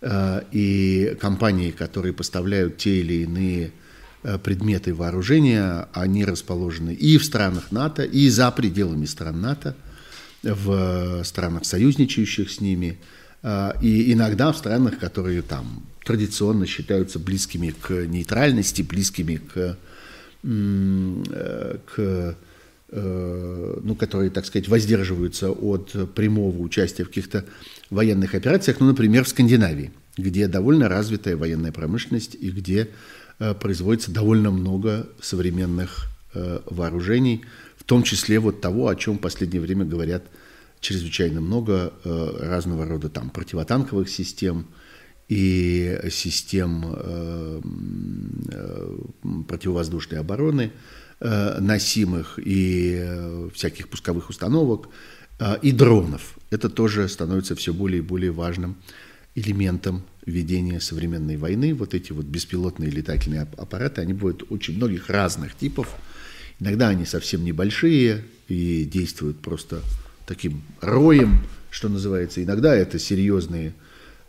Э, 0.00 0.42
и 0.52 1.16
компании, 1.20 1.70
которые 1.70 2.14
поставляют 2.14 2.78
те 2.78 3.00
или 3.00 3.22
иные 3.22 3.72
предметы 4.42 4.92
вооружения, 4.94 5.86
они 5.92 6.24
расположены 6.24 6.92
и 6.92 7.18
в 7.18 7.24
странах 7.24 7.70
НАТО, 7.70 8.02
и 8.02 8.28
за 8.28 8.50
пределами 8.50 9.04
стран 9.04 9.40
НАТО, 9.40 9.76
в 10.42 11.22
странах, 11.22 11.64
союзничающих 11.64 12.50
с 12.50 12.60
ними, 12.60 12.98
и 13.42 14.12
иногда 14.12 14.52
в 14.52 14.56
странах, 14.56 14.98
которые 14.98 15.42
там 15.42 15.84
традиционно 16.08 16.64
считаются 16.64 17.18
близкими 17.18 17.68
к 17.68 17.90
нейтральности, 18.06 18.80
близкими 18.80 19.36
к, 19.36 19.76
э, 20.42 21.76
к 21.84 22.36
э, 22.90 23.80
ну, 23.82 23.94
которые, 23.94 24.30
так 24.30 24.46
сказать, 24.46 24.68
воздерживаются 24.68 25.50
от 25.50 26.14
прямого 26.14 26.58
участия 26.62 27.04
в 27.04 27.08
каких-то 27.08 27.44
военных 27.90 28.34
операциях, 28.34 28.80
ну, 28.80 28.86
например, 28.86 29.24
в 29.24 29.28
Скандинавии, 29.28 29.92
где 30.16 30.48
довольно 30.48 30.88
развитая 30.88 31.36
военная 31.36 31.72
промышленность 31.72 32.34
и 32.40 32.50
где 32.50 32.88
э, 33.38 33.52
производится 33.52 34.10
довольно 34.10 34.50
много 34.50 35.06
современных 35.20 36.06
вооружений, 36.66 37.44
в 37.76 37.84
том 37.84 38.02
числе 38.02 38.38
вот 38.38 38.60
того, 38.60 38.88
о 38.88 38.96
чем 38.96 39.16
в 39.16 39.20
последнее 39.20 39.60
время 39.62 39.84
говорят 39.84 40.24
чрезвычайно 40.80 41.40
много 41.40 41.92
разного 42.04 42.86
рода 42.86 43.08
там 43.08 43.30
противотанковых 43.30 44.08
систем, 44.08 44.66
и 45.28 45.98
систем 46.10 46.84
э, 46.86 47.60
э, 48.50 48.98
противовоздушной 49.46 50.20
обороны, 50.20 50.72
э, 51.20 51.60
носимых 51.60 52.38
и 52.42 53.48
всяких 53.54 53.88
пусковых 53.88 54.30
установок, 54.30 54.88
и 55.62 55.70
дронов. 55.70 56.36
Это 56.50 56.68
тоже 56.68 57.08
становится 57.08 57.54
все 57.54 57.72
более 57.72 57.98
и 57.98 58.04
более 58.04 58.32
важным 58.32 58.76
элементом 59.36 60.02
ведения 60.26 60.80
современной 60.80 61.36
войны. 61.36 61.74
Вот 61.74 61.94
эти 61.94 62.10
вот 62.10 62.26
беспилотные 62.26 62.90
летательные 62.90 63.42
аппараты, 63.42 64.00
они 64.00 64.14
бывают 64.14 64.42
очень 64.50 64.74
многих 64.74 65.08
разных 65.08 65.54
типов. 65.54 65.94
Иногда 66.58 66.88
они 66.88 67.04
совсем 67.04 67.44
небольшие 67.44 68.24
и 68.48 68.84
действуют 68.84 69.38
просто 69.38 69.80
таким 70.28 70.62
роем, 70.80 71.40
что 71.70 71.88
называется. 71.88 72.42
Иногда 72.42 72.76
это 72.76 73.00
серьезные 73.00 73.74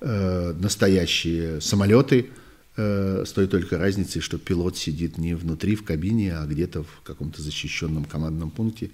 Э, 0.01 0.53
настоящие 0.57 1.59
самолеты, 1.59 2.29
э, 2.77 3.25
с 3.25 3.33
той 3.33 3.47
только 3.47 3.77
разницей, 3.77 4.21
что 4.21 4.37
пилот 4.37 4.77
сидит 4.77 5.17
не 5.17 5.33
внутри 5.33 5.75
в 5.75 5.83
кабине, 5.83 6.37
а 6.37 6.45
где-то 6.45 6.83
в 6.83 7.01
каком-то 7.03 7.41
защищенном 7.41 8.05
командном 8.05 8.49
пункте 8.49 8.91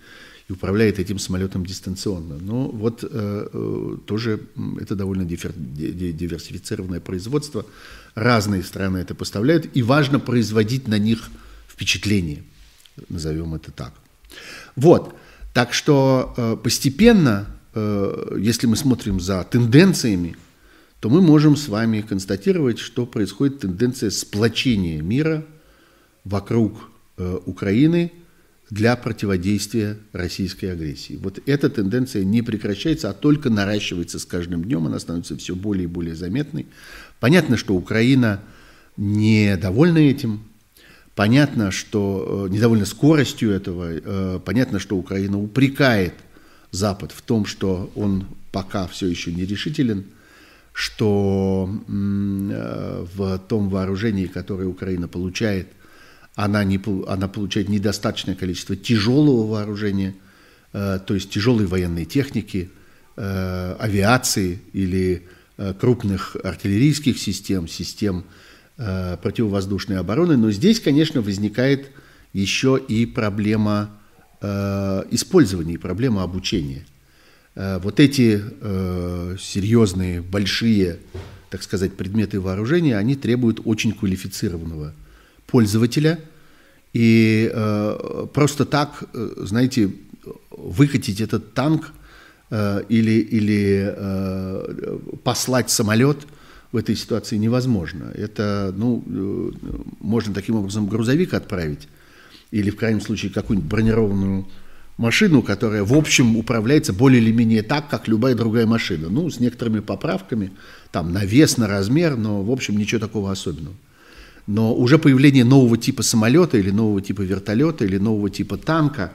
и 0.50 0.52
управляет 0.52 0.98
этим 0.98 1.20
самолетом 1.20 1.64
дистанционно. 1.64 2.40
Но 2.40 2.70
вот 2.70 3.04
э, 3.04 3.98
тоже 4.08 4.40
это 4.82 4.96
довольно 4.96 5.26
диверсифицированное 5.26 7.02
производство. 7.02 7.68
Разные 8.16 8.64
страны 8.64 8.98
это 8.98 9.14
поставляют, 9.14 9.70
и 9.78 9.84
важно 9.84 10.20
производить 10.20 10.88
на 10.88 10.98
них 10.98 11.30
впечатление, 11.68 12.44
назовем 13.10 13.54
это 13.54 13.72
так. 13.72 13.94
Вот, 14.76 15.16
так 15.56 15.74
что 15.74 16.60
постепенно, 16.66 17.48
если 17.74 18.68
мы 18.68 18.76
смотрим 18.76 19.22
за 19.22 19.42
тенденциями, 19.46 20.36
то 21.00 21.10
мы 21.10 21.22
можем 21.22 21.56
с 21.56 21.70
вами 21.70 22.02
констатировать, 22.02 22.78
что 22.78 23.06
происходит 23.06 23.60
тенденция 23.60 24.10
сплочения 24.10 25.02
мира 25.02 25.46
вокруг 26.26 26.90
э, 27.18 27.38
Украины 27.46 28.12
для 28.70 28.96
противодействия 28.98 29.98
российской 30.12 30.66
агрессии. 30.66 31.18
Вот 31.22 31.40
эта 31.46 31.70
тенденция 31.70 32.26
не 32.26 32.42
прекращается, 32.42 33.10
а 33.10 33.14
только 33.14 33.50
наращивается 33.50 34.20
с 34.20 34.26
каждым 34.26 34.64
днем, 34.64 34.88
она 34.88 35.00
становится 35.00 35.38
все 35.38 35.56
более 35.56 35.86
и 35.86 35.88
более 35.88 36.16
заметной. 36.16 36.66
Понятно, 37.22 37.56
что 37.56 37.76
Украина 37.76 38.42
недовольна 38.98 40.00
этим, 40.00 40.44
понятно, 41.16 41.72
что 41.72 42.48
э, 42.48 42.54
недовольна 42.54 42.86
скоростью 42.86 43.52
этого, 43.52 43.88
э, 43.92 44.40
понятно, 44.44 44.80
что 44.80 44.98
Украина 44.98 45.40
упрекает 45.40 46.14
Запад 46.72 47.12
в 47.12 47.22
том, 47.22 47.46
что 47.46 47.92
он 47.96 48.28
пока 48.52 48.88
все 48.88 49.08
еще 49.08 49.32
не 49.34 49.46
решителен– 49.46 50.06
что 50.76 51.70
э, 51.88 53.06
в 53.16 53.38
том 53.48 53.70
вооружении, 53.70 54.26
которое 54.26 54.66
Украина 54.66 55.08
получает, 55.08 55.70
она, 56.36 56.66
не, 56.66 56.82
она 57.08 57.30
получает 57.30 57.70
недостаточное 57.70 58.36
количество 58.36 58.76
тяжелого 58.76 59.48
вооружения, 59.48 60.16
то 60.74 61.06
есть 61.14 61.30
тяжелой 61.30 61.66
военной 61.66 62.04
техники, 62.04 62.70
авиации 63.16 64.60
или 64.74 65.24
крупных 65.80 66.36
артиллерийских 66.44 67.18
систем, 67.18 67.70
систем 67.70 68.26
противовоздушной 68.78 70.00
обороны. 70.00 70.36
Но 70.38 70.52
здесь, 70.52 70.80
конечно, 70.80 71.22
возникает 71.22 71.92
еще 72.34 72.78
и 72.78 73.06
проблема 73.06 73.90
использования, 74.42 75.80
проблема 75.80 76.24
обучения– 76.24 76.86
Э, 77.56 77.80
вот 77.80 78.00
эти 78.00 78.42
э, 78.62 79.38
серьезные, 79.40 80.22
большие, 80.22 81.00
так 81.50 81.64
сказать, 81.64 81.96
предметы 81.96 82.40
вооружения, 82.40 82.98
они 82.98 83.16
требуют 83.16 83.62
очень 83.66 83.94
квалифицированного 83.94 84.94
пользователя. 85.48 86.20
И 86.94 87.50
э, 87.54 88.28
просто 88.34 88.66
так, 88.66 89.04
э, 89.14 89.30
знаете, 89.38 89.92
выкатить 90.50 91.22
этот 91.22 91.54
танк 91.54 91.92
э, 92.50 92.84
или, 92.90 93.22
или 93.22 93.94
э, 93.96 95.00
послать 95.24 95.70
самолет 95.70 96.20
в 96.72 96.78
этой 96.78 96.96
ситуации 96.96 97.38
невозможно. 97.38 98.12
Это, 98.16 98.74
ну, 98.76 99.04
э, 99.06 99.52
можно 100.00 100.34
таким 100.34 100.56
образом 100.56 100.88
грузовик 100.88 101.34
отправить 101.34 101.88
или, 102.52 102.70
в 102.70 102.76
крайнем 102.76 103.02
случае, 103.02 103.32
какую-нибудь 103.32 103.70
бронированную 103.70 104.46
машину, 104.98 105.42
которая, 105.42 105.84
в 105.84 105.94
общем, 105.94 106.38
управляется 106.38 106.94
более 106.94 107.22
или 107.22 107.32
менее 107.32 107.64
так, 107.64 107.90
как 107.90 108.08
любая 108.08 108.36
другая 108.36 108.66
машина. 108.66 109.10
Ну, 109.10 109.30
с 109.30 109.40
некоторыми 109.40 109.80
поправками, 109.80 110.52
там, 110.92 111.12
на 111.12 111.26
вес, 111.26 111.58
на 111.58 111.68
размер, 111.68 112.16
но, 112.16 112.42
в 112.44 112.52
общем, 112.52 112.78
ничего 112.78 113.00
такого 113.00 113.32
особенного. 113.32 113.76
Но 114.48 114.76
уже 114.76 115.00
появление 115.00 115.44
нового 115.44 115.78
типа 115.78 116.04
самолета 116.04 116.58
или 116.58 116.70
нового 116.70 117.02
типа 117.02 117.22
вертолета 117.22 117.84
или 117.84 117.98
нового 117.98 118.30
типа 118.30 118.58
танка 118.58 119.14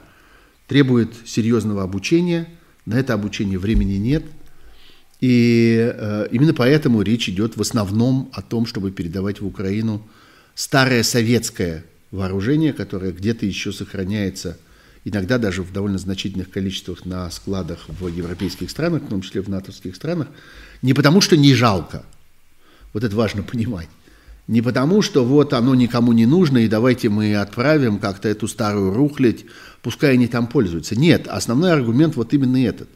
требует 0.67 1.13
серьезного 1.25 1.83
обучения. 1.83 2.49
На 2.85 2.99
это 2.99 3.15
обучение 3.15 3.59
времени 3.59 3.95
нет. 3.95 4.25
И 5.21 5.93
э, 5.95 6.29
именно 6.31 6.55
поэтому 6.55 7.03
речь 7.03 7.29
идет 7.29 7.57
в 7.57 7.61
основном 7.61 8.31
о 8.33 8.43
том, 8.43 8.67
чтобы 8.67 8.91
передавать 8.91 9.41
в 9.41 9.47
Украину 9.47 10.07
старое 10.55 11.03
советское 11.03 11.85
вооружение, 12.11 12.73
которое 12.73 13.13
где-то 13.13 13.47
еще 13.47 13.73
сохраняется– 13.73 14.59
иногда 15.05 15.39
даже 15.39 15.63
в 15.63 15.73
довольно 15.73 15.99
значительных 15.99 16.51
количествах 16.51 17.05
на 17.05 17.31
складах 17.31 17.87
в 17.89 18.07
европейских 18.09 18.71
странах, 18.71 19.03
в 19.03 19.09
том 19.09 19.23
числе 19.23 19.41
в 19.41 19.49
натовских 19.49 19.97
странах, 19.97 20.29
не 20.83 20.95
потому 20.95 21.21
что 21.21 21.37
не 21.37 21.55
жалко, 21.55 22.05
вот 22.93 23.05
это 23.05 23.15
важно 23.15 23.43
понимать, 23.51 23.89
не 24.47 24.63
потому 24.63 25.03
что 25.03 25.25
вот 25.25 25.53
оно 25.53 25.75
никому 25.75 26.13
не 26.13 26.27
нужно, 26.27 26.59
и 26.59 26.69
давайте 26.69 27.09
мы 27.09 27.37
отправим 27.37 27.99
как-то 27.99 28.29
эту 28.29 28.49
старую 28.49 28.93
рухлядь, 28.93 29.45
пускай 29.83 30.15
они 30.15 30.27
там 30.27 30.47
пользуются. 30.47 30.97
Нет, 30.97 31.29
основной 31.29 31.73
аргумент 31.73 32.17
вот 32.17 32.35
именно 32.35 32.57
этот. 32.57 32.89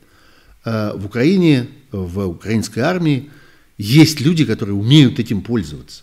Э, 0.65 0.93
в 0.97 1.07
Украине, 1.07 1.69
в 1.93 2.27
украинской 2.27 2.81
армии 2.81 3.31
есть 3.79 4.21
люди, 4.21 4.45
которые 4.45 4.75
умеют 4.75 5.19
этим 5.19 5.43
пользоваться, 5.43 6.03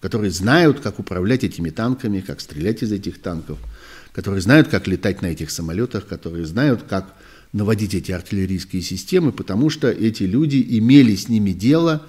которые 0.00 0.30
знают, 0.30 0.80
как 0.80 0.98
управлять 0.98 1.44
этими 1.44 1.70
танками, 1.70 2.20
как 2.20 2.40
стрелять 2.40 2.82
из 2.82 2.92
этих 2.92 3.20
танков– 3.20 3.58
которые 4.12 4.42
знают, 4.42 4.68
как 4.68 4.86
летать 4.86 5.22
на 5.22 5.26
этих 5.26 5.50
самолетах, 5.50 6.06
которые 6.06 6.44
знают, 6.44 6.82
как 6.88 7.14
наводить 7.52 7.94
эти 7.94 8.12
артиллерийские 8.12 8.82
системы, 8.82 9.32
потому 9.32 9.70
что 9.70 9.90
эти 9.90 10.22
люди 10.24 10.64
имели 10.78 11.14
с 11.14 11.28
ними 11.28 11.52
дело 11.52 12.06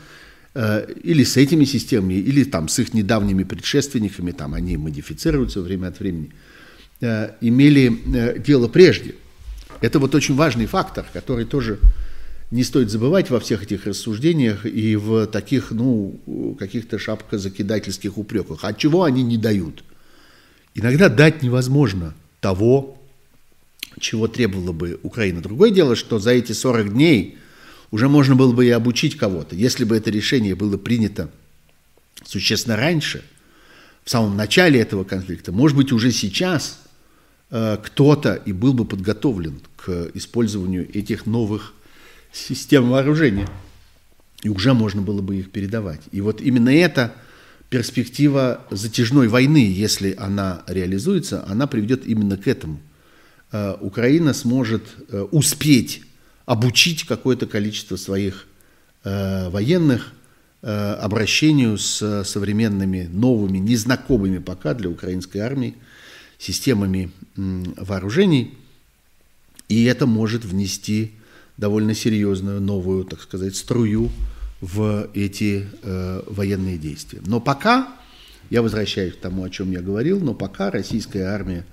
э, 0.53 0.85
или 1.03 1.23
с 1.23 1.37
этими 1.37 1.65
системами, 1.65 2.13
или 2.13 2.43
там 2.43 2.67
с 2.67 2.79
их 2.79 2.93
недавними 2.93 3.43
предшественниками, 3.43 4.31
там 4.31 4.53
они 4.53 4.77
модифицируются 4.77 5.61
время 5.61 5.87
от 5.87 5.99
времени. 5.99 6.31
имели 7.41 8.39
дело 8.39 8.67
прежде. 8.67 9.15
Это 9.83 9.99
вот 9.99 10.15
очень 10.15 10.35
важный 10.35 10.65
фактор, 10.65 11.05
который 11.11 11.43
тоже 11.43 11.77
не 12.51 12.63
стоит 12.63 12.89
забывать 12.89 13.29
во 13.29 13.41
всех 13.41 13.63
этих 13.63 13.85
рассуждениях 13.85 14.65
и 14.65 14.95
в 14.95 15.27
таких, 15.27 15.71
ну, 15.71 16.55
каких-то 16.57 16.97
шапкозакидательских 16.97 18.17
упреках. 18.17 18.63
От 18.63 18.77
чего 18.77 19.03
они 19.03 19.23
не 19.23 19.37
дают? 19.37 19.83
Иногда 20.73 21.09
дать 21.09 21.43
невозможно 21.43 22.13
того, 22.39 22.97
чего 23.99 24.29
требовала 24.29 24.71
бы 24.71 25.01
Украина. 25.03 25.41
Другое 25.41 25.69
дело, 25.69 25.97
что 25.97 26.17
за 26.17 26.31
эти 26.31 26.53
40 26.53 26.93
дней 26.93 27.37
уже 27.91 28.07
можно 28.07 28.35
было 28.35 28.53
бы 28.53 28.65
и 28.65 28.69
обучить 28.69 29.17
кого-то. 29.17 29.53
Если 29.53 29.83
бы 29.83 29.97
это 29.97 30.11
решение 30.11 30.55
было 30.55 30.77
принято 30.77 31.29
существенно 32.25 32.77
раньше, 32.77 33.21
в 34.05 34.09
самом 34.09 34.37
начале 34.37 34.79
этого 34.79 35.03
конфликта, 35.03 35.51
может 35.51 35.75
быть, 35.75 35.91
уже 35.91 36.13
сейчас 36.13 36.79
э, 37.51 37.77
кто-то 37.83 38.35
и 38.35 38.53
был 38.53 38.73
бы 38.73 38.85
подготовлен 38.85 39.59
к 39.83 40.11
использованию 40.13 40.89
этих 40.95 41.25
новых 41.25 41.73
систем 42.31 42.89
вооружения. 42.89 43.49
И 44.43 44.49
уже 44.49 44.73
можно 44.73 45.01
было 45.01 45.21
бы 45.21 45.37
их 45.37 45.51
передавать. 45.51 46.01
И 46.11 46.21
вот 46.21 46.41
именно 46.41 46.69
эта 46.69 47.13
перспектива 47.69 48.65
затяжной 48.71 49.27
войны, 49.27 49.71
если 49.73 50.15
она 50.17 50.63
реализуется, 50.67 51.43
она 51.47 51.67
приведет 51.67 52.05
именно 52.05 52.37
к 52.37 52.47
этому. 52.47 52.79
Э, 53.51 53.75
Украина 53.79 54.33
сможет 54.33 54.83
э, 55.09 55.21
успеть 55.31 56.03
обучить 56.45 57.05
какое-то 57.05 57.47
количество 57.47 57.95
своих 57.95 58.47
э, 59.03 59.49
военных 59.49 60.11
обращению 60.65 61.77
с 61.77 62.23
современными, 62.23 63.09
новыми, 63.11 63.57
незнакомыми 63.57 64.37
пока 64.37 64.73
для 64.73 64.89
украинской 64.89 65.39
армии 65.39 65.75
системами 66.37 67.11
вооружений. 67.35 68.57
И 69.73 69.85
это 69.85 70.05
может 70.05 70.45
внести 70.45 71.13
довольно 71.57 71.95
серьезную 71.95 72.61
новую, 72.61 73.05
так 73.05 73.19
сказать, 73.21 73.55
струю 73.55 74.11
в 74.61 75.09
эти 75.15 75.67
э, 75.81 76.21
военные 76.27 76.77
действия. 76.77 77.21
Но 77.25 77.41
пока, 77.41 77.87
я 78.51 78.61
возвращаюсь 78.61 79.15
к 79.15 79.19
тому, 79.19 79.43
о 79.43 79.49
чем 79.49 79.71
я 79.71 79.81
говорил, 79.81 80.19
но 80.19 80.35
пока 80.35 80.69
российская 80.69 81.23
армия 81.23 81.65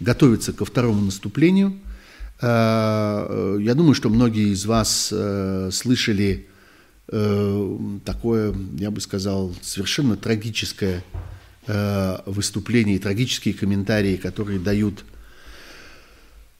готовится 0.00 0.52
ко 0.52 0.66
второму 0.66 1.00
наступлению. 1.00 1.78
Э, 2.42 3.56
я 3.58 3.74
думаю, 3.74 3.94
что 3.94 4.10
многие 4.10 4.52
из 4.52 4.66
вас 4.66 5.08
э, 5.10 5.70
слышали 5.72 6.48
э, 7.08 7.78
такое, 8.04 8.54
я 8.78 8.90
бы 8.90 9.00
сказал, 9.00 9.54
совершенно 9.62 10.18
трагическое 10.18 11.02
э, 11.66 12.18
выступление 12.26 12.96
и 12.96 12.98
трагические 12.98 13.54
комментарии, 13.54 14.16
которые 14.16 14.60
дают 14.60 15.06
Э, 15.06 15.15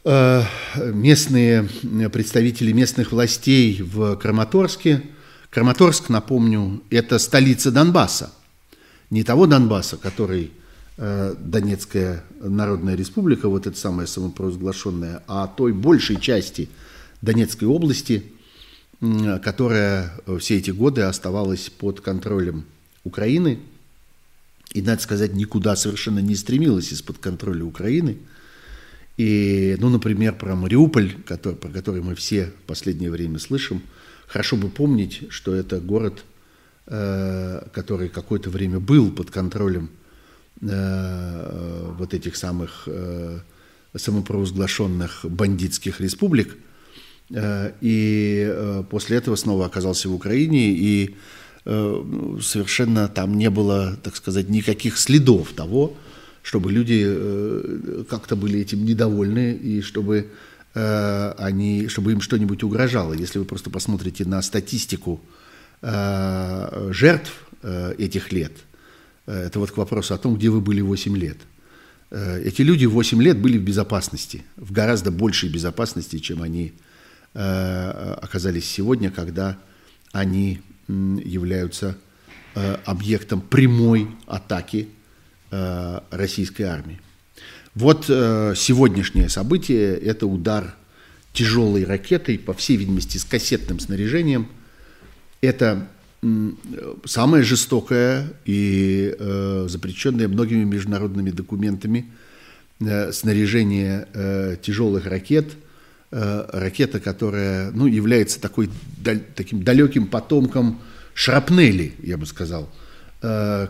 местные 0.06 1.64
представители 2.12 2.70
местных 2.70 3.10
властей 3.10 3.82
в 3.82 4.14
Краматорске. 4.16 5.02
Краматорск, 5.50 6.10
напомню, 6.10 6.80
это 6.90 7.18
столица 7.18 7.72
Донбасса. 7.72 8.32
Не 9.10 9.24
того 9.24 9.46
Донбасса, 9.46 9.96
который 9.96 10.52
э, 10.96 11.34
Донецкая 11.40 12.22
Народная 12.40 12.94
Республика, 12.94 13.48
вот 13.48 13.66
эта 13.66 13.76
самая 13.76 14.06
самопровозглашенная, 14.06 15.24
а 15.26 15.48
той 15.48 15.72
большей 15.72 16.20
части 16.20 16.68
Донецкой 17.20 17.66
области, 17.66 18.22
которая 19.42 20.12
все 20.38 20.58
эти 20.58 20.70
годы 20.70 21.02
оставалась 21.02 21.68
под 21.68 22.00
контролем 22.00 22.64
Украины 23.02 23.58
и, 24.72 24.82
надо 24.82 25.02
сказать, 25.02 25.34
никуда 25.34 25.74
совершенно 25.74 26.20
не 26.20 26.36
стремилась 26.36 26.92
из-под 26.92 27.18
контроля 27.18 27.64
Украины– 27.64 28.18
и, 29.16 29.76
ну, 29.78 29.88
например, 29.88 30.34
про 30.34 30.54
Мариуполь, 30.54 31.14
который, 31.24 31.56
про 31.56 31.70
который 31.70 32.02
мы 32.02 32.14
все 32.14 32.46
в 32.46 32.66
последнее 32.66 33.10
время 33.10 33.38
слышим, 33.38 33.82
хорошо 34.26 34.56
бы 34.56 34.68
помнить, 34.68 35.22
что 35.30 35.54
это 35.54 35.80
город, 35.80 36.24
э, 36.86 37.66
который 37.72 38.08
какое-то 38.08 38.50
время 38.50 38.78
был 38.78 39.10
под 39.10 39.30
контролем 39.30 39.88
э, 40.60 41.92
вот 41.98 42.12
этих 42.12 42.36
самых 42.36 42.82
э, 42.86 43.38
самопровозглашенных 43.94 45.24
бандитских 45.24 46.00
республик, 46.00 46.54
э, 47.30 47.72
и 47.80 48.46
э, 48.46 48.84
после 48.90 49.16
этого 49.16 49.36
снова 49.36 49.64
оказался 49.64 50.10
в 50.10 50.14
Украине, 50.14 50.72
и 50.72 51.16
э, 51.64 52.36
совершенно 52.42 53.08
там 53.08 53.38
не 53.38 53.48
было, 53.48 53.96
так 54.02 54.14
сказать, 54.14 54.50
никаких 54.50 54.98
следов 54.98 55.52
того, 55.54 55.96
чтобы 56.46 56.70
люди 56.70 57.02
э, 57.04 58.04
как-то 58.08 58.36
были 58.36 58.60
этим 58.60 58.84
недовольны 58.84 59.52
и 59.52 59.80
чтобы 59.80 60.28
э, 60.74 61.34
они, 61.38 61.88
чтобы 61.88 62.12
им 62.12 62.20
что-нибудь 62.20 62.62
угрожало. 62.62 63.14
Если 63.14 63.40
вы 63.40 63.44
просто 63.44 63.68
посмотрите 63.68 64.24
на 64.24 64.40
статистику 64.42 65.20
э, 65.82 66.90
жертв 66.92 67.32
этих 67.98 68.30
лет, 68.30 68.52
это 69.26 69.58
вот 69.58 69.72
к 69.72 69.76
вопросу 69.76 70.14
о 70.14 70.18
том, 70.18 70.36
где 70.36 70.50
вы 70.50 70.60
были 70.60 70.82
8 70.82 71.16
лет. 71.16 71.38
Эти 72.12 72.62
люди 72.62 72.86
8 72.86 73.20
лет 73.20 73.38
были 73.38 73.58
в 73.58 73.64
безопасности, 73.64 74.44
в 74.54 74.70
гораздо 74.70 75.10
большей 75.10 75.48
безопасности, 75.48 76.18
чем 76.18 76.42
они 76.42 76.74
оказались 77.34 78.70
сегодня, 78.70 79.10
когда 79.10 79.58
они 80.12 80.60
являются 80.86 81.96
объектом 82.84 83.40
прямой 83.40 84.08
атаки 84.26 84.90
Э, 85.52 86.00
российской 86.10 86.62
армии. 86.62 87.00
Вот 87.76 88.06
э, 88.08 88.54
сегодняшнее 88.56 89.28
событие– 89.28 89.96
это 89.96 90.26
удар 90.26 90.74
тяжелой 91.32 91.84
ракетой, 91.84 92.36
по 92.36 92.52
всей 92.52 92.76
видимости, 92.76 93.18
с 93.18 93.24
кассетным 93.24 93.78
снаряжением. 93.78 94.48
Это 95.40 95.86
самое 97.04 97.44
жестокое 97.44 98.26
и 98.44 99.14
э, 99.16 99.66
запрещенное 99.68 100.26
многими 100.26 100.64
международными 100.64 101.30
документами 101.30 102.10
снаряжение 103.12 104.58
тяжелых 104.62 105.06
ракет, 105.06 105.52
ракета, 106.10 106.98
которая 106.98 107.70
ну, 107.70 107.86
является 107.86 108.40
такой, 108.40 108.68
таким 109.36 109.62
далеким 109.62 110.08
потомком 110.08 110.80
шрапнели, 111.14 111.94
я 112.02 112.18
бы 112.18 112.26
сказал– 112.26 112.68
Э, 112.80 112.85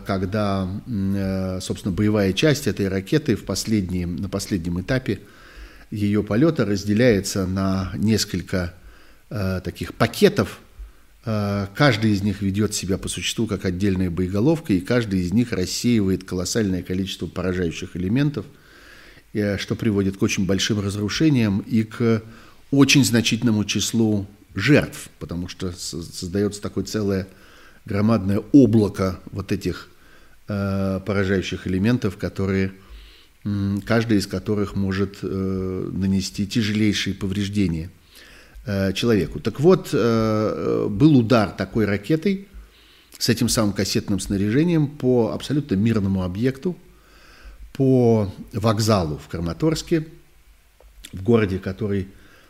когда, 0.05 0.69
э, 0.85 1.59
собственно, 1.61 1.93
боевая 1.93 2.33
часть 2.33 2.67
этой 2.67 2.87
ракеты 2.87 3.35
в 3.35 3.43
последнем, 3.45 4.15
на 4.17 4.29
последнем 4.29 4.81
этапе 4.81 5.19
ее 5.89 6.21
полета 6.21 6.65
разделяется 6.65 7.47
на 7.47 7.91
несколько 7.95 8.73
э, 9.29 9.61
таких 9.63 9.93
пакетов. 9.93 10.59
Каждый 11.23 12.11
из 12.11 12.21
них 12.21 12.41
ведет 12.41 12.73
себя 12.73 12.97
по 12.97 13.09
существу 13.09 13.47
как 13.47 13.65
отдельная 13.65 14.09
боеголовка, 14.09 14.71
и 14.71 14.79
каждый 14.79 15.19
из 15.19 15.33
них 15.33 15.51
рассеивает 15.51 16.23
колоссальное 16.23 16.83
количество 16.83 17.27
поражающих 17.27 17.97
элементов, 17.97 18.45
что 19.33 19.75
приводит 19.75 20.15
к 20.15 20.21
очень 20.21 20.45
большим 20.45 20.79
разрушениям 20.79 21.59
и 21.67 21.83
к 21.83 22.23
очень 22.71 23.03
значительному 23.03 23.65
числу 23.65 24.25
жертв, 24.55 25.09
потому 25.19 25.49
что 25.49 25.73
создается 25.73 26.61
такое 26.61 26.85
целое 26.85 27.27
громадное 27.87 28.43
облако 28.51 29.19
вот 29.31 29.51
этих 29.51 29.89
э, 30.47 30.99
поражающих 31.05 31.67
элементов, 31.67 32.17
которые, 32.17 32.73
каждый 33.85 34.17
из 34.17 34.27
которых 34.27 34.75
может 34.75 35.19
э, 35.21 35.89
нанести 35.93 36.45
тяжелейшие 36.45 37.15
повреждения 37.15 37.89
э, 38.65 38.93
человеку. 38.93 39.39
Так 39.39 39.59
вот, 39.59 39.89
э, 39.93 40.87
был 40.89 41.17
удар 41.17 41.49
такой 41.51 41.85
ракетой 41.85 42.47
с 43.17 43.29
этим 43.29 43.49
самым 43.49 43.73
кассетным 43.73 44.19
снаряжением 44.19 44.87
по 44.87 45.31
абсолютно 45.33 45.75
мирному 45.75 46.23
объекту, 46.23 46.75
по 47.73 48.33
вокзалу 48.53 49.17
в 49.17 49.27
Краматорске, 49.27 50.07
в 51.13 51.23
городе, 51.23 51.57
который 51.57 52.07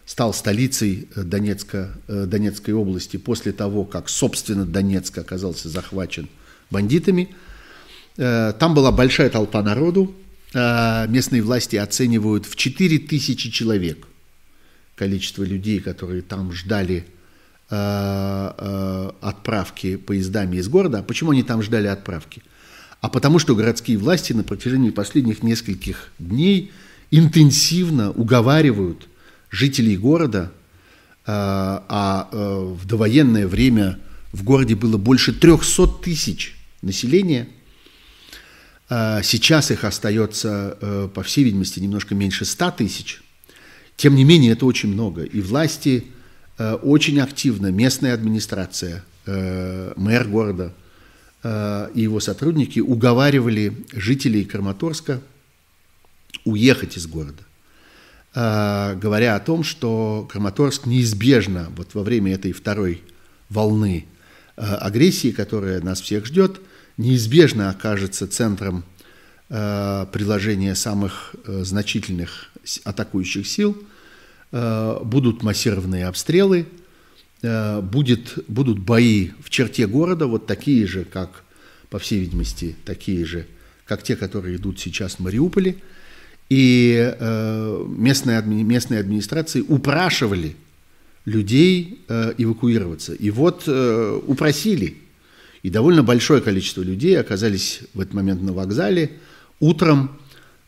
стал 0.08 0.34
столицей 0.34 1.08
э, 1.16 1.22
Донецка, 1.22 1.92
э, 2.08 2.26
Донецкой 2.26 2.74
области 2.74 3.18
после 3.18 3.52
того, 3.52 3.84
как, 3.84 4.10
собственно, 4.10 4.66
Донецк 4.66 5.16
оказался 5.18 5.70
захвачен 5.70 6.30
бандитами. 6.72 7.36
Э, 8.16 8.54
там 8.58 8.74
была 8.74 8.92
большая 8.92 9.30
толпа 9.30 9.62
народу. 9.62 10.16
Местные 10.54 11.42
власти 11.42 11.76
оценивают 11.76 12.46
в 12.46 12.56
4 12.56 13.00
тысячи 13.00 13.52
человек 13.52 14.08
количество 14.96 15.44
людей, 15.44 15.82
которые 15.82 16.22
там 16.22 16.54
ждали 16.54 17.06
отправки 19.20 19.98
поездами 19.98 20.56
из 20.56 20.70
города. 20.70 21.00
А 21.00 21.04
почему 21.04 21.32
они 21.32 21.44
там 21.44 21.62
ждали 21.62 21.88
отправки? 21.88 22.42
А 23.02 23.10
потому 23.10 23.40
что 23.40 23.58
городские 23.58 23.98
власти 23.98 24.32
на 24.32 24.44
протяжении 24.44 24.90
последних 24.90 25.44
нескольких 25.44 26.14
дней 26.18 26.72
интенсивно 27.12 28.12
уговаривают 28.12 29.10
жителей 29.50 29.98
города, 29.98 30.52
а, 31.26 31.84
а 31.90 32.30
э, 32.32 32.76
в 32.76 32.86
довоенное 32.86 33.48
время 33.48 34.00
в 34.32 34.44
городе 34.44 34.76
было 34.76 34.98
больше 34.98 35.34
300 35.34 35.88
тысяч 36.04 36.56
населения, 36.82 37.48
Сейчас 38.90 39.70
их 39.70 39.84
остается, 39.84 41.10
по 41.14 41.22
всей 41.22 41.44
видимости, 41.44 41.82
немножко 41.82 42.16
меньше 42.16 42.46
100 42.46 42.72
тысяч. 42.72 43.22
Тем 43.98 44.16
не 44.16 44.24
менее, 44.24 44.54
это 44.54 44.66
очень 44.66 44.94
много. 44.94 45.24
И 45.24 45.42
власти 45.42 46.06
очень 46.58 47.20
активно, 47.20 47.70
местная 47.70 48.14
администрация, 48.14 49.04
мэр 49.26 50.30
города 50.30 50.74
и 51.44 52.02
его 52.02 52.20
сотрудники 52.20 52.80
уговаривали 52.80 53.86
жителей 53.92 54.46
Краматорска 54.46 55.22
уехать 56.46 56.98
из 56.98 57.08
города. 57.08 57.44
Э, 58.36 58.96
говоря 58.96 59.36
о 59.36 59.40
том, 59.40 59.64
что 59.64 60.28
Краматорск 60.32 60.86
неизбежно 60.86 61.72
вот 61.76 61.94
во 61.94 62.04
время 62.04 62.34
этой 62.34 62.52
второй 62.52 63.02
волны 63.50 64.06
э, 64.56 64.62
агрессии, 64.62 65.32
которая 65.32 65.82
нас 65.82 66.02
всех 66.02 66.26
ждет, 66.26 66.60
неизбежно 66.98 67.70
окажется 67.70 68.28
центром 68.28 68.84
э, 69.50 70.06
приложения 70.12 70.76
самых 70.76 71.36
значительных 71.46 72.52
атакующих 72.84 73.48
сил, 73.48 73.78
будут 74.52 75.44
массированные 75.44 76.08
обстрелы, 76.08 76.68
будет, 77.42 78.40
будут 78.48 78.80
бои 78.80 79.32
в 79.42 79.50
черте 79.50 79.88
города, 79.88 80.26
вот 80.26 80.48
такие 80.48 80.86
же, 80.86 81.06
как, 81.06 81.44
по 81.90 82.00
всей 82.00 82.20
видимости, 82.20 82.76
такие 82.84 83.26
же, 83.26 83.46
как 83.86 84.04
те, 84.04 84.16
которые 84.18 84.58
идут 84.58 84.80
сейчас 84.80 85.16
в 85.16 85.20
Мариуполе– 85.20 85.78
и 86.50 87.14
э, 87.20 87.86
местные, 87.88 88.38
адми, 88.38 88.64
местные 88.64 89.00
администрации 89.00 89.62
упрашивали 89.62 90.56
людей 91.26 92.02
э, 92.08 92.34
эвакуироваться. 92.38 93.14
И 93.14 93.30
вот 93.30 93.64
э, 93.68 94.22
упросили. 94.26 94.98
И 95.64 95.70
довольно 95.70 96.04
большое 96.04 96.42
количество 96.42 96.82
людей 96.82 97.20
оказались 97.20 97.82
в 97.94 98.00
этот 98.00 98.14
момент 98.14 98.42
на 98.42 98.54
вокзале 98.54 99.12
утром 99.60 100.18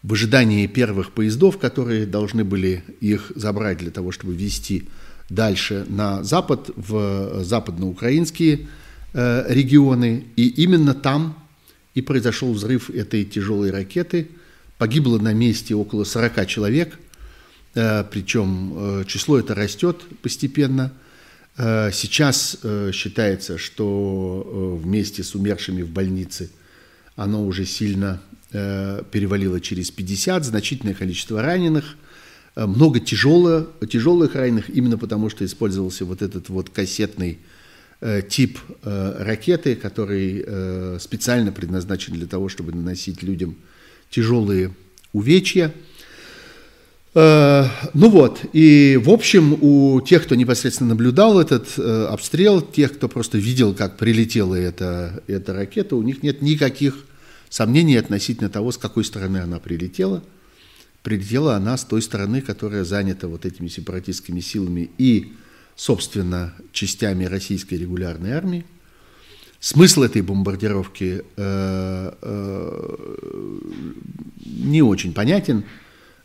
в 0.04 0.14
ожидании 0.14 0.68
первых 0.68 1.12
поездов, 1.12 1.58
которые 1.58 2.06
должны 2.06 2.44
были 2.44 2.84
их 3.00 3.32
забрать 3.36 3.78
для 3.78 3.92
того, 3.92 4.12
чтобы 4.12 4.36
везти 4.36 4.90
дальше 5.30 5.86
на 5.88 6.24
запад, 6.24 6.72
в 6.76 7.44
западноукраинские 7.44 8.68
э, 9.14 9.46
регионы. 9.48 10.26
И 10.36 10.48
именно 10.50 10.94
там 10.94 11.38
и 11.96 12.02
произошел 12.02 12.52
взрыв 12.52 12.90
этой 12.90 13.24
тяжелой 13.24 13.72
ракеты– 13.72 14.28
Погибло 14.80 15.20
на 15.20 15.34
месте 15.34 15.76
около 15.76 16.06
40 16.06 16.48
человек, 16.48 16.98
э, 17.76 18.06
причем 18.10 18.74
э, 19.02 19.04
число 19.06 19.38
это 19.38 19.54
растет 19.54 19.98
постепенно. 20.22 20.94
Э, 21.58 21.92
сейчас 21.92 22.58
считается, 22.94 23.58
что 23.58 24.80
вместе 24.82 25.22
с 25.22 25.36
умершими 25.36 25.82
в 25.82 25.90
больнице 25.90 26.50
оно 27.18 27.46
уже 27.46 27.66
сильно 27.66 28.22
перевалило 28.52 29.60
через 29.62 29.92
50, 29.92 30.44
значительное 30.44 30.96
количество 30.96 31.42
раненых, 31.42 31.98
много 32.56 33.00
тяжело, 33.00 33.68
тяжелых 33.88 34.34
раненых, 34.34 34.72
именно 34.72 34.98
потому 34.98 35.30
что 35.30 35.46
использовался 35.46 36.04
вот 36.06 36.24
этот 36.24 36.50
вот 36.50 36.72
кассетный 36.72 37.38
тип 38.30 38.58
ракеты, 38.84 39.76
который 39.76 41.00
специально 41.00 41.52
предназначен 41.52 42.14
для 42.14 42.26
того, 42.26 42.50
чтобы 42.50 42.72
наносить 42.72 43.22
людям 43.22 43.56
тяжелые 44.10 44.72
увечья. 45.14 45.74
Э, 47.16 47.66
ну 47.94 48.10
вот, 48.10 48.42
и 48.54 49.00
в 49.04 49.10
общем 49.10 49.58
у 49.62 50.02
тех, 50.02 50.24
кто 50.24 50.36
непосредственно 50.36 50.90
наблюдал 50.90 51.40
этот 51.40 51.68
э, 51.78 52.06
обстрел, 52.06 52.62
тех, 52.62 52.94
кто 52.94 53.08
просто 53.08 53.38
видел, 53.38 53.74
как 53.74 53.98
прилетела 53.98 54.56
эта, 54.56 55.24
эта 55.28 55.54
ракета, 55.54 55.96
у 55.96 56.04
них 56.04 56.24
нет 56.24 56.42
никаких 56.42 57.06
сомнений 57.50 57.98
относительно 57.98 58.50
того, 58.50 58.72
с 58.72 58.78
какой 58.78 59.04
стороны 59.04 59.38
она 59.38 59.60
прилетела. 59.60 60.24
Прилетела 61.02 61.56
она 61.56 61.78
с 61.78 61.86
той 61.86 62.02
стороны, 62.02 62.42
которая 62.42 62.84
занята 62.84 63.28
вот 63.28 63.46
этими 63.46 63.70
сепаратистскими 63.70 64.42
силами 64.42 64.90
и, 64.98 65.34
собственно, 65.76 66.54
частями 66.74 67.26
российской 67.26 67.76
регулярной 67.76 68.32
армии. 68.32 68.66
Смысл 69.60 70.04
этой 70.04 70.22
бомбардировки 70.22 71.24
э, 71.36 72.14
э, 72.22 73.60
не 74.46 74.82
очень 74.82 75.14
понятен. 75.14 75.66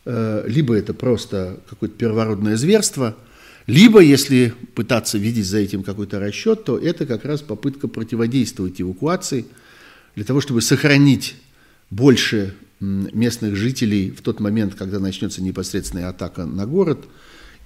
Э, 0.05 0.45
либо 0.47 0.73
это 0.75 0.93
просто 0.93 1.59
какое-то 1.69 1.95
первородное 1.95 2.55
зверство, 2.55 3.17
либо, 3.67 3.99
если 3.99 4.53
пытаться 4.75 5.17
видеть 5.17 5.47
за 5.47 5.57
этим 5.57 5.83
какой-то 5.83 6.19
расчет, 6.19 6.63
то 6.65 6.77
это 6.77 7.05
как 7.05 7.25
раз 7.25 7.41
попытка 7.41 7.87
противодействовать 7.87 8.79
эвакуации 8.79 9.45
для 10.15 10.23
того, 10.23 10.39
чтобы 10.39 10.61
сохранить 10.61 11.35
больше 11.89 12.53
местных 12.79 13.55
жителей 13.55 14.11
в 14.11 14.21
тот 14.21 14.39
момент, 14.39 14.75
когда 14.75 14.99
начнется 14.99 15.41
непосредственная 15.41 16.09
атака 16.09 16.45
на 16.45 16.67
город, 16.67 17.05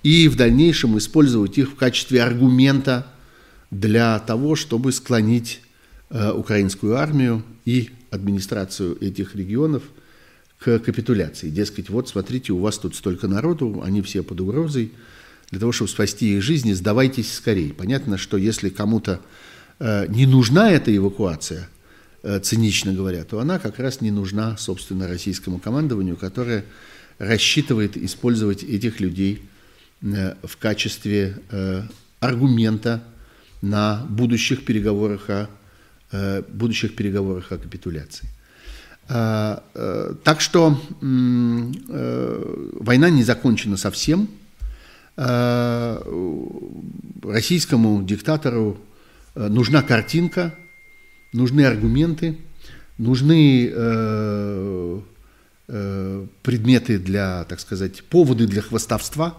и 0.01 0.29
в 0.29 0.37
дальнейшем 0.37 0.97
использовать 0.97 1.57
их 1.57 1.71
в 1.71 1.75
качестве 1.75 2.23
аргумента 2.23 3.07
для 3.71 4.19
того, 4.19 4.55
чтобы 4.55 4.91
склонить 4.91 5.61
э, 6.09 6.31
украинскую 6.31 6.95
армию 6.95 7.43
и 7.65 7.89
администрацию 8.11 8.97
этих 8.99 9.35
регионов 9.35 9.83
к 10.59 10.79
капитуляции. 10.79 11.49
Дескать, 11.49 11.89
вот 11.89 12.09
смотрите, 12.09 12.51
у 12.53 12.59
вас 12.59 12.77
тут 12.77 12.95
столько 12.95 13.27
народу, 13.27 13.81
они 13.83 14.01
все 14.01 14.23
под 14.23 14.41
угрозой. 14.41 14.91
Для 15.51 15.59
того, 15.59 15.71
чтобы 15.71 15.89
спасти 15.89 16.35
их 16.35 16.43
жизни, 16.43 16.73
сдавайтесь 16.73 17.33
скорее. 17.33 17.73
Понятно, 17.73 18.17
что 18.17 18.37
если 18.37 18.69
кому-то 18.69 19.21
э, 19.79 20.07
не 20.07 20.25
нужна 20.25 20.71
эта 20.71 20.95
эвакуация, 20.95 21.69
э, 22.23 22.39
цинично 22.39 22.93
говоря, 22.93 23.23
то 23.23 23.39
она 23.39 23.59
как 23.59 23.79
раз 23.79 24.01
не 24.01 24.11
нужна, 24.11 24.57
собственно, 24.57 25.07
российскому 25.07 25.59
командованию, 25.59 26.17
которое 26.17 26.65
рассчитывает 27.19 27.97
использовать 27.97 28.63
этих 28.63 28.99
людей 28.99 29.43
в 30.01 30.55
качестве 30.57 31.37
аргумента 32.21 33.03
на 33.61 34.05
будущих 34.09 34.65
переговорах 34.65 35.29
о, 35.29 35.49
э, 36.11 36.43
будущих 36.47 36.95
переговорах 36.95 37.51
о 37.51 37.57
капитуляции. 37.57 38.27
А, 39.07 39.63
э, 39.73 40.13
так 40.23 40.41
что 40.41 40.79
э, 41.01 42.69
война 42.79 43.09
не 43.09 43.23
закончена 43.23 43.77
совсем. 43.77 44.27
А, 45.17 46.01
российскому 47.23 48.03
диктатору 48.03 48.77
нужна 49.35 49.81
картинка, 49.81 50.55
нужны 51.33 51.65
аргументы, 51.65 52.37
нужны 52.97 53.73
предметы 56.41 56.97
для, 56.97 57.43
так 57.43 57.59
сказать, 57.59 58.03
поводы 58.03 58.47
для 58.47 58.61
Э, 58.61 59.35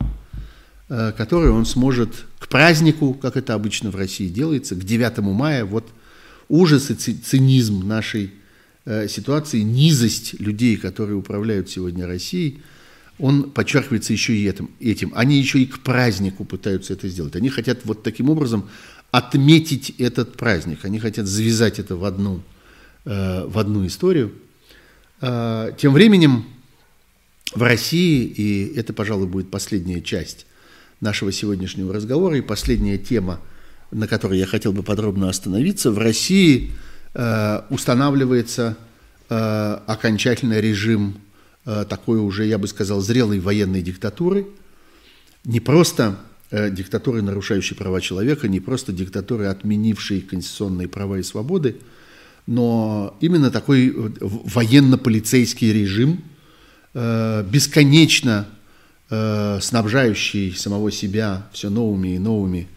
который 0.91 1.51
он 1.51 1.67
сможет 1.67 2.25
к 2.41 2.49
празднику, 2.49 3.15
как 3.15 3.37
это 3.37 3.55
обычно 3.55 3.93
в 3.93 3.97
России 3.97 4.29
делается, 4.29 4.75
к 4.75 4.83
9 4.83 5.19
мая, 5.19 5.65
вот 5.65 5.89
ужас 6.49 6.91
и 6.91 6.95
цинизм 6.95 7.87
нашей 7.87 8.33
э, 8.85 9.07
ситуации, 9.07 9.61
низость 9.61 10.35
людей, 10.41 10.77
которые 10.77 11.17
управляют 11.17 11.71
сегодня 11.71 12.09
Россией, 12.09 12.61
он 13.21 13.53
подчеркивается 13.53 14.13
еще 14.13 14.35
и 14.35 14.49
этим, 14.49 14.71
этим. 14.81 15.13
Они 15.15 15.39
еще 15.39 15.61
и 15.61 15.67
к 15.67 15.79
празднику 15.79 16.45
пытаются 16.45 16.95
это 16.95 17.07
сделать. 17.09 17.37
Они 17.37 17.51
хотят 17.51 17.85
вот 17.85 18.03
таким 18.03 18.29
образом 18.29 18.69
отметить 19.13 19.95
этот 19.99 20.37
праздник. 20.37 20.85
Они 20.85 20.99
хотят 20.99 21.27
завязать 21.27 21.79
это 21.79 21.95
в 21.95 22.05
одну, 22.05 22.43
э, 23.05 23.45
в 23.47 23.59
одну 23.59 23.87
историю. 23.87 24.33
Тем 25.21 25.93
временем 25.93 26.47
в 27.55 27.63
России, 27.63 28.25
и 28.25 28.73
это, 28.75 28.95
пожалуй, 28.95 29.27
будет 29.27 29.51
последняя 29.51 30.01
часть 30.01 30.47
нашего 31.01 31.33
сегодняшнего 31.33 31.93
разговора. 31.93 32.37
И 32.37 32.43
последняя 32.43 32.99
тема, 32.99 33.41
на 33.91 34.07
которой 34.07 34.39
я 34.39 34.47
хотел 34.47 34.73
бы 34.73 34.83
подробно 34.83 35.29
остановиться. 35.29 35.91
В 35.91 35.99
России 35.99 36.73
э, 37.15 37.63
устанавливается 37.71 38.77
э, 39.29 39.79
окончательный 39.87 40.61
режим 40.61 41.21
э, 41.65 41.85
такой 41.89 42.19
уже, 42.19 42.47
я 42.47 42.59
бы 42.59 42.69
сказал, 42.69 43.01
зрелой 43.01 43.41
военной 43.41 43.83
диктатуры. 43.83 44.47
Не 45.45 45.61
просто 45.61 46.19
э, 46.51 46.71
диктатуры, 46.71 47.23
нарушающей 47.23 47.75
права 47.75 48.01
человека, 48.01 48.47
не 48.49 48.61
просто 48.61 48.93
диктатуры, 48.93 49.47
отменившей 49.47 50.21
конституционные 50.21 50.89
права 50.89 51.19
и 51.19 51.23
свободы, 51.23 51.79
но 52.47 53.17
именно 53.21 53.51
такой 53.51 53.89
э, 53.89 54.11
военно-полицейский 54.21 55.73
режим, 55.73 56.23
э, 56.95 57.45
бесконечно 57.51 58.47
э, 59.11 59.59
снабжающий 59.61 60.55
самого 60.55 60.91
себя 60.91 61.49
все 61.53 61.69
новыми 61.69 62.15
и 62.15 62.19
новыми 62.19 62.69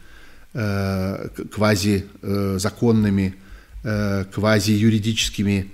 э, 0.54 1.30
квазизаконными, 1.52 3.36
э, 3.84 4.26
квази-юридическими 4.34 5.72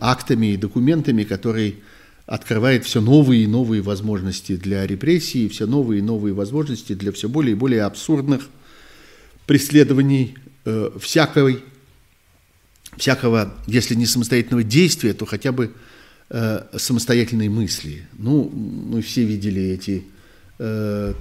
актами 0.00 0.52
и 0.52 0.56
документами, 0.56 1.24
который 1.24 1.82
открывает 2.26 2.84
все 2.84 3.00
новые 3.00 3.44
и 3.44 3.46
новые 3.46 3.80
возможности 3.80 4.56
для 4.56 4.86
репрессий, 4.86 5.48
все 5.48 5.66
новые 5.66 6.00
и 6.00 6.02
новые 6.02 6.34
возможности 6.34 6.94
для 6.94 7.10
все 7.12 7.28
более 7.28 7.52
и 7.52 7.58
более 7.58 7.82
абсурдных 7.82 8.48
преследований 9.46 10.36
э, 10.64 10.90
всякой 11.00 11.62
всякого, 12.98 13.54
если 13.66 13.94
не 13.94 14.06
самостоятельного 14.06 14.62
действия, 14.62 15.14
то 15.14 15.24
хотя 15.24 15.52
бы 15.52 15.66
э, 15.66 15.70
самостоятельной 16.30 17.48
мысли. 17.48 18.06
Ну, 18.18 18.50
мы 18.50 19.00
все 19.00 19.24
видели 19.24 19.62
эти 19.62 20.04
э, 20.58 21.14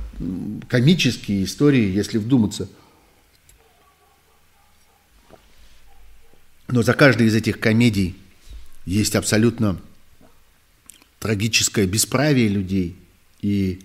комические 0.68 1.45
истории, 1.45 1.89
если 1.89 2.18
вдуматься. 2.18 2.68
Но 6.68 6.82
за 6.82 6.93
каждой 6.93 7.28
из 7.28 7.36
этих 7.36 7.60
комедий 7.60 8.18
есть 8.86 9.16
абсолютно 9.16 9.80
трагическое 11.20 11.86
бесправие 11.88 12.49
людей 12.49 12.97
и 13.41 13.80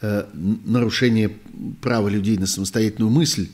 э, 0.00 0.26
нарушение 0.34 1.36
права 1.80 2.08
людей 2.08 2.36
на 2.36 2.46
самостоятельную 2.46 3.10
мысль, 3.10 3.48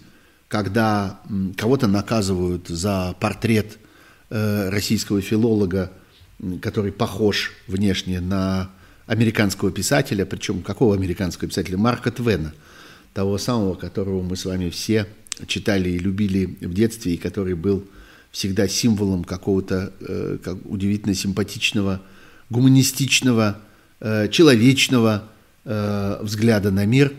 когда 0.48 1.20
кого-то 1.56 1.86
наказывают 1.86 2.68
за 2.68 3.14
портрет 3.20 3.78
э, 4.30 4.68
российского 4.68 5.20
филолога, 5.20 5.92
который 6.60 6.92
похож 6.92 7.52
внешне 7.66 8.20
на 8.20 8.70
американского 9.06 9.70
писателя, 9.70 10.26
причем 10.26 10.62
какого 10.62 10.94
американского 10.94 11.48
писателя? 11.48 11.78
Марка 11.78 12.10
Твена, 12.10 12.52
того 13.14 13.38
самого, 13.38 13.74
которого 13.74 14.22
мы 14.22 14.36
с 14.36 14.44
вами 14.44 14.70
все 14.70 15.06
читали 15.46 15.90
и 15.90 15.98
любили 15.98 16.46
в 16.60 16.74
детстве, 16.74 17.14
и 17.14 17.18
который 17.18 17.54
был 17.54 17.86
всегда 18.30 18.68
символом 18.68 19.24
какого-то 19.24 19.92
э, 20.00 20.38
как 20.42 20.58
удивительно 20.66 21.14
симпатичного, 21.14 22.02
гуманистичного, 22.50 23.58
э, 24.00 24.28
человечного 24.28 25.28
э, 25.64 26.18
взгляда 26.22 26.70
на 26.70 26.84
мир. 26.84 27.12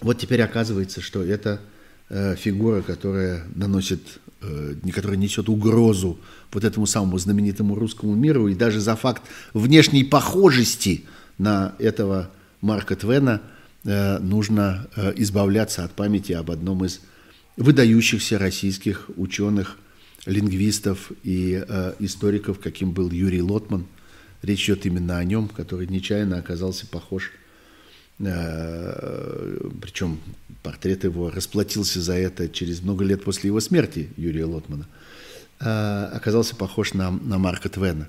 Вот 0.00 0.18
теперь 0.18 0.42
оказывается, 0.42 1.00
что 1.00 1.22
это 1.22 1.60
э, 2.08 2.36
фигура, 2.36 2.82
которая 2.82 3.44
наносит, 3.54 4.00
э, 4.46 4.90
которая 4.92 5.16
несет 5.16 5.48
угрозу 5.48 6.18
вот 6.52 6.64
этому 6.64 6.86
самому 6.86 7.18
знаменитому 7.18 7.74
русскому 7.74 8.14
миру, 8.14 8.48
и 8.48 8.54
даже 8.54 8.80
за 8.80 8.96
факт 8.96 9.22
внешней 9.52 10.04
похожести 10.04 11.04
на 11.38 11.74
этого 11.78 12.30
Марка 12.60 12.96
Твена 12.96 13.40
э, 13.84 14.18
нужно 14.18 14.88
э, 14.96 15.12
избавляться 15.16 15.84
от 15.84 15.92
памяти 15.92 16.32
об 16.32 16.50
одном 16.50 16.84
из 16.84 17.00
выдающихся 17.56 18.38
российских 18.38 19.10
ученых, 19.16 19.78
лингвистов 20.26 21.12
и 21.22 21.62
историков, 21.98 22.58
каким 22.58 22.92
был 22.92 23.10
Юрий 23.10 23.42
Лотман. 23.42 23.86
Речь 24.42 24.64
идет 24.64 24.86
именно 24.86 25.18
о 25.18 25.24
нем, 25.24 25.48
который 25.48 25.86
нечаянно 25.86 26.38
оказался 26.38 26.86
похож, 26.86 27.30
причем 28.16 30.20
портрет 30.62 31.04
его 31.04 31.30
расплатился 31.30 32.00
за 32.00 32.14
это 32.14 32.48
через 32.48 32.80
много 32.80 33.04
лет 33.04 33.24
после 33.24 33.48
его 33.48 33.60
смерти, 33.60 34.08
Юрия 34.16 34.44
Лотмана– 34.44 34.86
Э, 35.60 36.10
оказался 36.12 36.56
похож 36.56 36.94
на, 36.94 37.10
на 37.10 37.38
Марка 37.38 37.68
Твена. 37.68 38.08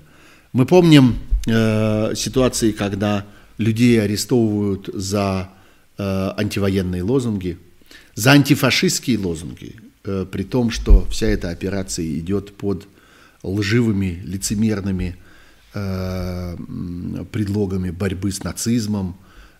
Мы 0.52 0.66
помним 0.66 1.16
э, 1.46 2.14
ситуации, 2.14 2.72
когда 2.72 3.24
людей 3.56 4.02
арестовывают 4.02 4.90
за 4.92 5.50
э, 5.96 6.30
антивоенные 6.36 7.02
лозунги, 7.02 7.58
за 8.14 8.32
антифашистские 8.32 9.18
лозунги, 9.18 9.76
э, 10.04 10.26
при 10.30 10.42
том, 10.42 10.70
что 10.70 11.06
вся 11.06 11.28
эта 11.28 11.50
операция 11.50 12.06
идет 12.18 12.56
под 12.56 12.88
лживыми, 13.42 14.20
лицемерными 14.24 15.16
э, 15.72 16.56
предлогами 17.30 17.90
борьбы 17.90 18.32
с 18.32 18.42
нацизмом, 18.42 19.16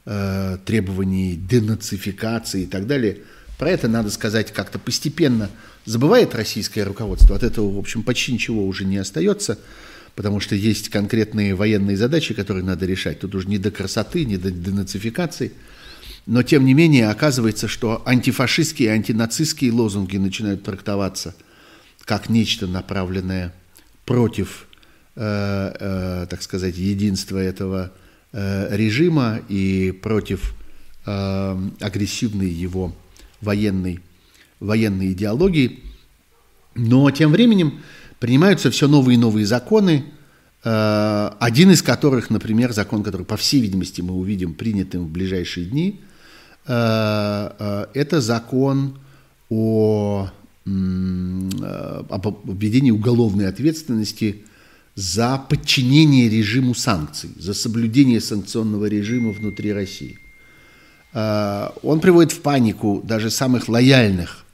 э, 0.07 0.59
требований 0.65 1.37
денацификации 1.37 2.63
и 2.63 2.67
так 2.67 2.87
далее. 2.87 3.19
Про 3.59 3.71
это 3.71 3.89
надо 3.89 4.11
сказать 4.11 4.53
как-то 4.53 4.79
постепенно– 4.79 5.51
забывает 5.87 6.35
российское 6.35 6.83
руководство, 6.83 7.37
от 7.37 7.43
этого, 7.43 7.75
в 7.75 7.79
общем, 7.79 8.03
почти 8.03 8.33
ничего 8.33 8.67
уже 8.67 8.85
не 8.85 8.99
остается, 8.99 9.59
потому 10.15 10.41
что 10.41 10.55
есть 10.55 10.91
конкретные 10.91 11.55
военные 11.55 11.97
задачи, 11.97 12.35
которые 12.35 12.65
надо 12.65 12.85
решать. 12.85 13.21
Тут 13.21 13.35
уже 13.35 13.49
не 13.49 13.59
до 13.59 13.71
красоты, 13.71 14.25
не 14.25 14.37
до 14.37 14.51
денацификации. 14.51 15.53
Но, 16.27 16.43
тем 16.43 16.65
не 16.65 16.75
менее, 16.75 17.09
оказывается, 17.09 17.69
что 17.69 18.03
антифашистские, 18.05 18.91
антинацистские 18.91 19.73
лозунги 19.73 20.17
начинают 20.17 20.65
трактоваться 20.65 21.35
как 22.05 22.29
нечто, 22.29 22.67
направленное 22.67 23.55
против, 24.05 24.67
э, 25.15 25.73
э, 25.79 26.27
так 26.29 26.43
сказать, 26.43 26.77
единства 26.77 27.39
этого 27.39 27.93
режима 28.71 29.41
и 29.49 29.93
против 30.03 30.55
э, 31.07 31.59
агрессивной 31.81 32.51
его 32.51 32.95
военной 33.41 34.01
военной 34.61 35.13
идеологии, 35.13 35.81
но 36.75 37.11
тем 37.11 37.33
временем 37.33 37.81
принимаются 38.19 38.71
все 38.71 38.89
новые 38.89 39.17
и 39.17 39.19
новые 39.19 39.47
законы, 39.47 40.05
э, 40.65 41.31
один 41.39 41.71
из 41.71 41.83
которых, 41.83 42.31
например, 42.31 42.73
закон, 42.73 43.03
который, 43.03 43.27
по 43.27 43.37
всей 43.37 43.61
видимости, 43.61 44.01
мы 44.01 44.15
увидим 44.15 44.55
принятым 44.55 45.05
в 45.05 45.11
ближайшие 45.11 45.67
дни, 45.67 46.01
э, 46.67 47.51
э, 47.59 47.87
это 47.95 48.21
закон 48.21 48.99
о, 49.49 50.29
об 50.65 52.27
введении 52.45 52.91
уголовной 52.91 53.47
ответственности 53.49 54.45
за 54.97 55.39
подчинение 55.39 56.29
режиму 56.29 56.75
санкций, 56.75 57.31
за 57.39 57.55
соблюдение 57.55 58.21
санкционного 58.21 58.87
режима 58.87 59.31
внутри 59.31 59.73
России. 59.73 60.19
Он 61.13 62.01
приводит 62.01 62.33
в 62.33 62.41
панику 62.41 63.03
даже 63.05 63.31
самых 63.31 63.69
лояльных 63.69 64.47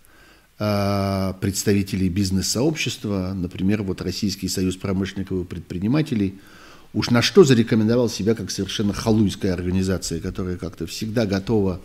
а, 0.65 1.33
представителей 1.41 2.09
бизнес-сообщества, 2.09 3.33
например, 3.35 3.83
вот 3.83 4.01
Российский 4.01 4.47
союз 4.47 4.77
промышленников 4.77 5.41
и 5.41 5.45
предпринимателей, 5.45 6.39
уж 6.93 7.11
на 7.11 7.21
что 7.21 7.43
зарекомендовал 7.43 8.09
себя 8.09 8.37
как 8.37 8.53
совершенно 8.53 8.93
халуйская 8.93 9.55
организация, 9.55 10.21
которая 10.21 10.57
как-то 10.59 10.87
всегда 10.87 11.27
готова 11.27 11.81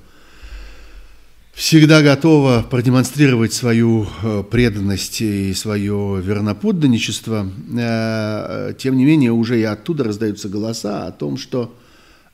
всегда 1.58 2.04
готова 2.04 2.64
продемонстрировать 2.70 3.52
свою 3.52 4.08
э, 4.22 4.44
преданность 4.50 5.22
и 5.22 5.56
свое 5.56 6.22
верноподданничество, 6.24 7.50
э, 7.76 8.74
тем 8.78 8.96
не 8.96 9.06
менее 9.06 9.32
уже 9.32 9.60
и 9.60 9.64
оттуда 9.64 10.04
раздаются 10.04 10.50
голоса 10.50 11.08
о 11.08 11.12
том, 11.12 11.36
что 11.36 11.76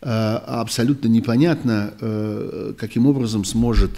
э, 0.02 0.10
абсолютно 0.10 1.08
непонятно, 1.08 2.74
каким 2.78 3.08
образом 3.08 3.46
сможет 3.46 3.92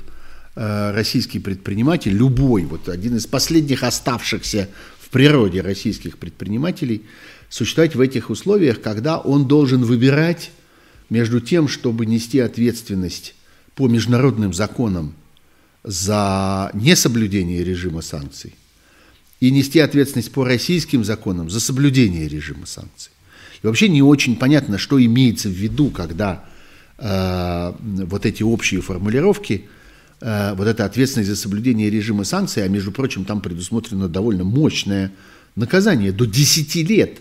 российский 0.56 1.40
предприниматель, 1.40 2.14
любой, 2.14 2.64
вот 2.64 2.88
один 2.88 3.18
из 3.18 3.26
последних 3.26 3.84
оставшихся 3.84 4.70
в 5.00 5.10
природе 5.10 5.62
российских 5.62 6.18
предпринимателей, 6.18 7.02
существовать 7.50 7.96
в 7.96 8.00
этих 8.00 8.30
условиях, 8.30 8.80
когда 8.80 9.18
он 9.18 9.48
должен 9.48 9.84
выбирать 9.84 10.52
между 11.10 11.42
тем, 11.42 11.68
чтобы 11.68 12.06
нести 12.06 12.40
ответственность 12.40 13.34
по 13.76 13.88
международным 13.88 14.54
законам 14.54 15.14
за 15.84 16.72
несоблюдение 16.74 17.64
режима 17.64 18.02
санкций 18.02 18.56
и 19.40 19.52
нести 19.52 19.80
ответственность 19.80 20.32
по 20.32 20.44
российским 20.44 21.04
законам 21.04 21.50
за 21.50 21.60
соблюдение 21.60 22.28
режима 22.28 22.66
санкций. 22.66 23.12
И 23.62 23.68
вообще 23.68 23.90
не 23.90 24.02
очень 24.02 24.36
понятно, 24.36 24.78
что 24.78 25.04
имеется 25.04 25.50
в 25.50 25.54
виду, 25.54 25.90
когда 25.90 26.46
э, 26.98 27.74
вот 27.82 28.26
эти 28.26 28.44
общие 28.44 28.82
формулировки 28.82 29.66
Э, 30.22 30.54
вот 30.56 30.68
эта 30.68 30.86
ответственность 30.86 31.30
за 31.30 31.36
соблюдение 31.36 31.90
режима 31.90 32.24
санкций, 32.24 32.64
а 32.64 32.68
между 32.68 32.92
прочим, 32.92 33.26
там 33.26 33.42
предусмотрено 33.42 34.08
довольно 34.08 34.44
мощное 34.44 35.12
наказание 35.56 36.12
до 36.12 36.26
10 36.26 36.76
лет, 36.90 37.20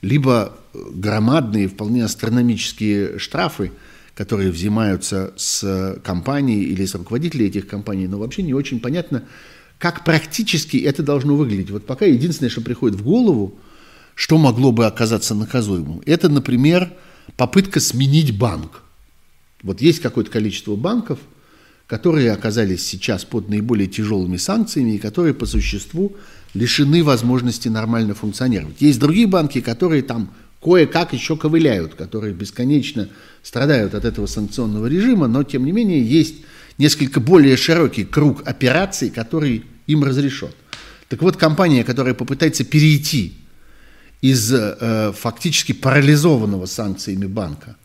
либо 0.00 0.56
громадные, 0.72 1.68
вполне 1.68 2.04
астрономические 2.04 3.18
штрафы, 3.18 3.72
которые 4.16 4.50
взимаются 4.50 5.32
с 5.36 6.00
компаний 6.02 6.62
или 6.62 6.84
с 6.84 6.96
руководителей 6.96 7.46
этих 7.46 7.68
компаний, 7.68 8.08
но 8.08 8.18
вообще 8.18 8.42
не 8.42 8.54
очень 8.54 8.80
понятно, 8.80 9.22
как 9.78 10.04
практически 10.04 10.78
это 10.78 11.04
должно 11.04 11.36
выглядеть. 11.36 11.70
Вот 11.70 11.86
пока 11.86 12.06
единственное, 12.06 12.50
что 12.50 12.62
приходит 12.62 12.98
в 12.98 13.04
голову, 13.04 13.54
что 14.16 14.38
могло 14.38 14.72
бы 14.72 14.86
оказаться 14.86 15.34
наказуемым, 15.34 16.02
это, 16.06 16.28
например, 16.28 16.92
попытка 17.36 17.78
сменить 17.78 18.36
банк. 18.36 18.82
Вот 19.62 19.80
есть 19.80 20.00
какое-то 20.00 20.30
количество 20.30 20.74
банков– 20.74 21.20
которые 21.86 22.32
оказались 22.32 22.86
сейчас 22.86 23.24
под 23.24 23.48
наиболее 23.48 23.86
тяжелыми 23.86 24.36
санкциями 24.36 24.92
и 24.92 24.98
которые 24.98 25.34
по 25.34 25.46
существу 25.46 26.16
лишены 26.54 27.04
возможности 27.04 27.68
нормально 27.68 28.14
функционировать. 28.14 28.80
Есть 28.80 28.98
другие 28.98 29.26
банки, 29.26 29.60
которые 29.60 30.02
там 30.02 30.30
кое-как 30.60 31.12
еще 31.12 31.36
ковыляют, 31.36 31.94
которые 31.94 32.34
бесконечно 32.34 33.08
страдают 33.46 33.94
от 33.94 34.04
этого 34.04 34.26
санкционного 34.26 34.86
режима, 34.86 35.28
но 35.28 35.44
тем 35.44 35.64
не 35.64 35.70
менее 35.70 36.02
есть 36.04 36.34
несколько 36.78 37.20
более 37.20 37.56
широкий 37.56 38.04
круг 38.04 38.42
операций, 38.44 39.08
который 39.08 39.64
им 39.86 40.02
разрешен. 40.02 40.50
Так 41.08 41.22
вот, 41.22 41.36
компания, 41.36 41.84
которая 41.84 42.14
попытается 42.14 42.64
перейти 42.64 43.34
из 44.20 44.52
э, 44.52 45.12
фактически 45.16 45.70
парализованного 45.70 46.66
санкциями 46.66 47.26
банка 47.26 47.76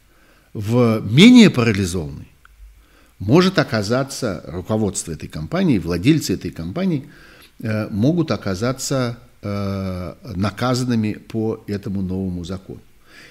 в 0.56 1.04
менее 1.08 1.52
парализованный, 1.52 2.28
может 3.20 3.60
оказаться, 3.60 4.44
руководство 4.48 5.12
этой 5.12 5.30
компании, 5.30 5.78
владельцы 5.78 6.34
этой 6.34 6.50
компании 6.50 7.06
э, 7.60 7.88
могут 7.90 8.32
оказаться 8.32 9.20
наказанными 9.44 11.14
по 11.14 11.64
этому 11.66 12.04
новому 12.04 12.44
закону. 12.44 12.80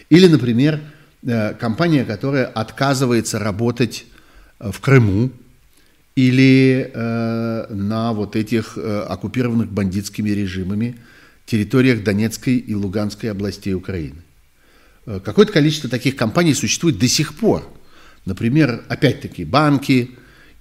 Или, 0.09 0.26
например, 0.26 0.81
компания, 1.23 2.05
которая 2.05 2.47
отказывается 2.47 3.39
работать 3.39 4.07
в 4.59 4.81
Крыму 4.81 5.31
или 6.16 6.91
на 6.95 8.12
вот 8.12 8.37
этих 8.37 8.77
оккупированных 8.77 9.71
бандитскими 9.71 10.31
режимами 10.31 10.97
территориях 11.47 12.03
Донецкой 12.03 12.57
и 12.57 12.75
Луганской 12.75 13.31
областей 13.31 13.75
Украины. 13.75 14.23
Какое-то 15.05 15.53
количество 15.53 15.89
таких 15.89 16.16
компаний 16.16 16.55
существует 16.55 16.99
до 16.99 17.09
сих 17.09 17.35
пор. 17.35 17.66
Например, 18.25 18.83
опять-таки 18.89 19.45
банки, 19.45 20.11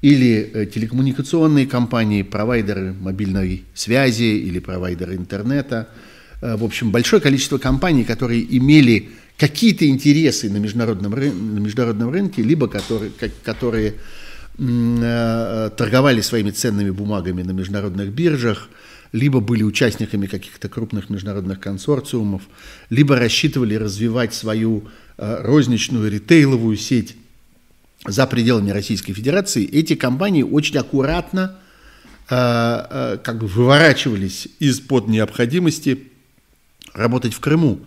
или 0.01 0.49
э, 0.53 0.65
телекоммуникационные 0.65 1.67
компании, 1.67 2.21
провайдеры 2.21 2.93
мобильной 2.93 3.65
связи 3.73 4.23
или 4.23 4.59
провайдеры 4.59 5.15
интернета. 5.15 5.89
Э, 6.41 6.55
в 6.55 6.63
общем, 6.63 6.91
большое 6.91 7.21
количество 7.21 7.57
компаний, 7.57 8.05
которые 8.05 8.45
имели 8.57 9.09
какие-то 9.39 9.87
интересы 9.87 10.49
на 10.49 10.57
международном, 10.57 11.11
на 11.13 11.59
международном 11.59 12.11
рынке, 12.11 12.43
либо 12.43 12.67
которые, 12.67 13.11
которые 13.43 13.95
э, 14.57 15.69
торговали 15.75 16.21
своими 16.21 16.51
ценными 16.51 16.91
бумагами 16.91 17.41
на 17.43 17.51
международных 17.51 18.09
биржах, 18.09 18.69
либо 19.11 19.39
были 19.39 19.63
участниками 19.63 20.27
каких-то 20.27 20.69
крупных 20.69 21.09
международных 21.09 21.59
консорциумов, 21.59 22.43
либо 22.91 23.15
рассчитывали 23.15 23.73
развивать 23.73 24.35
свою 24.35 24.83
розничную 25.17 26.11
ритейловую 26.11 26.77
сеть 26.77 27.15
за 28.05 28.27
пределами 28.27 28.71
Российской 28.71 29.13
Федерации, 29.13 29.65
эти 29.65 29.95
компании 29.95 30.43
очень 30.43 30.77
аккуратно 30.77 31.57
э, 32.29 32.35
э, 32.35 33.17
как 33.21 33.39
бы 33.39 33.47
выворачивались 33.47 34.47
из-под 34.59 35.07
необходимости 35.07 36.07
работать 36.93 37.33
в 37.33 37.39
Крыму 37.39 37.79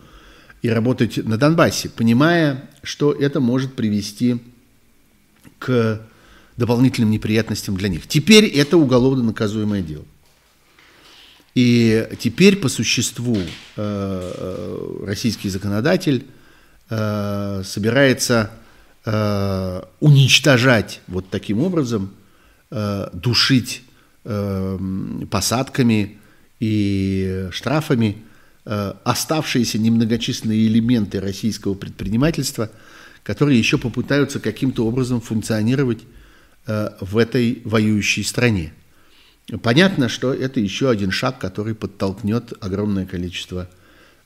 и 0.63 0.69
работать 0.69 1.17
на 1.17 1.37
Донбассе, 1.37 1.89
понимая, 1.89 2.71
что 2.83 3.13
это 3.13 3.41
может 3.41 3.75
привести 3.75 4.41
к 5.59 6.01
дополнительным 6.57 7.11
неприятностям 7.11 7.77
для 7.77 7.89
них. 7.89 8.07
Теперь 8.07 8.45
это 8.45 8.77
уголовно 8.77 9.25
наказуемое 9.25 9.83
дело. 9.83 10.05
И 11.55 12.09
теперь 12.19 12.57
по 12.57 12.69
существу 12.69 13.37
э, 13.37 13.43
э 13.77 15.05
российский 15.05 15.51
законодатель 15.51 16.27
э, 16.89 17.63
собирается 17.65 18.51
уничтожать 19.99 21.01
вот 21.09 21.29
таким 21.29 21.59
образом, 21.59 22.13
душить 22.71 23.83
посадками 25.29 26.21
и 26.61 27.49
штрафами 27.51 28.19
оставшиеся 28.65 29.79
немногочисленные 29.79 30.67
элементы 30.67 31.21
российского 31.21 31.75
предпринимательства, 31.75 32.71
которые 33.25 33.59
еще 33.59 33.77
попытаются 33.77 34.39
каким-то 34.39 34.87
образом 34.87 35.21
функционировать 35.21 36.01
э, 36.67 36.91
в 37.01 37.19
этой 37.19 37.61
воюющей 37.65 38.23
стране. 38.23 38.73
Понятно, 39.63 40.09
что 40.09 40.33
это 40.33 40.61
еще 40.61 40.91
один 40.91 41.11
шаг, 41.11 41.39
который 41.39 41.75
подтолкнет 41.75 42.53
огромное 42.61 43.07
количество 43.07 43.69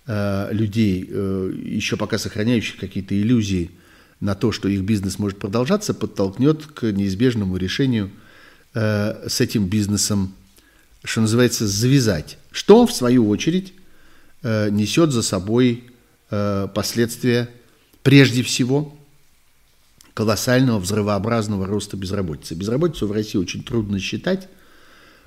э, 0.07 0.49
людей, 0.53 1.09
э, 1.09 1.53
еще 1.64 1.97
пока 1.97 2.18
сохраняющих 2.18 2.76
какие-то 2.76 3.18
иллюзии– 3.18 3.70
на 4.20 4.34
то, 4.34 4.53
что 4.53 4.68
их 4.68 4.82
бизнес 4.82 5.18
может 5.18 5.39
продолжаться, 5.39 5.95
подтолкнет 5.95 6.66
к 6.66 6.91
неизбежному 6.91 7.57
решению 7.57 8.11
э, 8.74 9.28
с 9.28 9.41
этим 9.41 9.66
бизнесом, 9.66 10.34
что 11.05 11.20
называется, 11.20 11.66
завязать. 11.66 12.39
Что, 12.51 12.87
в 12.87 12.93
свою 12.93 13.28
очередь, 13.28 13.74
э, 14.47 14.70
несет 14.70 15.11
за 15.11 15.22
собой 15.22 15.84
э, 16.30 16.68
последствия, 16.72 17.49
прежде 18.03 18.42
всего, 18.42 18.97
колоссального 20.14 20.78
взрывообразного 20.78 21.66
роста 21.66 21.97
безработицы. 21.97 22.55
Безработицу 22.55 23.09
в 23.09 23.12
России 23.12 23.38
очень 23.38 23.64
трудно 23.64 23.99
считать, 23.99 24.49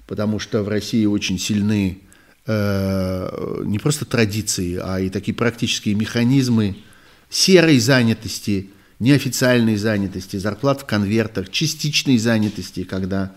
потому 0.08 0.40
что 0.40 0.64
в 0.64 0.70
России 0.70 1.06
очень 1.06 1.38
сильны 1.38 2.00
э, 2.48 3.62
не 3.66 3.78
просто 3.78 4.06
традиции, 4.06 4.80
а 4.82 5.00
и 5.00 5.10
такие 5.10 5.36
практические 5.36 5.96
механизмы 5.96 6.78
серой 7.30 7.80
занятости– 7.80 8.70
неофициальной 9.00 9.78
занятости, 9.78 10.38
зарплат 10.38 10.82
в 10.82 10.86
конвертах, 10.86 11.50
частичной 11.50 12.18
занятости, 12.18 12.84
когда 12.84 13.32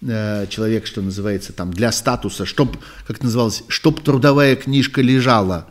э, 0.00 0.46
человек, 0.48 0.86
что 0.86 1.02
называется, 1.02 1.52
там, 1.52 1.72
для 1.72 1.92
статуса, 1.92 2.46
чтоб, 2.46 2.76
как 3.06 3.22
называлось, 3.22 3.64
чтоб 3.68 4.00
трудовая 4.02 4.56
книжка 4.56 5.02
лежала, 5.02 5.66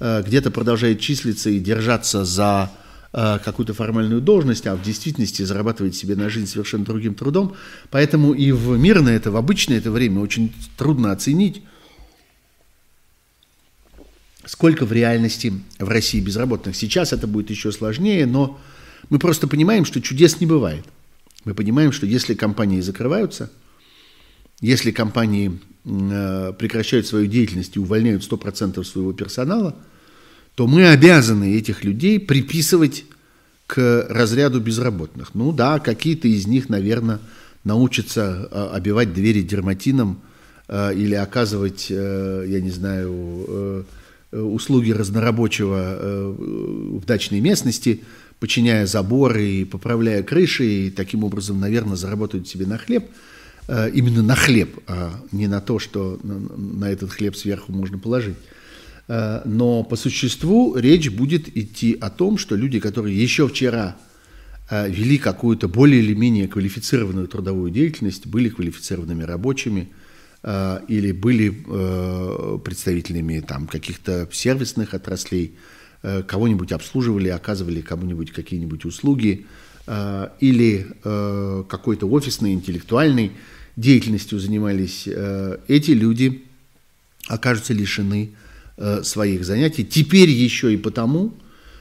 э, 0.00 0.22
где-то 0.26 0.50
продолжает 0.50 1.00
числиться 1.00 1.50
и 1.50 1.58
держаться 1.58 2.24
за 2.24 2.70
э, 3.12 3.38
какую-то 3.44 3.74
формальную 3.74 4.20
должность, 4.20 4.66
а 4.66 4.74
в 4.74 4.82
действительности 4.82 5.42
зарабатывает 5.42 5.94
себе 5.94 6.16
на 6.16 6.28
жизнь 6.28 6.46
совершенно 6.46 6.84
другим 6.84 7.14
трудом. 7.14 7.54
Поэтому 7.90 8.32
и 8.32 8.52
в 8.52 8.76
мирное 8.78 9.16
это, 9.16 9.30
в 9.30 9.36
обычное 9.36 9.78
это 9.78 9.90
время 9.90 10.20
очень 10.20 10.52
трудно 10.76 11.12
оценить, 11.12 11.62
сколько 14.44 14.86
в 14.86 14.92
реальности 14.92 15.52
в 15.78 15.88
России 15.88 16.20
безработных. 16.20 16.76
Сейчас 16.76 17.12
это 17.12 17.26
будет 17.26 17.50
еще 17.50 17.72
сложнее, 17.72 18.26
но 18.26 18.60
мы 19.08 19.18
просто 19.18 19.46
понимаем, 19.46 19.84
что 19.84 20.00
чудес 20.00 20.40
не 20.40 20.46
бывает. 20.46 20.84
Мы 21.44 21.54
понимаем, 21.54 21.92
что 21.92 22.06
если 22.06 22.34
компании 22.34 22.80
закрываются, 22.80 23.50
если 24.62 24.90
компании 24.90 25.60
э, 25.84 26.52
прекращают 26.58 27.06
свою 27.06 27.26
деятельность 27.26 27.76
и 27.76 27.78
увольняют 27.78 28.22
100% 28.22 28.82
своего 28.84 29.12
персонала, 29.12 29.76
то 30.54 30.66
мы 30.66 30.88
обязаны 30.88 31.56
этих 31.56 31.84
людей 31.84 32.18
приписывать 32.18 33.04
к 33.66 34.06
разряду 34.08 34.60
безработных. 34.60 35.34
Ну 35.34 35.52
да, 35.52 35.78
какие-то 35.78 36.28
из 36.28 36.46
них, 36.46 36.70
наверное, 36.70 37.18
научатся 37.64 38.48
э, 38.50 38.70
обивать 38.72 39.12
двери 39.12 39.42
дерматином 39.42 40.22
э, 40.68 40.94
или 40.94 41.14
оказывать, 41.14 41.90
я 41.90 42.60
не 42.60 42.70
знаю, 42.70 43.84
услуги 44.30 44.92
разнорабочего 44.92 46.34
в 46.98 47.04
дачной 47.04 47.40
местности– 47.40 48.02
подчиняя 48.42 48.86
заборы 48.86 49.46
и 49.46 49.64
поправляя 49.64 50.24
крыши, 50.24 50.64
и 50.64 50.90
таким 50.90 51.22
образом, 51.22 51.60
наверное, 51.60 51.94
заработают 51.94 52.48
себе 52.48 52.66
на 52.66 52.76
хлеб, 52.76 53.04
именно 53.68 54.22
на 54.22 54.34
хлеб, 54.34 54.78
а 54.86 55.14
не 55.30 55.46
на 55.46 55.60
то, 55.60 55.78
что 55.78 56.18
на 56.22 56.90
этот 56.90 57.10
хлеб 57.10 57.36
сверху 57.36 57.72
можно 57.72 57.98
положить. 57.98 58.36
Э, 59.08 59.42
но 59.44 59.84
по 59.84 59.96
существу 59.96 60.76
речь 60.76 61.10
будет 61.10 61.56
идти 61.56 61.96
о 62.00 62.10
том, 62.10 62.38
что 62.38 62.56
люди, 62.56 62.80
которые 62.80 63.20
еще 63.20 63.48
вчера 63.48 63.96
э, 64.68 64.88
вели 64.90 65.18
какую-то 65.18 65.68
более 65.68 66.02
или 66.02 66.14
менее 66.14 66.48
квалифицированную 66.48 67.28
трудовую 67.28 67.70
деятельность, 67.70 68.26
были 68.26 68.48
квалифицированными 68.48 69.22
рабочими 69.22 69.88
или 70.88 71.12
были 71.12 71.50
представителями 72.64 73.38
там, 73.46 73.68
каких-то 73.68 74.28
сервисных 74.32 74.92
отраслей, 74.92 75.54
Э, 76.02 76.22
кого-нибудь 76.22 76.72
обслуживали, 76.72 77.28
оказывали 77.28 77.80
кому-нибудь 77.80 78.32
какие-нибудь 78.32 78.84
услуги 78.84 79.46
э, 79.86 80.28
или 80.40 80.86
э, 81.04 81.64
какой-то 81.68 82.08
офисной, 82.08 82.54
интеллектуальной 82.54 83.32
деятельностью 83.76 84.38
занимались, 84.38 85.08
эти 85.68 85.92
люди 85.92 86.44
окажутся 87.28 87.72
лишены 87.72 88.30
своих 89.02 89.44
занятий. 89.44 89.84
Теперь 89.84 90.30
еще 90.30 90.72
и 90.74 90.76
потому, 90.76 91.34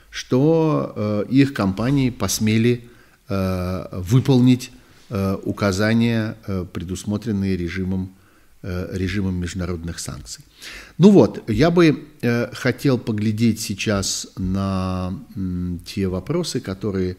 что 0.10 1.26
их 1.30 1.54
компании 1.54 2.10
посмели 2.10 2.90
выполнить 3.28 4.72
указания, 5.44 6.38
предусмотренные 6.74 7.58
режимом 7.58 8.12
Э, 8.64 8.90
режимом 8.92 9.40
международных 9.40 9.98
санкций. 9.98 10.46
Ну 11.00 11.10
вот, 11.10 11.50
я 11.50 11.72
бы 11.72 12.06
э, 12.22 12.54
хотел 12.54 13.00
поглядеть 13.00 13.60
сейчас 13.60 14.28
на 14.38 15.20
те 15.84 16.08
вопросы, 16.08 16.60
которые 16.60 17.18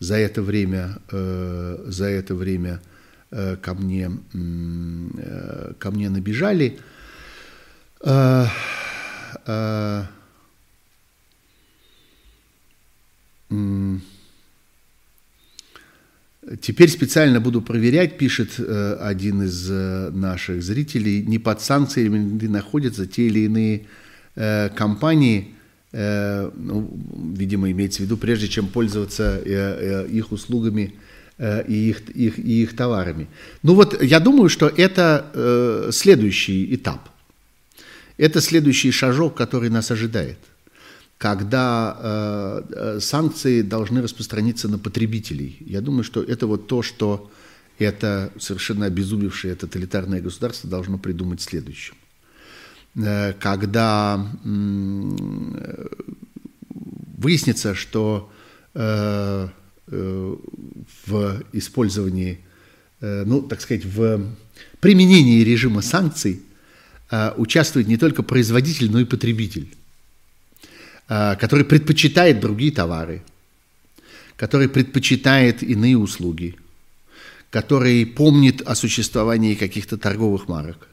за 0.00 0.16
это 0.16 0.42
время, 0.42 0.98
э, 1.12 1.84
за 1.86 2.06
это 2.06 2.34
время 2.34 2.80
э, 2.82 2.89
ко, 3.30 3.74
мне, 3.74 4.10
э, 4.34 5.72
ко 5.78 5.90
мне 5.90 6.10
набежали. 6.10 6.78
Э, 8.02 8.46
э, 9.46 10.02
э, 13.50 13.98
Теперь 16.60 16.88
специально 16.88 17.38
буду 17.38 17.62
проверять, 17.62 18.18
пишет 18.18 18.58
э, 18.58 18.96
один 19.00 19.42
из 19.42 19.70
э, 19.70 20.10
наших 20.10 20.62
зрителей, 20.62 21.22
не 21.22 21.38
под 21.38 21.60
санкциями 21.60 22.38
ли 22.38 22.48
находятся 22.48 23.06
те 23.06 23.26
или 23.26 23.40
иные 23.40 23.86
э, 24.34 24.70
компании, 24.70 25.54
э, 25.92 26.50
ну, 26.56 26.90
видимо, 27.34 27.70
имеется 27.70 28.00
в 28.00 28.06
виду, 28.06 28.16
прежде 28.16 28.48
чем 28.48 28.66
пользоваться 28.68 29.40
э, 29.44 30.06
э, 30.06 30.08
их 30.08 30.32
услугами 30.32 30.94
э, 30.94 31.09
и, 31.40 31.90
их, 31.90 32.08
их, 32.10 32.38
и 32.38 32.62
их 32.62 32.76
товарами. 32.76 33.26
Ну 33.62 33.74
вот, 33.74 34.02
я 34.02 34.20
думаю, 34.20 34.48
что 34.48 34.68
это 34.68 35.30
э, 35.34 35.90
следующий 35.92 36.74
этап. 36.74 37.08
Это 38.18 38.42
следующий 38.42 38.90
шажок, 38.90 39.34
который 39.34 39.70
нас 39.70 39.90
ожидает, 39.90 40.38
когда 41.16 41.96
э, 41.98 42.62
э, 42.70 43.00
санкции 43.00 43.62
должны 43.62 44.02
распространиться 44.02 44.68
на 44.68 44.78
потребителей. 44.78 45.56
Я 45.60 45.80
думаю, 45.80 46.04
что 46.04 46.22
это 46.22 46.46
вот 46.46 46.66
то, 46.66 46.82
что 46.82 47.30
это 47.78 48.30
совершенно 48.38 48.84
обезумевшее 48.86 49.54
тоталитарное 49.54 50.20
государство 50.20 50.68
должно 50.68 50.98
придумать 50.98 51.40
следующим. 51.40 51.94
Э, 52.96 53.32
когда 53.40 54.26
э, 54.44 55.86
выяснится, 57.16 57.74
что 57.74 58.30
э, 58.74 59.48
э, 59.48 59.48
в 59.90 61.42
использовании, 61.52 62.38
э, 63.00 63.24
ну, 63.26 63.42
так 63.42 63.60
сказать, 63.60 63.84
в 63.84 64.20
применении 64.80 65.42
режима 65.42 65.82
санкций 65.82 66.42
э, 67.10 67.32
участвует 67.36 67.88
не 67.88 67.96
только 67.96 68.22
производитель, 68.22 68.90
но 68.90 69.00
и 69.00 69.04
потребитель, 69.04 69.68
э, 71.08 71.36
который 71.36 71.64
предпочитает 71.64 72.40
другие 72.40 72.72
товары, 72.72 73.22
который 74.36 74.68
предпочитает 74.68 75.62
иные 75.62 75.98
услуги, 75.98 76.56
который 77.50 78.06
помнит 78.06 78.62
о 78.62 78.74
существовании 78.74 79.54
каких-то 79.54 79.98
торговых 79.98 80.48
марок. 80.48 80.88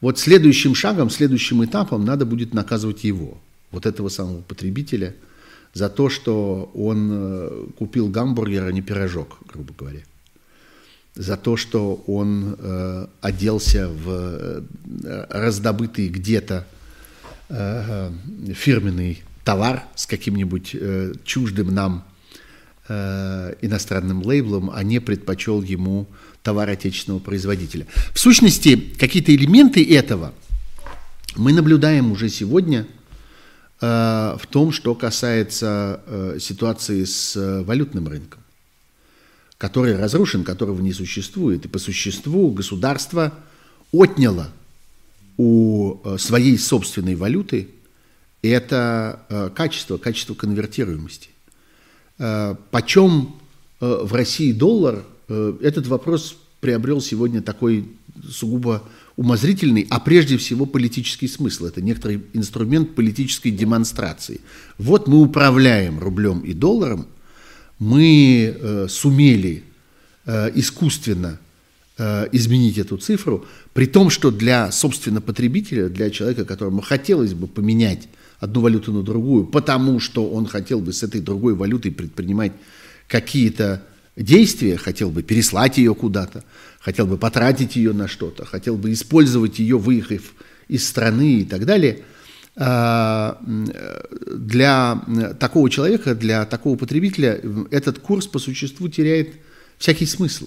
Вот 0.00 0.18
следующим 0.18 0.74
шагом, 0.74 1.10
следующим 1.10 1.64
этапом 1.64 2.04
надо 2.04 2.26
будет 2.26 2.54
наказывать 2.54 3.04
его, 3.04 3.40
вот 3.70 3.86
этого 3.86 4.08
самого 4.08 4.42
потребителя, 4.42 5.14
за 5.74 5.88
то, 5.88 6.08
что 6.08 6.70
он 6.74 7.10
э, 7.12 7.66
купил 7.78 8.08
гамбургер, 8.08 8.66
а 8.66 8.72
не 8.72 8.82
пирожок, 8.82 9.38
грубо 9.52 9.72
говоря 9.76 10.02
за 11.14 11.36
то, 11.36 11.56
что 11.56 12.02
он 12.06 12.56
э, 12.58 13.06
оделся 13.20 13.88
в 13.88 14.08
э, 14.08 14.62
раздобытый 15.28 16.08
где-то 16.08 16.66
э, 17.48 18.10
фирменный 18.54 19.22
товар 19.44 19.84
с 19.94 20.06
каким-нибудь 20.06 20.70
э, 20.74 21.12
чуждым 21.24 21.74
нам 21.74 22.04
э, 22.88 23.54
иностранным 23.60 24.22
лейблом, 24.22 24.70
а 24.72 24.82
не 24.82 25.00
предпочел 25.00 25.62
ему 25.62 26.06
товар 26.42 26.70
отечественного 26.70 27.20
производителя. 27.20 27.86
В 28.12 28.18
сущности, 28.18 28.76
какие-то 28.76 29.34
элементы 29.34 29.84
этого 29.94 30.32
мы 31.36 31.52
наблюдаем 31.52 32.10
уже 32.10 32.30
сегодня 32.30 32.86
в 33.86 34.46
том, 34.50 34.70
что 34.70 34.94
касается 34.94 36.00
э, 36.06 36.38
ситуации 36.40 37.04
с 37.04 37.36
э, 37.36 37.62
валютным 37.62 38.08
рынком 38.08 38.42
который 39.62 39.96
разрушен, 39.96 40.42
которого 40.42 40.80
не 40.80 40.92
существует. 40.92 41.64
И 41.64 41.68
по 41.68 41.78
существу 41.78 42.50
государство 42.50 43.32
отняло 43.92 44.48
у 45.36 45.98
э, 46.02 46.18
своей 46.18 46.58
собственной 46.58 47.14
валюты 47.14 47.68
это 48.42 49.20
э, 49.28 49.50
качество, 49.54 49.98
качество 49.98 50.34
конвертируемости. 50.34 51.28
Э, 52.18 52.56
почем 52.72 53.36
в 53.78 54.14
России 54.14 54.52
доллар, 54.52 55.04
этот 55.28 55.88
вопрос 55.88 56.36
приобрел 56.60 57.00
сегодня 57.00 57.42
такой 57.42 57.88
сугубо 58.28 58.82
умозрительный, 59.16 59.86
а 59.90 60.00
прежде 60.00 60.36
всего 60.36 60.66
политический 60.66 61.28
смысл. 61.28 61.66
Это 61.66 61.80
некоторый 61.82 62.22
инструмент 62.32 62.94
политической 62.94 63.50
демонстрации. 63.50 64.40
Вот 64.78 65.08
мы 65.08 65.20
управляем 65.20 65.98
рублем 65.98 66.40
и 66.40 66.52
долларом– 66.52 67.06
мы 67.82 68.56
э, 68.56 68.86
сумели 68.88 69.64
э, 70.24 70.52
искусственно 70.54 71.40
э, 71.98 72.28
изменить 72.30 72.78
эту 72.78 72.96
цифру, 72.96 73.44
при 73.72 73.86
том, 73.86 74.08
что 74.08 74.30
для, 74.30 74.70
собственно, 74.70 75.20
потребителя, 75.20 75.88
для 75.88 76.10
человека, 76.10 76.44
которому 76.44 76.80
хотелось 76.80 77.34
бы 77.34 77.48
поменять 77.48 78.08
одну 78.38 78.60
валюту 78.60 78.92
на 78.92 79.02
другую, 79.02 79.46
потому 79.46 79.98
что 79.98 80.30
он 80.30 80.46
хотел 80.46 80.78
бы 80.78 80.92
с 80.92 81.02
этой 81.02 81.20
другой 81.20 81.56
валютой 81.56 81.90
предпринимать 81.90 82.52
какие-то 83.08 83.82
действия, 84.16 84.76
хотел 84.76 85.10
бы 85.10 85.22
переслать 85.22 85.78
ее 85.78 85.94
куда-то, 85.94 86.44
хотел 86.80 87.06
бы 87.06 87.18
потратить 87.18 87.76
ее 87.76 87.92
на 87.92 88.08
что-то, 88.08 88.44
хотел 88.44 88.76
бы 88.76 88.92
использовать 88.92 89.58
ее, 89.58 89.78
выехав 89.78 90.34
из 90.68 90.86
страны 90.86 91.40
и 91.40 91.44
так 91.44 91.64
далее– 91.64 92.00
а, 92.54 93.40
для 94.26 95.00
такого 95.40 95.70
человека, 95.70 96.14
для 96.14 96.44
такого 96.44 96.76
потребителя 96.76 97.40
этот 97.70 97.98
курс 97.98 98.26
по 98.26 98.38
существу 98.38 98.88
теряет 98.88 99.34
всякий 99.78 100.06
смысл. 100.06 100.46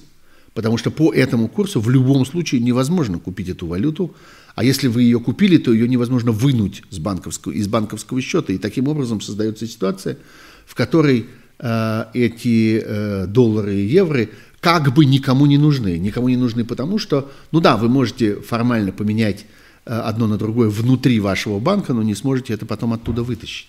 Потому 0.53 0.77
что 0.77 0.91
по 0.91 1.11
этому 1.11 1.49
курсу 1.49 1.81
в 1.81 1.89
любом 1.89 2.25
случае 2.25 2.61
невозможно 2.61 3.19
купить 3.19 3.49
эту 3.49 3.67
валюту, 3.67 4.15
а 4.53 4.63
если 4.63 4.87
вы 4.87 5.01
ее 5.01 5.19
купили, 5.19 5.57
то 5.57 5.73
ее 5.73 5.87
невозможно 5.89 6.31
вынуть 6.31 6.83
с 6.91 6.99
банковского, 6.99 7.51
из 7.51 7.67
банковского 7.67 8.21
счета. 8.21 8.53
И 8.53 8.57
таким 8.57 8.87
образом 8.87 9.19
создается 9.19 9.67
ситуация, 9.67 10.17
в 10.65 10.75
которой 10.75 11.25
эти 11.59 12.81
э, 12.83 13.25
доллары 13.27 13.75
и 13.75 13.85
евро 13.85 14.27
как 14.59 14.93
бы 14.93 15.05
никому 15.05 15.45
не 15.45 15.57
нужны. 15.57 15.97
Никому 15.97 16.27
не 16.29 16.37
нужны 16.37 16.65
потому, 16.65 16.97
что, 16.99 17.31
ну 17.51 17.61
да, 17.61 17.77
вы 17.77 17.87
можете 17.87 18.35
формально 18.41 18.91
поменять 18.91 19.45
Э, 19.85 19.99
одно 19.99 20.27
на 20.27 20.37
другое 20.37 20.69
внутри 20.69 21.19
вашего 21.19 21.59
банка, 21.59 21.93
но 21.93 22.01
не 22.01 22.15
сможете 22.15 22.53
это 22.53 22.65
потом 22.65 22.93
оттуда 22.93 23.23
вытащить. 23.23 23.67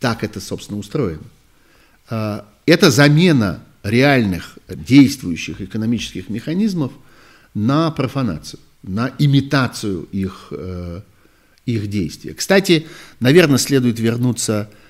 Так 0.00 0.24
это, 0.24 0.40
собственно, 0.40 0.78
устроено. 0.78 1.22
Э, 2.08 2.40
это 2.64 2.90
замена 2.90 3.62
реальных 3.82 4.58
действующих 4.68 5.60
экономических 5.60 6.30
механизмов 6.30 6.92
на 7.52 7.90
профанацию, 7.90 8.60
на 8.82 9.12
имитацию 9.18 10.08
их, 10.12 10.48
э, 10.50 11.02
их 11.66 11.88
действия. 11.88 12.32
Кстати, 12.32 12.86
наверное, 13.20 13.58
следует 13.58 14.00
вернуться 14.00 14.70
к 14.70 14.81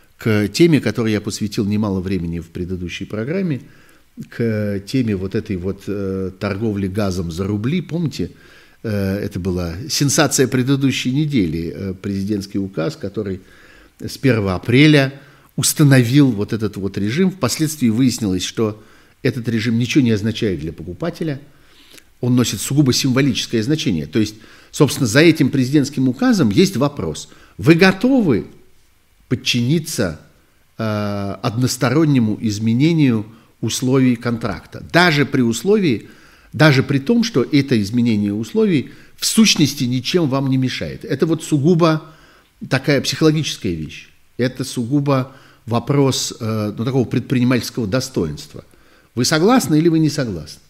теме, 0.53 0.81
которой 0.81 1.13
я 1.13 1.21
посвятил 1.21 1.65
немало 1.65 2.01
времени 2.01 2.41
в 2.41 2.49
предыдущей 2.49 3.05
программе, 3.05 3.61
к 4.29 4.81
теме 4.87 5.17
вот 5.17 5.35
этой 5.35 5.57
вот 5.57 5.89
торговли 6.39 6.87
газом 6.87 7.31
за 7.31 7.47
рубли. 7.47 7.81
Помните, 7.81 8.31
Э, 8.83 9.17
это 9.19 9.39
была 9.39 9.75
сенсация 9.89 10.49
предыдущей 10.49 11.13
недели, 11.13 11.73
э, 11.75 11.95
президентский 11.95 12.59
указ, 12.59 12.97
который 12.97 13.41
с 14.01 14.17
1 14.17 14.55
апреля 14.55 15.21
установил 15.57 16.31
вот 16.31 16.53
этот 16.53 16.77
вот 16.77 16.99
режим. 16.99 17.31
Впоследствии 17.31 17.89
выяснилось, 17.89 18.43
что 18.43 18.83
этот 19.23 19.49
режим 19.49 19.79
ничего 19.79 20.03
не 20.03 20.11
означает 20.11 20.61
для 20.61 20.73
покупателя, 20.73 21.41
он 22.21 22.35
носит 22.35 22.61
сугубо 22.61 22.93
символическое 22.93 23.63
значение. 23.63 24.07
То 24.07 24.19
есть, 24.19 24.37
собственно, 24.71 25.07
за 25.07 25.21
этим 25.21 25.51
президентским 25.51 26.09
указом 26.09 26.51
есть 26.51 26.77
вопрос. 26.77 27.29
Вы 27.59 27.75
готовы 27.75 28.47
подчиниться 29.33 30.21
э, 30.77 31.37
одностороннему 31.43 32.37
изменению 32.43 33.25
условий 33.63 34.15
контракта, 34.15 34.85
даже 34.93 35.25
при 35.25 35.41
условии, 35.41 36.11
даже 36.53 36.83
при 36.83 36.99
том, 36.99 37.25
что 37.25 37.43
это 37.43 37.81
изменение 37.81 38.35
условий 38.35 38.91
в 39.17 39.25
сущности 39.25 39.85
ничем 39.85 40.29
вам 40.29 40.51
не 40.51 40.59
мешает. 40.59 41.07
Это 41.07 41.25
вот 41.25 41.43
сугубо 41.43 42.03
такая 42.69 43.01
психологическая 43.01 43.73
вещь. 43.73 44.11
Это 44.37 44.65
сугубо 44.65 45.33
вопрос 45.65 46.35
э, 46.39 46.75
ну, 46.77 46.85
такого 46.85 47.07
предпринимательского 47.07 47.87
достоинства. 47.87 48.67
Вы 49.15 49.25
согласны 49.25 49.79
или 49.79 49.89
вы 49.89 49.99
не 49.99 50.11
согласны? 50.11 50.61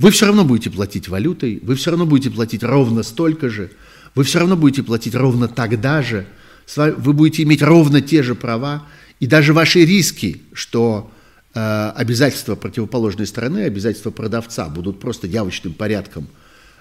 Вы 0.00 0.10
все 0.10 0.26
равно 0.26 0.44
будете 0.44 0.70
платить 0.70 1.06
валютой, 1.06 1.60
вы 1.62 1.76
все 1.76 1.90
равно 1.92 2.04
будете 2.04 2.30
платить 2.30 2.64
ровно 2.64 3.04
столько 3.04 3.48
же, 3.48 3.70
вы 4.16 4.24
все 4.24 4.40
равно 4.40 4.56
будете 4.56 4.82
платить 4.82 5.14
ровно 5.14 5.46
тогда 5.46 6.02
же, 6.02 6.26
вы 6.74 7.12
будете 7.12 7.42
иметь 7.42 7.62
ровно 7.62 8.00
те 8.00 8.22
же 8.22 8.34
права, 8.34 8.86
и 9.20 9.26
даже 9.26 9.52
ваши 9.52 9.84
риски, 9.84 10.42
что 10.52 11.10
Э, 11.56 11.90
обязательства 11.94 12.54
противоположной 12.54 13.26
стороны, 13.26 13.60
обязательства 13.60 14.10
продавца 14.10 14.68
будут 14.68 15.00
просто 15.00 15.26
явочным 15.26 15.72
порядком 15.72 16.28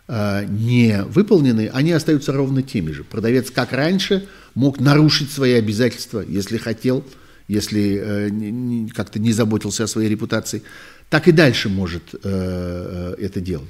э, 0.10 0.45
не 0.49 1.02
выполнены, 1.03 1.72
они 1.74 1.94
остаются 1.94 2.34
ровно 2.34 2.62
теми 2.62 2.91
же. 2.91 3.06
Продавец, 3.06 3.52
как 3.52 3.72
раньше, 3.72 4.28
мог 4.53 4.82
нарушить 4.82 5.32
свои 5.32 5.53
обязательства, 5.53 6.26
если 6.28 6.57
хотел, 6.57 7.06
если 7.48 8.02
э, 8.03 8.90
как-то 8.94 9.18
не 9.18 9.32
заботился 9.32 9.86
о 9.86 9.88
своей 9.88 10.10
репутации, 10.10 10.62
так 11.10 11.30
и 11.30 11.32
дальше 11.32 11.70
может 11.70 12.14
это 12.16 13.40
делать. 13.40 13.70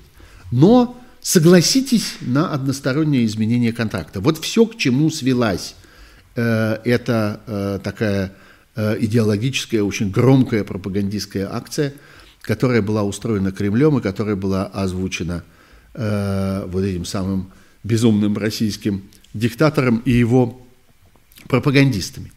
Но 0.51 0.99
согласитесь 1.21 2.15
на 2.21 2.51
одностороннее 2.51 3.25
изменение 3.25 3.73
контракта. 3.73 4.21
Вот 4.21 4.39
все, 4.39 4.65
к 4.65 4.75
чему 4.77 5.11
свелась 5.11 5.75
эта 6.35 7.81
такая 7.83 8.31
Э, 8.75 8.97
идеологическая, 8.99 9.81
очень 9.81 10.11
громкая 10.11 10.65
пропагандистская 10.65 11.47
акция, 11.49 11.93
которая 12.41 12.81
была 12.81 13.03
устроена 13.03 13.53
Кремлем 13.53 13.97
и 13.97 14.01
которая 14.01 14.35
была 14.35 14.65
озвучена 14.65 15.45
э, 15.93 16.65
вот 16.67 16.83
этим 16.83 17.05
самым 17.05 17.51
безумным 17.85 18.37
российским 18.37 19.03
диктатором 19.33 19.99
и 19.99 20.11
его 20.11 20.61
пропагандистами. 21.47 22.33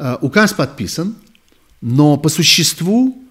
Э, 0.00 0.16
указ 0.20 0.54
подписан, 0.54 1.14
но 1.80 2.16
по 2.16 2.28
существу 2.28 3.22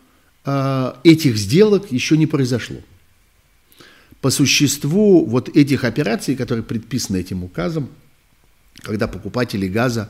э, 0.46 0.94
этих 1.04 1.36
сделок 1.36 1.92
еще 1.92 2.16
не 2.16 2.26
произошло. 2.26 2.78
по 4.22 4.30
существу 4.30 5.26
вот 5.26 5.50
этих 5.58 5.84
операций, 5.84 6.36
которые 6.36 6.64
предписаны 6.64 7.18
этим 7.18 7.44
указом, 7.44 7.90
когда 8.82 9.08
покупатели 9.08 9.68
газа 9.68 10.10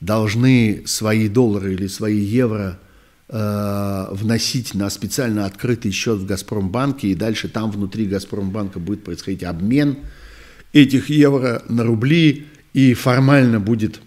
должны 0.00 0.82
свои 0.86 1.28
доллары 1.28 1.74
или 1.74 1.86
свои 1.86 2.18
евро 2.18 2.78
э, 3.28 4.06
вносить 4.10 4.74
на 4.74 4.90
специально 4.90 5.46
открытый 5.46 5.92
счет 5.92 6.18
в 6.18 6.26
Газпромбанке, 6.26 7.08
и 7.08 7.14
дальше 7.14 7.48
там 7.48 7.70
внутри 7.70 8.06
Газпромбанка 8.06 8.78
будет 8.78 9.04
происходить 9.04 9.44
обмен 9.44 9.98
этих 10.72 11.08
евро 11.08 11.62
на 11.68 11.84
рубли, 11.84 12.46
и 12.74 12.94
формально 12.94 13.60
будет 13.60 14.00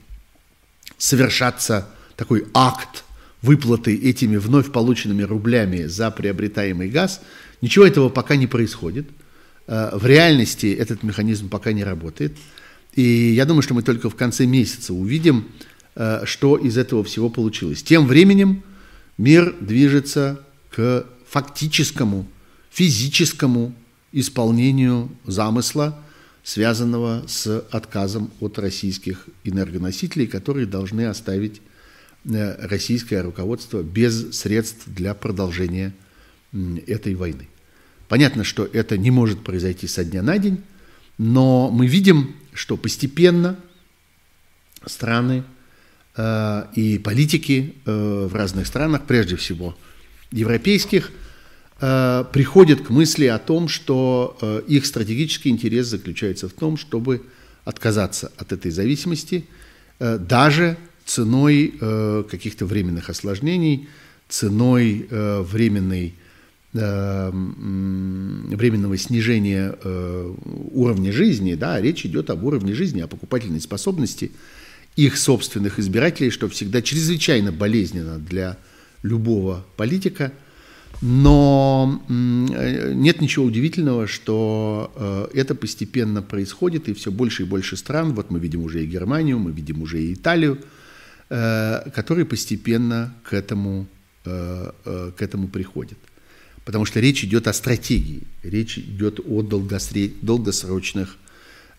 совершаться 0.97 1.87
такой 2.15 2.45
акт 2.53 3.05
выплаты 3.41 3.95
этими 3.95 4.35
вновь 4.37 4.71
полученными 4.71 5.23
рублями 5.23 5.83
за 5.83 6.11
приобретаемый 6.11 6.89
газ. 6.89 7.21
Ничего 7.61 7.85
этого 7.85 8.09
пока 8.09 8.35
не 8.35 8.47
происходит. 8.47 9.07
Э, 9.67 9.91
в 9.93 10.05
реальности 10.05 10.73
этот 10.73 11.03
механизм 11.03 11.49
пока 11.49 11.71
не 11.71 11.83
работает. 11.83 12.35
И 12.97 13.33
я 13.35 13.45
думаю, 13.45 13.61
что 13.61 13.75
мы 13.75 13.83
только 13.83 14.09
в 14.09 14.15
конце 14.15 14.47
месяца 14.47 14.91
увидим, 14.91 15.49
э, 15.95 16.23
что 16.25 16.57
из 16.57 16.79
этого 16.79 17.03
всего 17.03 17.29
получилось. 17.29 17.83
Тем 17.83 18.07
временем 18.07 18.63
мир 19.19 19.55
движется 19.61 20.41
к 20.71 21.05
фактическому, 21.29 22.27
физическому 22.71 23.75
исполнению 24.11 25.11
замысла, 25.27 26.03
связанного 26.43 27.23
с 27.27 27.59
отказом 27.69 28.31
от 28.39 28.57
российских 28.57 29.27
энергоносителей, 29.43 30.25
которые 30.25 30.65
должны 30.65 31.05
оставить 31.05 31.61
э, 32.25 32.67
российское 32.67 33.21
руководство 33.21 33.83
без 33.83 34.35
средств 34.35 34.85
для 34.87 35.13
продолжения 35.13 35.93
этой 36.87 37.13
войны. 37.13 37.47
Понятно, 38.07 38.43
что 38.43 38.65
это 38.65 38.97
не 38.97 39.11
может 39.11 39.43
произойти 39.43 39.85
со 39.85 40.03
дня 40.03 40.23
на 40.23 40.39
день, 40.39 40.63
но 41.19 41.69
мы 41.69 41.85
видим, 41.85 42.33
что 42.57 42.75
постепенно 42.75 43.57
страны 44.85 45.43
э, 46.15 46.63
и 46.75 46.97
политики 46.97 47.75
э, 47.85 48.27
в 48.29 48.35
разных 48.35 48.65
странах, 48.65 49.03
прежде 49.05 49.35
всего 49.35 49.77
европейских, 50.31 51.11
э, 51.79 52.25
приходят 52.33 52.81
к 52.81 52.89
мысли 52.89 53.25
о 53.25 53.37
том, 53.37 53.67
что 53.67 54.37
э, 54.41 54.63
их 54.67 54.85
стратегический 54.85 55.49
интерес 55.49 55.87
заключается 55.87 56.49
в 56.49 56.53
том, 56.53 56.77
чтобы 56.77 57.23
отказаться 57.63 58.31
от 58.37 58.51
этой 58.51 58.71
зависимости, 58.71 59.45
э, 59.99 60.17
даже 60.17 60.77
ценой 61.05 61.75
э, 61.79 62.23
каких-то 62.29 62.65
временных 62.65 63.09
осложнений, 63.09 63.87
ценой 64.29 65.07
э, 65.09 65.41
временной 65.41 66.15
временного 68.57 68.97
снижения 68.97 69.75
э, 69.81 70.33
уровня 70.71 71.13
жизни, 71.13 71.55
да, 71.55 71.81
речь 71.81 72.05
идет 72.05 72.29
об 72.29 72.43
уровне 72.43 72.73
жизни, 72.73 72.99
о 73.01 73.07
покупательной 73.07 73.61
способности 73.61 74.31
их 74.95 75.17
собственных 75.17 75.79
избирателей, 75.79 76.29
что 76.29 76.49
всегда 76.49 76.81
чрезвычайно 76.81 77.51
болезненно 77.51 78.19
для 78.19 78.57
любого 79.01 79.65
политика. 79.77 80.33
Но 81.01 82.03
э, 82.09 82.93
нет 82.93 83.21
ничего 83.21 83.45
удивительного, 83.45 84.07
что 84.07 85.29
это 85.33 85.55
постепенно 85.55 86.21
происходит, 86.21 86.89
и 86.89 86.93
все 86.93 87.11
больше 87.11 87.43
и 87.43 87.45
больше 87.45 87.77
стран, 87.77 88.13
вот 88.13 88.29
мы 88.29 88.39
видим 88.39 88.63
уже 88.63 88.83
и 88.83 88.87
Германию, 88.87 89.39
мы 89.39 89.51
видим 89.51 89.81
уже 89.81 90.01
и 90.01 90.13
Италию, 90.15 90.59
которые 91.29 92.25
постепенно 92.25 93.13
к 93.23 93.33
этому, 93.33 93.85
к 94.23 95.15
этому 95.19 95.47
приходят 95.49 95.97
потому 96.67 96.83
что 96.83 96.99
речь 96.99 97.23
идет 97.23 97.47
о 97.47 97.53
стратегии, 97.53 98.23
речь 98.43 98.77
идет 98.77 99.21
о 99.25 99.41
долгосрочных 99.41 101.15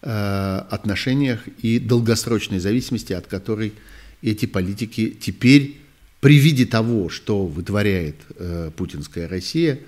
э, 0.01 0.63
отношениях 0.71 1.47
и 1.61 1.79
долгосрочной 1.79 2.59
зависимости, 2.59 3.13
от 3.13 3.27
которой 3.27 3.75
эти 4.23 4.47
политики 4.47 5.11
теперь 5.11 5.77
при 6.21 6.39
виде 6.39 6.65
того, 6.65 7.11
что 7.11 7.45
вытворяет 7.45 8.17
э, 8.37 8.71
путинская 8.75 9.29
Россия, 9.29 9.79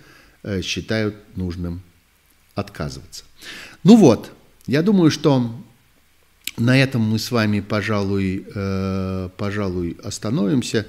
э, 0.43 0.61
считают 0.61 1.17
нужным 1.35 1.81
отказываться. 2.55 3.25
Ну 3.85 3.97
вот, 3.97 4.31
я 4.67 4.83
думаю, 4.83 5.11
что 5.11 5.65
на 6.59 6.79
этом 6.79 7.01
мы 7.01 7.19
с 7.19 7.31
вами, 7.31 7.61
пожалуй, 7.61 8.45
э, 8.55 9.31
пожалуй 9.39 9.97
остановимся. 10.05 10.87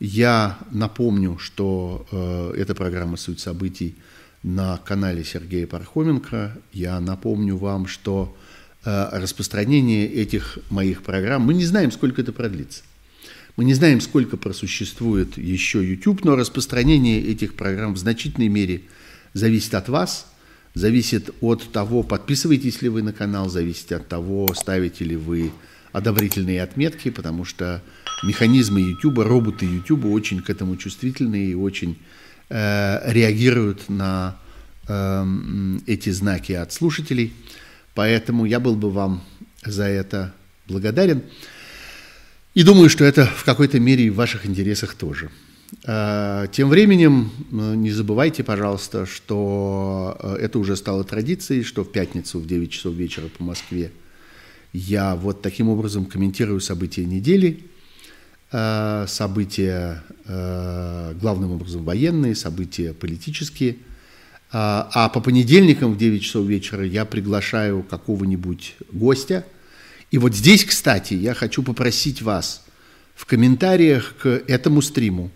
Я 0.00 0.58
напомню, 0.70 1.36
что 1.38 2.06
э, 2.10 2.54
эта 2.56 2.74
программа 2.74 3.18
«Суть 3.18 3.38
событий» 3.38 3.96
на 4.42 4.78
канале 4.78 5.22
Сергея 5.24 5.66
Пархоменко. 5.66 6.56
Я 6.72 6.98
напомню 7.00 7.58
вам, 7.58 7.86
что 7.86 8.34
э, 8.82 9.08
распространение 9.12 10.08
этих 10.08 10.58
моих 10.70 11.02
программ, 11.02 11.42
мы 11.42 11.52
не 11.52 11.66
знаем, 11.66 11.92
сколько 11.92 12.22
это 12.22 12.32
продлится. 12.32 12.82
Мы 13.58 13.64
не 13.64 13.74
знаем, 13.74 14.00
сколько 14.00 14.38
просуществует 14.38 15.36
еще 15.36 15.86
YouTube, 15.86 16.24
но 16.24 16.34
распространение 16.34 17.20
этих 17.22 17.54
программ 17.54 17.92
в 17.92 17.98
значительной 17.98 18.48
мере 18.48 18.84
зависит 19.34 19.74
от 19.74 19.90
вас, 19.90 20.26
зависит 20.72 21.28
от 21.42 21.70
того, 21.72 22.02
подписываетесь 22.04 22.80
ли 22.80 22.88
вы 22.88 23.02
на 23.02 23.12
канал, 23.12 23.50
зависит 23.50 23.92
от 23.92 24.08
того, 24.08 24.48
ставите 24.54 25.04
ли 25.04 25.16
вы 25.16 25.52
одобрительные 25.92 26.62
отметки, 26.62 27.10
потому 27.10 27.44
что 27.44 27.82
механизмы 28.22 28.80
YouTube, 28.80 29.18
роботы 29.18 29.66
YouTube 29.66 30.06
очень 30.06 30.40
к 30.40 30.50
этому 30.50 30.76
чувствительны 30.76 31.46
и 31.46 31.54
очень 31.54 31.96
э, 32.48 33.12
реагируют 33.12 33.88
на 33.88 34.36
э, 34.88 35.24
эти 35.86 36.10
знаки 36.10 36.52
от 36.52 36.72
слушателей. 36.72 37.32
Поэтому 37.94 38.44
я 38.44 38.60
был 38.60 38.76
бы 38.76 38.90
вам 38.90 39.22
за 39.64 39.84
это 39.84 40.32
благодарен. 40.68 41.22
И 42.54 42.62
думаю, 42.62 42.88
что 42.88 43.04
это 43.04 43.26
в 43.26 43.44
какой-то 43.44 43.78
мере 43.78 44.10
в 44.10 44.16
ваших 44.16 44.46
интересах 44.46 44.94
тоже. 44.94 45.30
Э, 45.86 46.46
тем 46.50 46.68
временем 46.68 47.30
э, 47.52 47.74
не 47.74 47.90
забывайте, 47.90 48.42
пожалуйста, 48.42 49.06
что 49.06 50.16
э, 50.20 50.36
это 50.40 50.58
уже 50.58 50.76
стало 50.76 51.04
традицией, 51.04 51.62
что 51.62 51.84
в 51.84 51.92
пятницу 51.92 52.38
в 52.38 52.46
9 52.46 52.70
часов 52.70 52.94
вечера 52.94 53.28
по 53.28 53.44
Москве 53.44 53.92
я 54.72 55.14
вот 55.16 55.42
таким 55.42 55.68
образом 55.68 56.06
комментирую 56.06 56.60
события 56.60 57.04
недели, 57.04 57.64
события 59.08 60.02
э, 60.24 61.14
главным 61.20 61.52
образом 61.52 61.84
военные, 61.84 62.34
события 62.34 62.92
политические. 62.92 63.76
А, 64.52 64.90
а 64.92 65.08
по 65.08 65.20
понедельникам 65.20 65.94
в 65.94 65.98
9 65.98 66.22
часов 66.22 66.46
вечера 66.46 66.84
я 66.84 67.04
приглашаю 67.04 67.82
какого-нибудь 67.82 68.74
гостя. 68.92 69.44
И 70.10 70.18
вот 70.18 70.34
здесь, 70.34 70.64
кстати, 70.64 71.14
я 71.14 71.34
хочу 71.34 71.62
попросить 71.62 72.22
вас 72.22 72.64
в 73.14 73.26
комментариях 73.26 74.16
к 74.20 74.26
этому 74.48 74.82
стриму, 74.82 75.30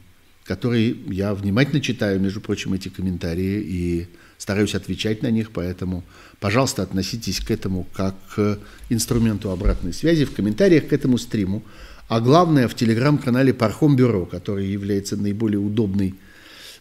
который 0.44 0.98
я 1.08 1.34
внимательно 1.34 1.80
читаю, 1.80 2.18
между 2.20 2.40
прочим, 2.40 2.72
эти 2.72 2.88
комментарии, 2.88 3.62
и 3.62 4.08
стараюсь 4.38 4.74
отвечать 4.74 5.22
на 5.22 5.30
них, 5.30 5.52
поэтому, 5.52 6.02
пожалуйста, 6.40 6.82
относитесь 6.82 7.40
к 7.40 7.50
этому 7.50 7.86
как 7.94 8.14
к 8.34 8.58
инструменту 8.90 9.50
обратной 9.50 9.92
связи 9.92 10.24
в 10.24 10.34
комментариях 10.34 10.88
к 10.88 10.92
этому 10.92 11.18
стриму, 11.18 11.62
а 12.08 12.20
главное 12.20 12.68
в 12.68 12.74
телеграм-канале 12.74 13.54
Пархом 13.54 13.96
Бюро, 13.96 14.26
который 14.26 14.66
является 14.66 15.16
наиболее 15.16 15.58
удобной, 15.58 16.14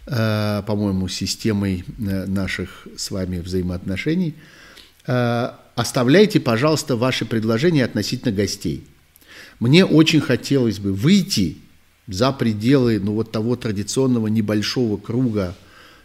э, 0.05 0.63
по-моему, 0.65 1.07
системой 1.07 1.85
э, 1.87 2.25
наших 2.25 2.87
с 2.97 3.11
вами 3.11 3.39
взаимоотношений. 3.39 4.35
Э, 5.07 5.51
оставляйте, 5.75 6.39
пожалуйста, 6.39 6.95
ваши 6.95 7.25
предложения 7.25 7.85
относительно 7.85 8.33
гостей. 8.33 8.85
Мне 9.59 9.85
очень 9.85 10.21
хотелось 10.21 10.79
бы 10.79 10.91
выйти 10.91 11.57
за 12.07 12.31
пределы 12.33 12.99
ну, 12.99 13.13
вот 13.13 13.31
того 13.31 13.55
традиционного 13.55 14.27
небольшого 14.27 14.97
круга 14.97 15.55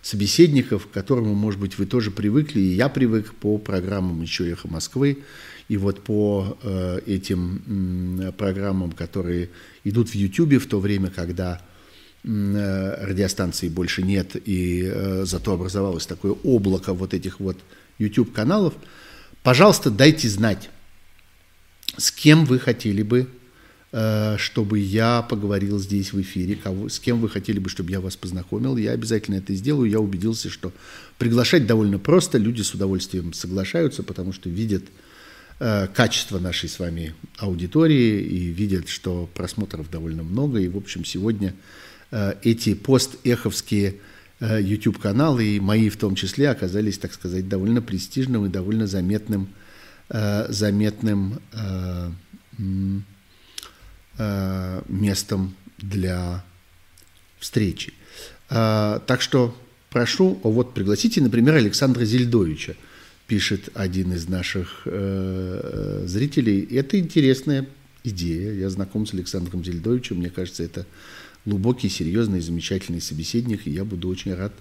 собеседников, 0.01 0.87
к 0.87 0.91
которому, 0.91 1.35
может 1.35 1.59
быть, 1.59 1.77
вы 1.77 1.87
тоже 1.87 2.11
привыкли, 2.11 2.61
и 2.61 2.75
я 2.75 2.89
привык 2.89 3.35
по 3.35 3.59
программам 3.59 4.23
еще 4.23 4.49
«Эхо 4.49 4.69
Москвы», 4.69 5.19
и 5.69 5.77
вот 5.77 6.03
по 6.03 6.59
э, 6.63 7.01
этим 7.07 8.21
э, 8.21 8.33
программам, 8.33 8.93
которые 8.93 9.51
идут 9.85 10.09
в 10.09 10.15
YouTube 10.15 10.63
в 10.63 10.67
то 10.67 10.81
время, 10.81 11.11
когда 11.11 11.61
э, 12.25 13.05
радиостанций 13.05 13.69
больше 13.69 14.03
нет, 14.03 14.37
и 14.49 14.83
э, 14.85 15.25
зато 15.25 15.53
образовалось 15.53 16.07
такое 16.07 16.33
облако 16.43 16.95
вот 16.95 17.15
этих 17.15 17.41
вот 17.41 17.59
YouTube-каналов, 17.99 18.75
пожалуйста, 19.43 19.91
дайте 19.91 20.29
знать, 20.29 20.71
с 21.97 22.11
кем 22.11 22.45
вы 22.45 22.59
хотели 22.59 23.03
бы 23.03 23.29
Э, 23.91 24.37
чтобы 24.39 24.79
я 24.79 25.23
поговорил 25.23 25.79
здесь 25.79 26.13
в 26.13 26.21
эфире, 26.21 26.57
кого, 26.57 26.91
с 26.91 27.01
кем 27.01 27.21
вы 27.21 27.31
хотели 27.31 27.59
бы, 27.59 27.71
чтобы 27.71 27.91
я 27.91 28.01
вас 28.01 28.17
познакомил. 28.17 28.77
Я 28.77 28.93
обязательно 28.93 29.37
это 29.37 29.55
сделаю. 29.55 29.91
Я 29.91 29.99
убедился, 29.99 30.51
что 30.51 30.73
приглашать 31.17 31.67
довольно 31.67 31.99
просто. 31.99 32.37
Люди 32.37 32.61
с 32.61 32.75
удовольствием 32.75 33.33
соглашаются, 33.33 34.03
потому 34.03 34.35
что 34.35 34.51
видят 34.51 34.85
качество 35.59 36.39
нашей 36.39 36.69
с 36.69 36.79
вами 36.79 37.15
аудитории 37.39 38.23
и 38.23 38.47
видят, 38.47 38.89
что 38.89 39.29
просмотров 39.35 39.91
довольно 39.91 40.23
много. 40.23 40.59
И, 40.61 40.69
в 40.69 40.77
общем, 40.77 41.05
сегодня 41.05 41.55
э, 42.11 42.35
эти 42.43 42.75
постэховские 42.75 43.97
YouTube-канал, 44.41 45.41
и 45.41 45.59
мои 45.59 45.89
в 45.89 45.97
том 45.97 46.15
числе 46.15 46.49
оказались, 46.51 46.97
так 46.99 47.13
сказать, 47.13 47.49
довольно 47.49 47.83
престижным 47.83 48.47
и 48.47 48.49
довольно 48.49 48.87
заметным, 48.87 49.49
заметным 50.09 51.41
местом 54.89 55.57
для 55.79 56.45
встречи. 57.41 57.95
Так 58.49 59.21
что 59.21 59.61
прошу, 59.91 60.39
вот 60.45 60.73
пригласите, 60.73 61.21
например, 61.21 61.57
Александра 61.57 62.05
Зельдовича, 62.05 62.75
пишет 63.29 63.69
один 63.75 64.13
из 64.15 64.27
наших 64.27 64.83
э, 64.87 66.05
зрителей. 66.07 66.67
Это 66.75 66.99
интересная 66.99 67.69
идея. 68.03 68.55
Я 68.55 68.71
знаком 68.71 69.07
с 69.07 69.13
Александром 69.13 69.63
Зельдовичем. 69.63 70.17
Мне 70.17 70.31
кажется, 70.31 70.63
это 70.65 70.87
глубокий, 71.45 71.91
серьезный, 71.91 72.41
замечательный 72.41 73.03
собеседник, 73.03 73.67
и 73.67 73.71
я 73.71 73.85
буду 73.85 74.09
очень 74.09 74.35
рад 74.35 74.55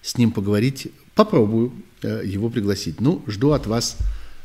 с 0.00 0.16
ним 0.16 0.30
поговорить. 0.30 0.92
Попробую 1.16 1.72
э, 2.02 2.22
его 2.24 2.50
пригласить. 2.50 3.00
Ну, 3.00 3.22
жду 3.26 3.50
от 3.50 3.66
вас 3.66 3.98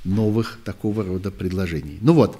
новых 0.04 0.58
такого 0.66 1.04
рода 1.04 1.30
предложений. 1.30 2.00
Ну 2.02 2.14
вот, 2.14 2.40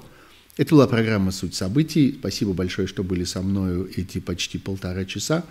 это 0.56 0.74
была 0.74 0.88
программа 0.88 1.30
«Суть 1.30 1.54
событий». 1.54 2.16
Спасибо 2.18 2.54
большое, 2.54 2.88
что 2.88 3.04
были 3.04 3.22
со 3.22 3.40
мною 3.40 3.88
эти 3.96 4.18
почти 4.18 4.58
полтора 4.58 5.04
часа. 5.04 5.44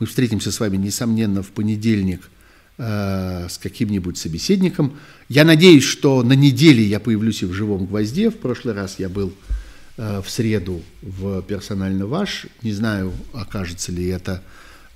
Мы 0.00 0.06
встретимся 0.06 0.50
с 0.50 0.58
вами, 0.58 0.76
несомненно, 0.76 1.44
в 1.44 1.50
понедельник 1.50 2.28
э, 2.80 3.46
с 3.48 3.58
каким-нибудь 3.58 4.16
собеседником. 4.16 4.96
Я 5.28 5.44
надеюсь, 5.44 5.84
что 5.84 6.22
на 6.22 6.32
неделе 6.32 6.82
я 6.82 6.98
появлюсь 6.98 7.42
и 7.42 7.46
в 7.46 7.52
«Живом 7.52 7.86
гвозде». 7.86 8.30
В 8.30 8.38
прошлый 8.38 8.74
раз 8.74 8.98
я 8.98 9.08
был 9.08 9.32
э, 9.98 10.22
в 10.24 10.30
среду 10.30 10.82
в 11.02 11.42
«Персонально 11.42 12.06
ваш». 12.06 12.46
Не 12.62 12.72
знаю, 12.72 13.12
окажется 13.34 13.92
ли 13.92 14.06
это 14.06 14.42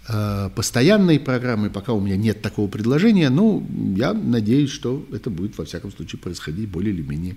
э, 0.09 0.51
постоянной 0.57 1.21
программой, 1.21 1.69
пока 1.69 1.93
у 1.93 2.01
меня 2.01 2.17
нет 2.17 2.41
такого 2.41 2.69
предложения, 2.69 3.29
но 3.29 3.63
я 3.97 4.15
надеюсь, 4.15 4.71
что 4.71 5.07
это 5.13 5.29
будет, 5.29 5.59
во 5.59 5.67
всяком 5.67 5.93
случае, 5.93 6.21
происходить 6.21 6.69
более 6.69 6.95
или 6.95 7.03
менее 7.03 7.37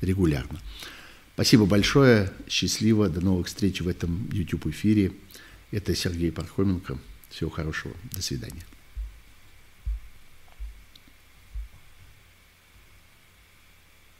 регулярно. 0.00 0.58
Спасибо 1.34 1.66
большое, 1.66 2.32
счастливо, 2.48 3.08
до 3.08 3.20
новых 3.20 3.46
встреч 3.46 3.80
в 3.80 3.88
этом 3.88 4.28
YouTube-эфире. 4.32 5.12
Это 5.70 5.94
Сергей 5.94 6.32
Пархоменко. 6.32 6.98
Всего 7.30 7.50
хорошего. 7.50 7.94
До 8.12 8.22
свидания. 8.22 8.73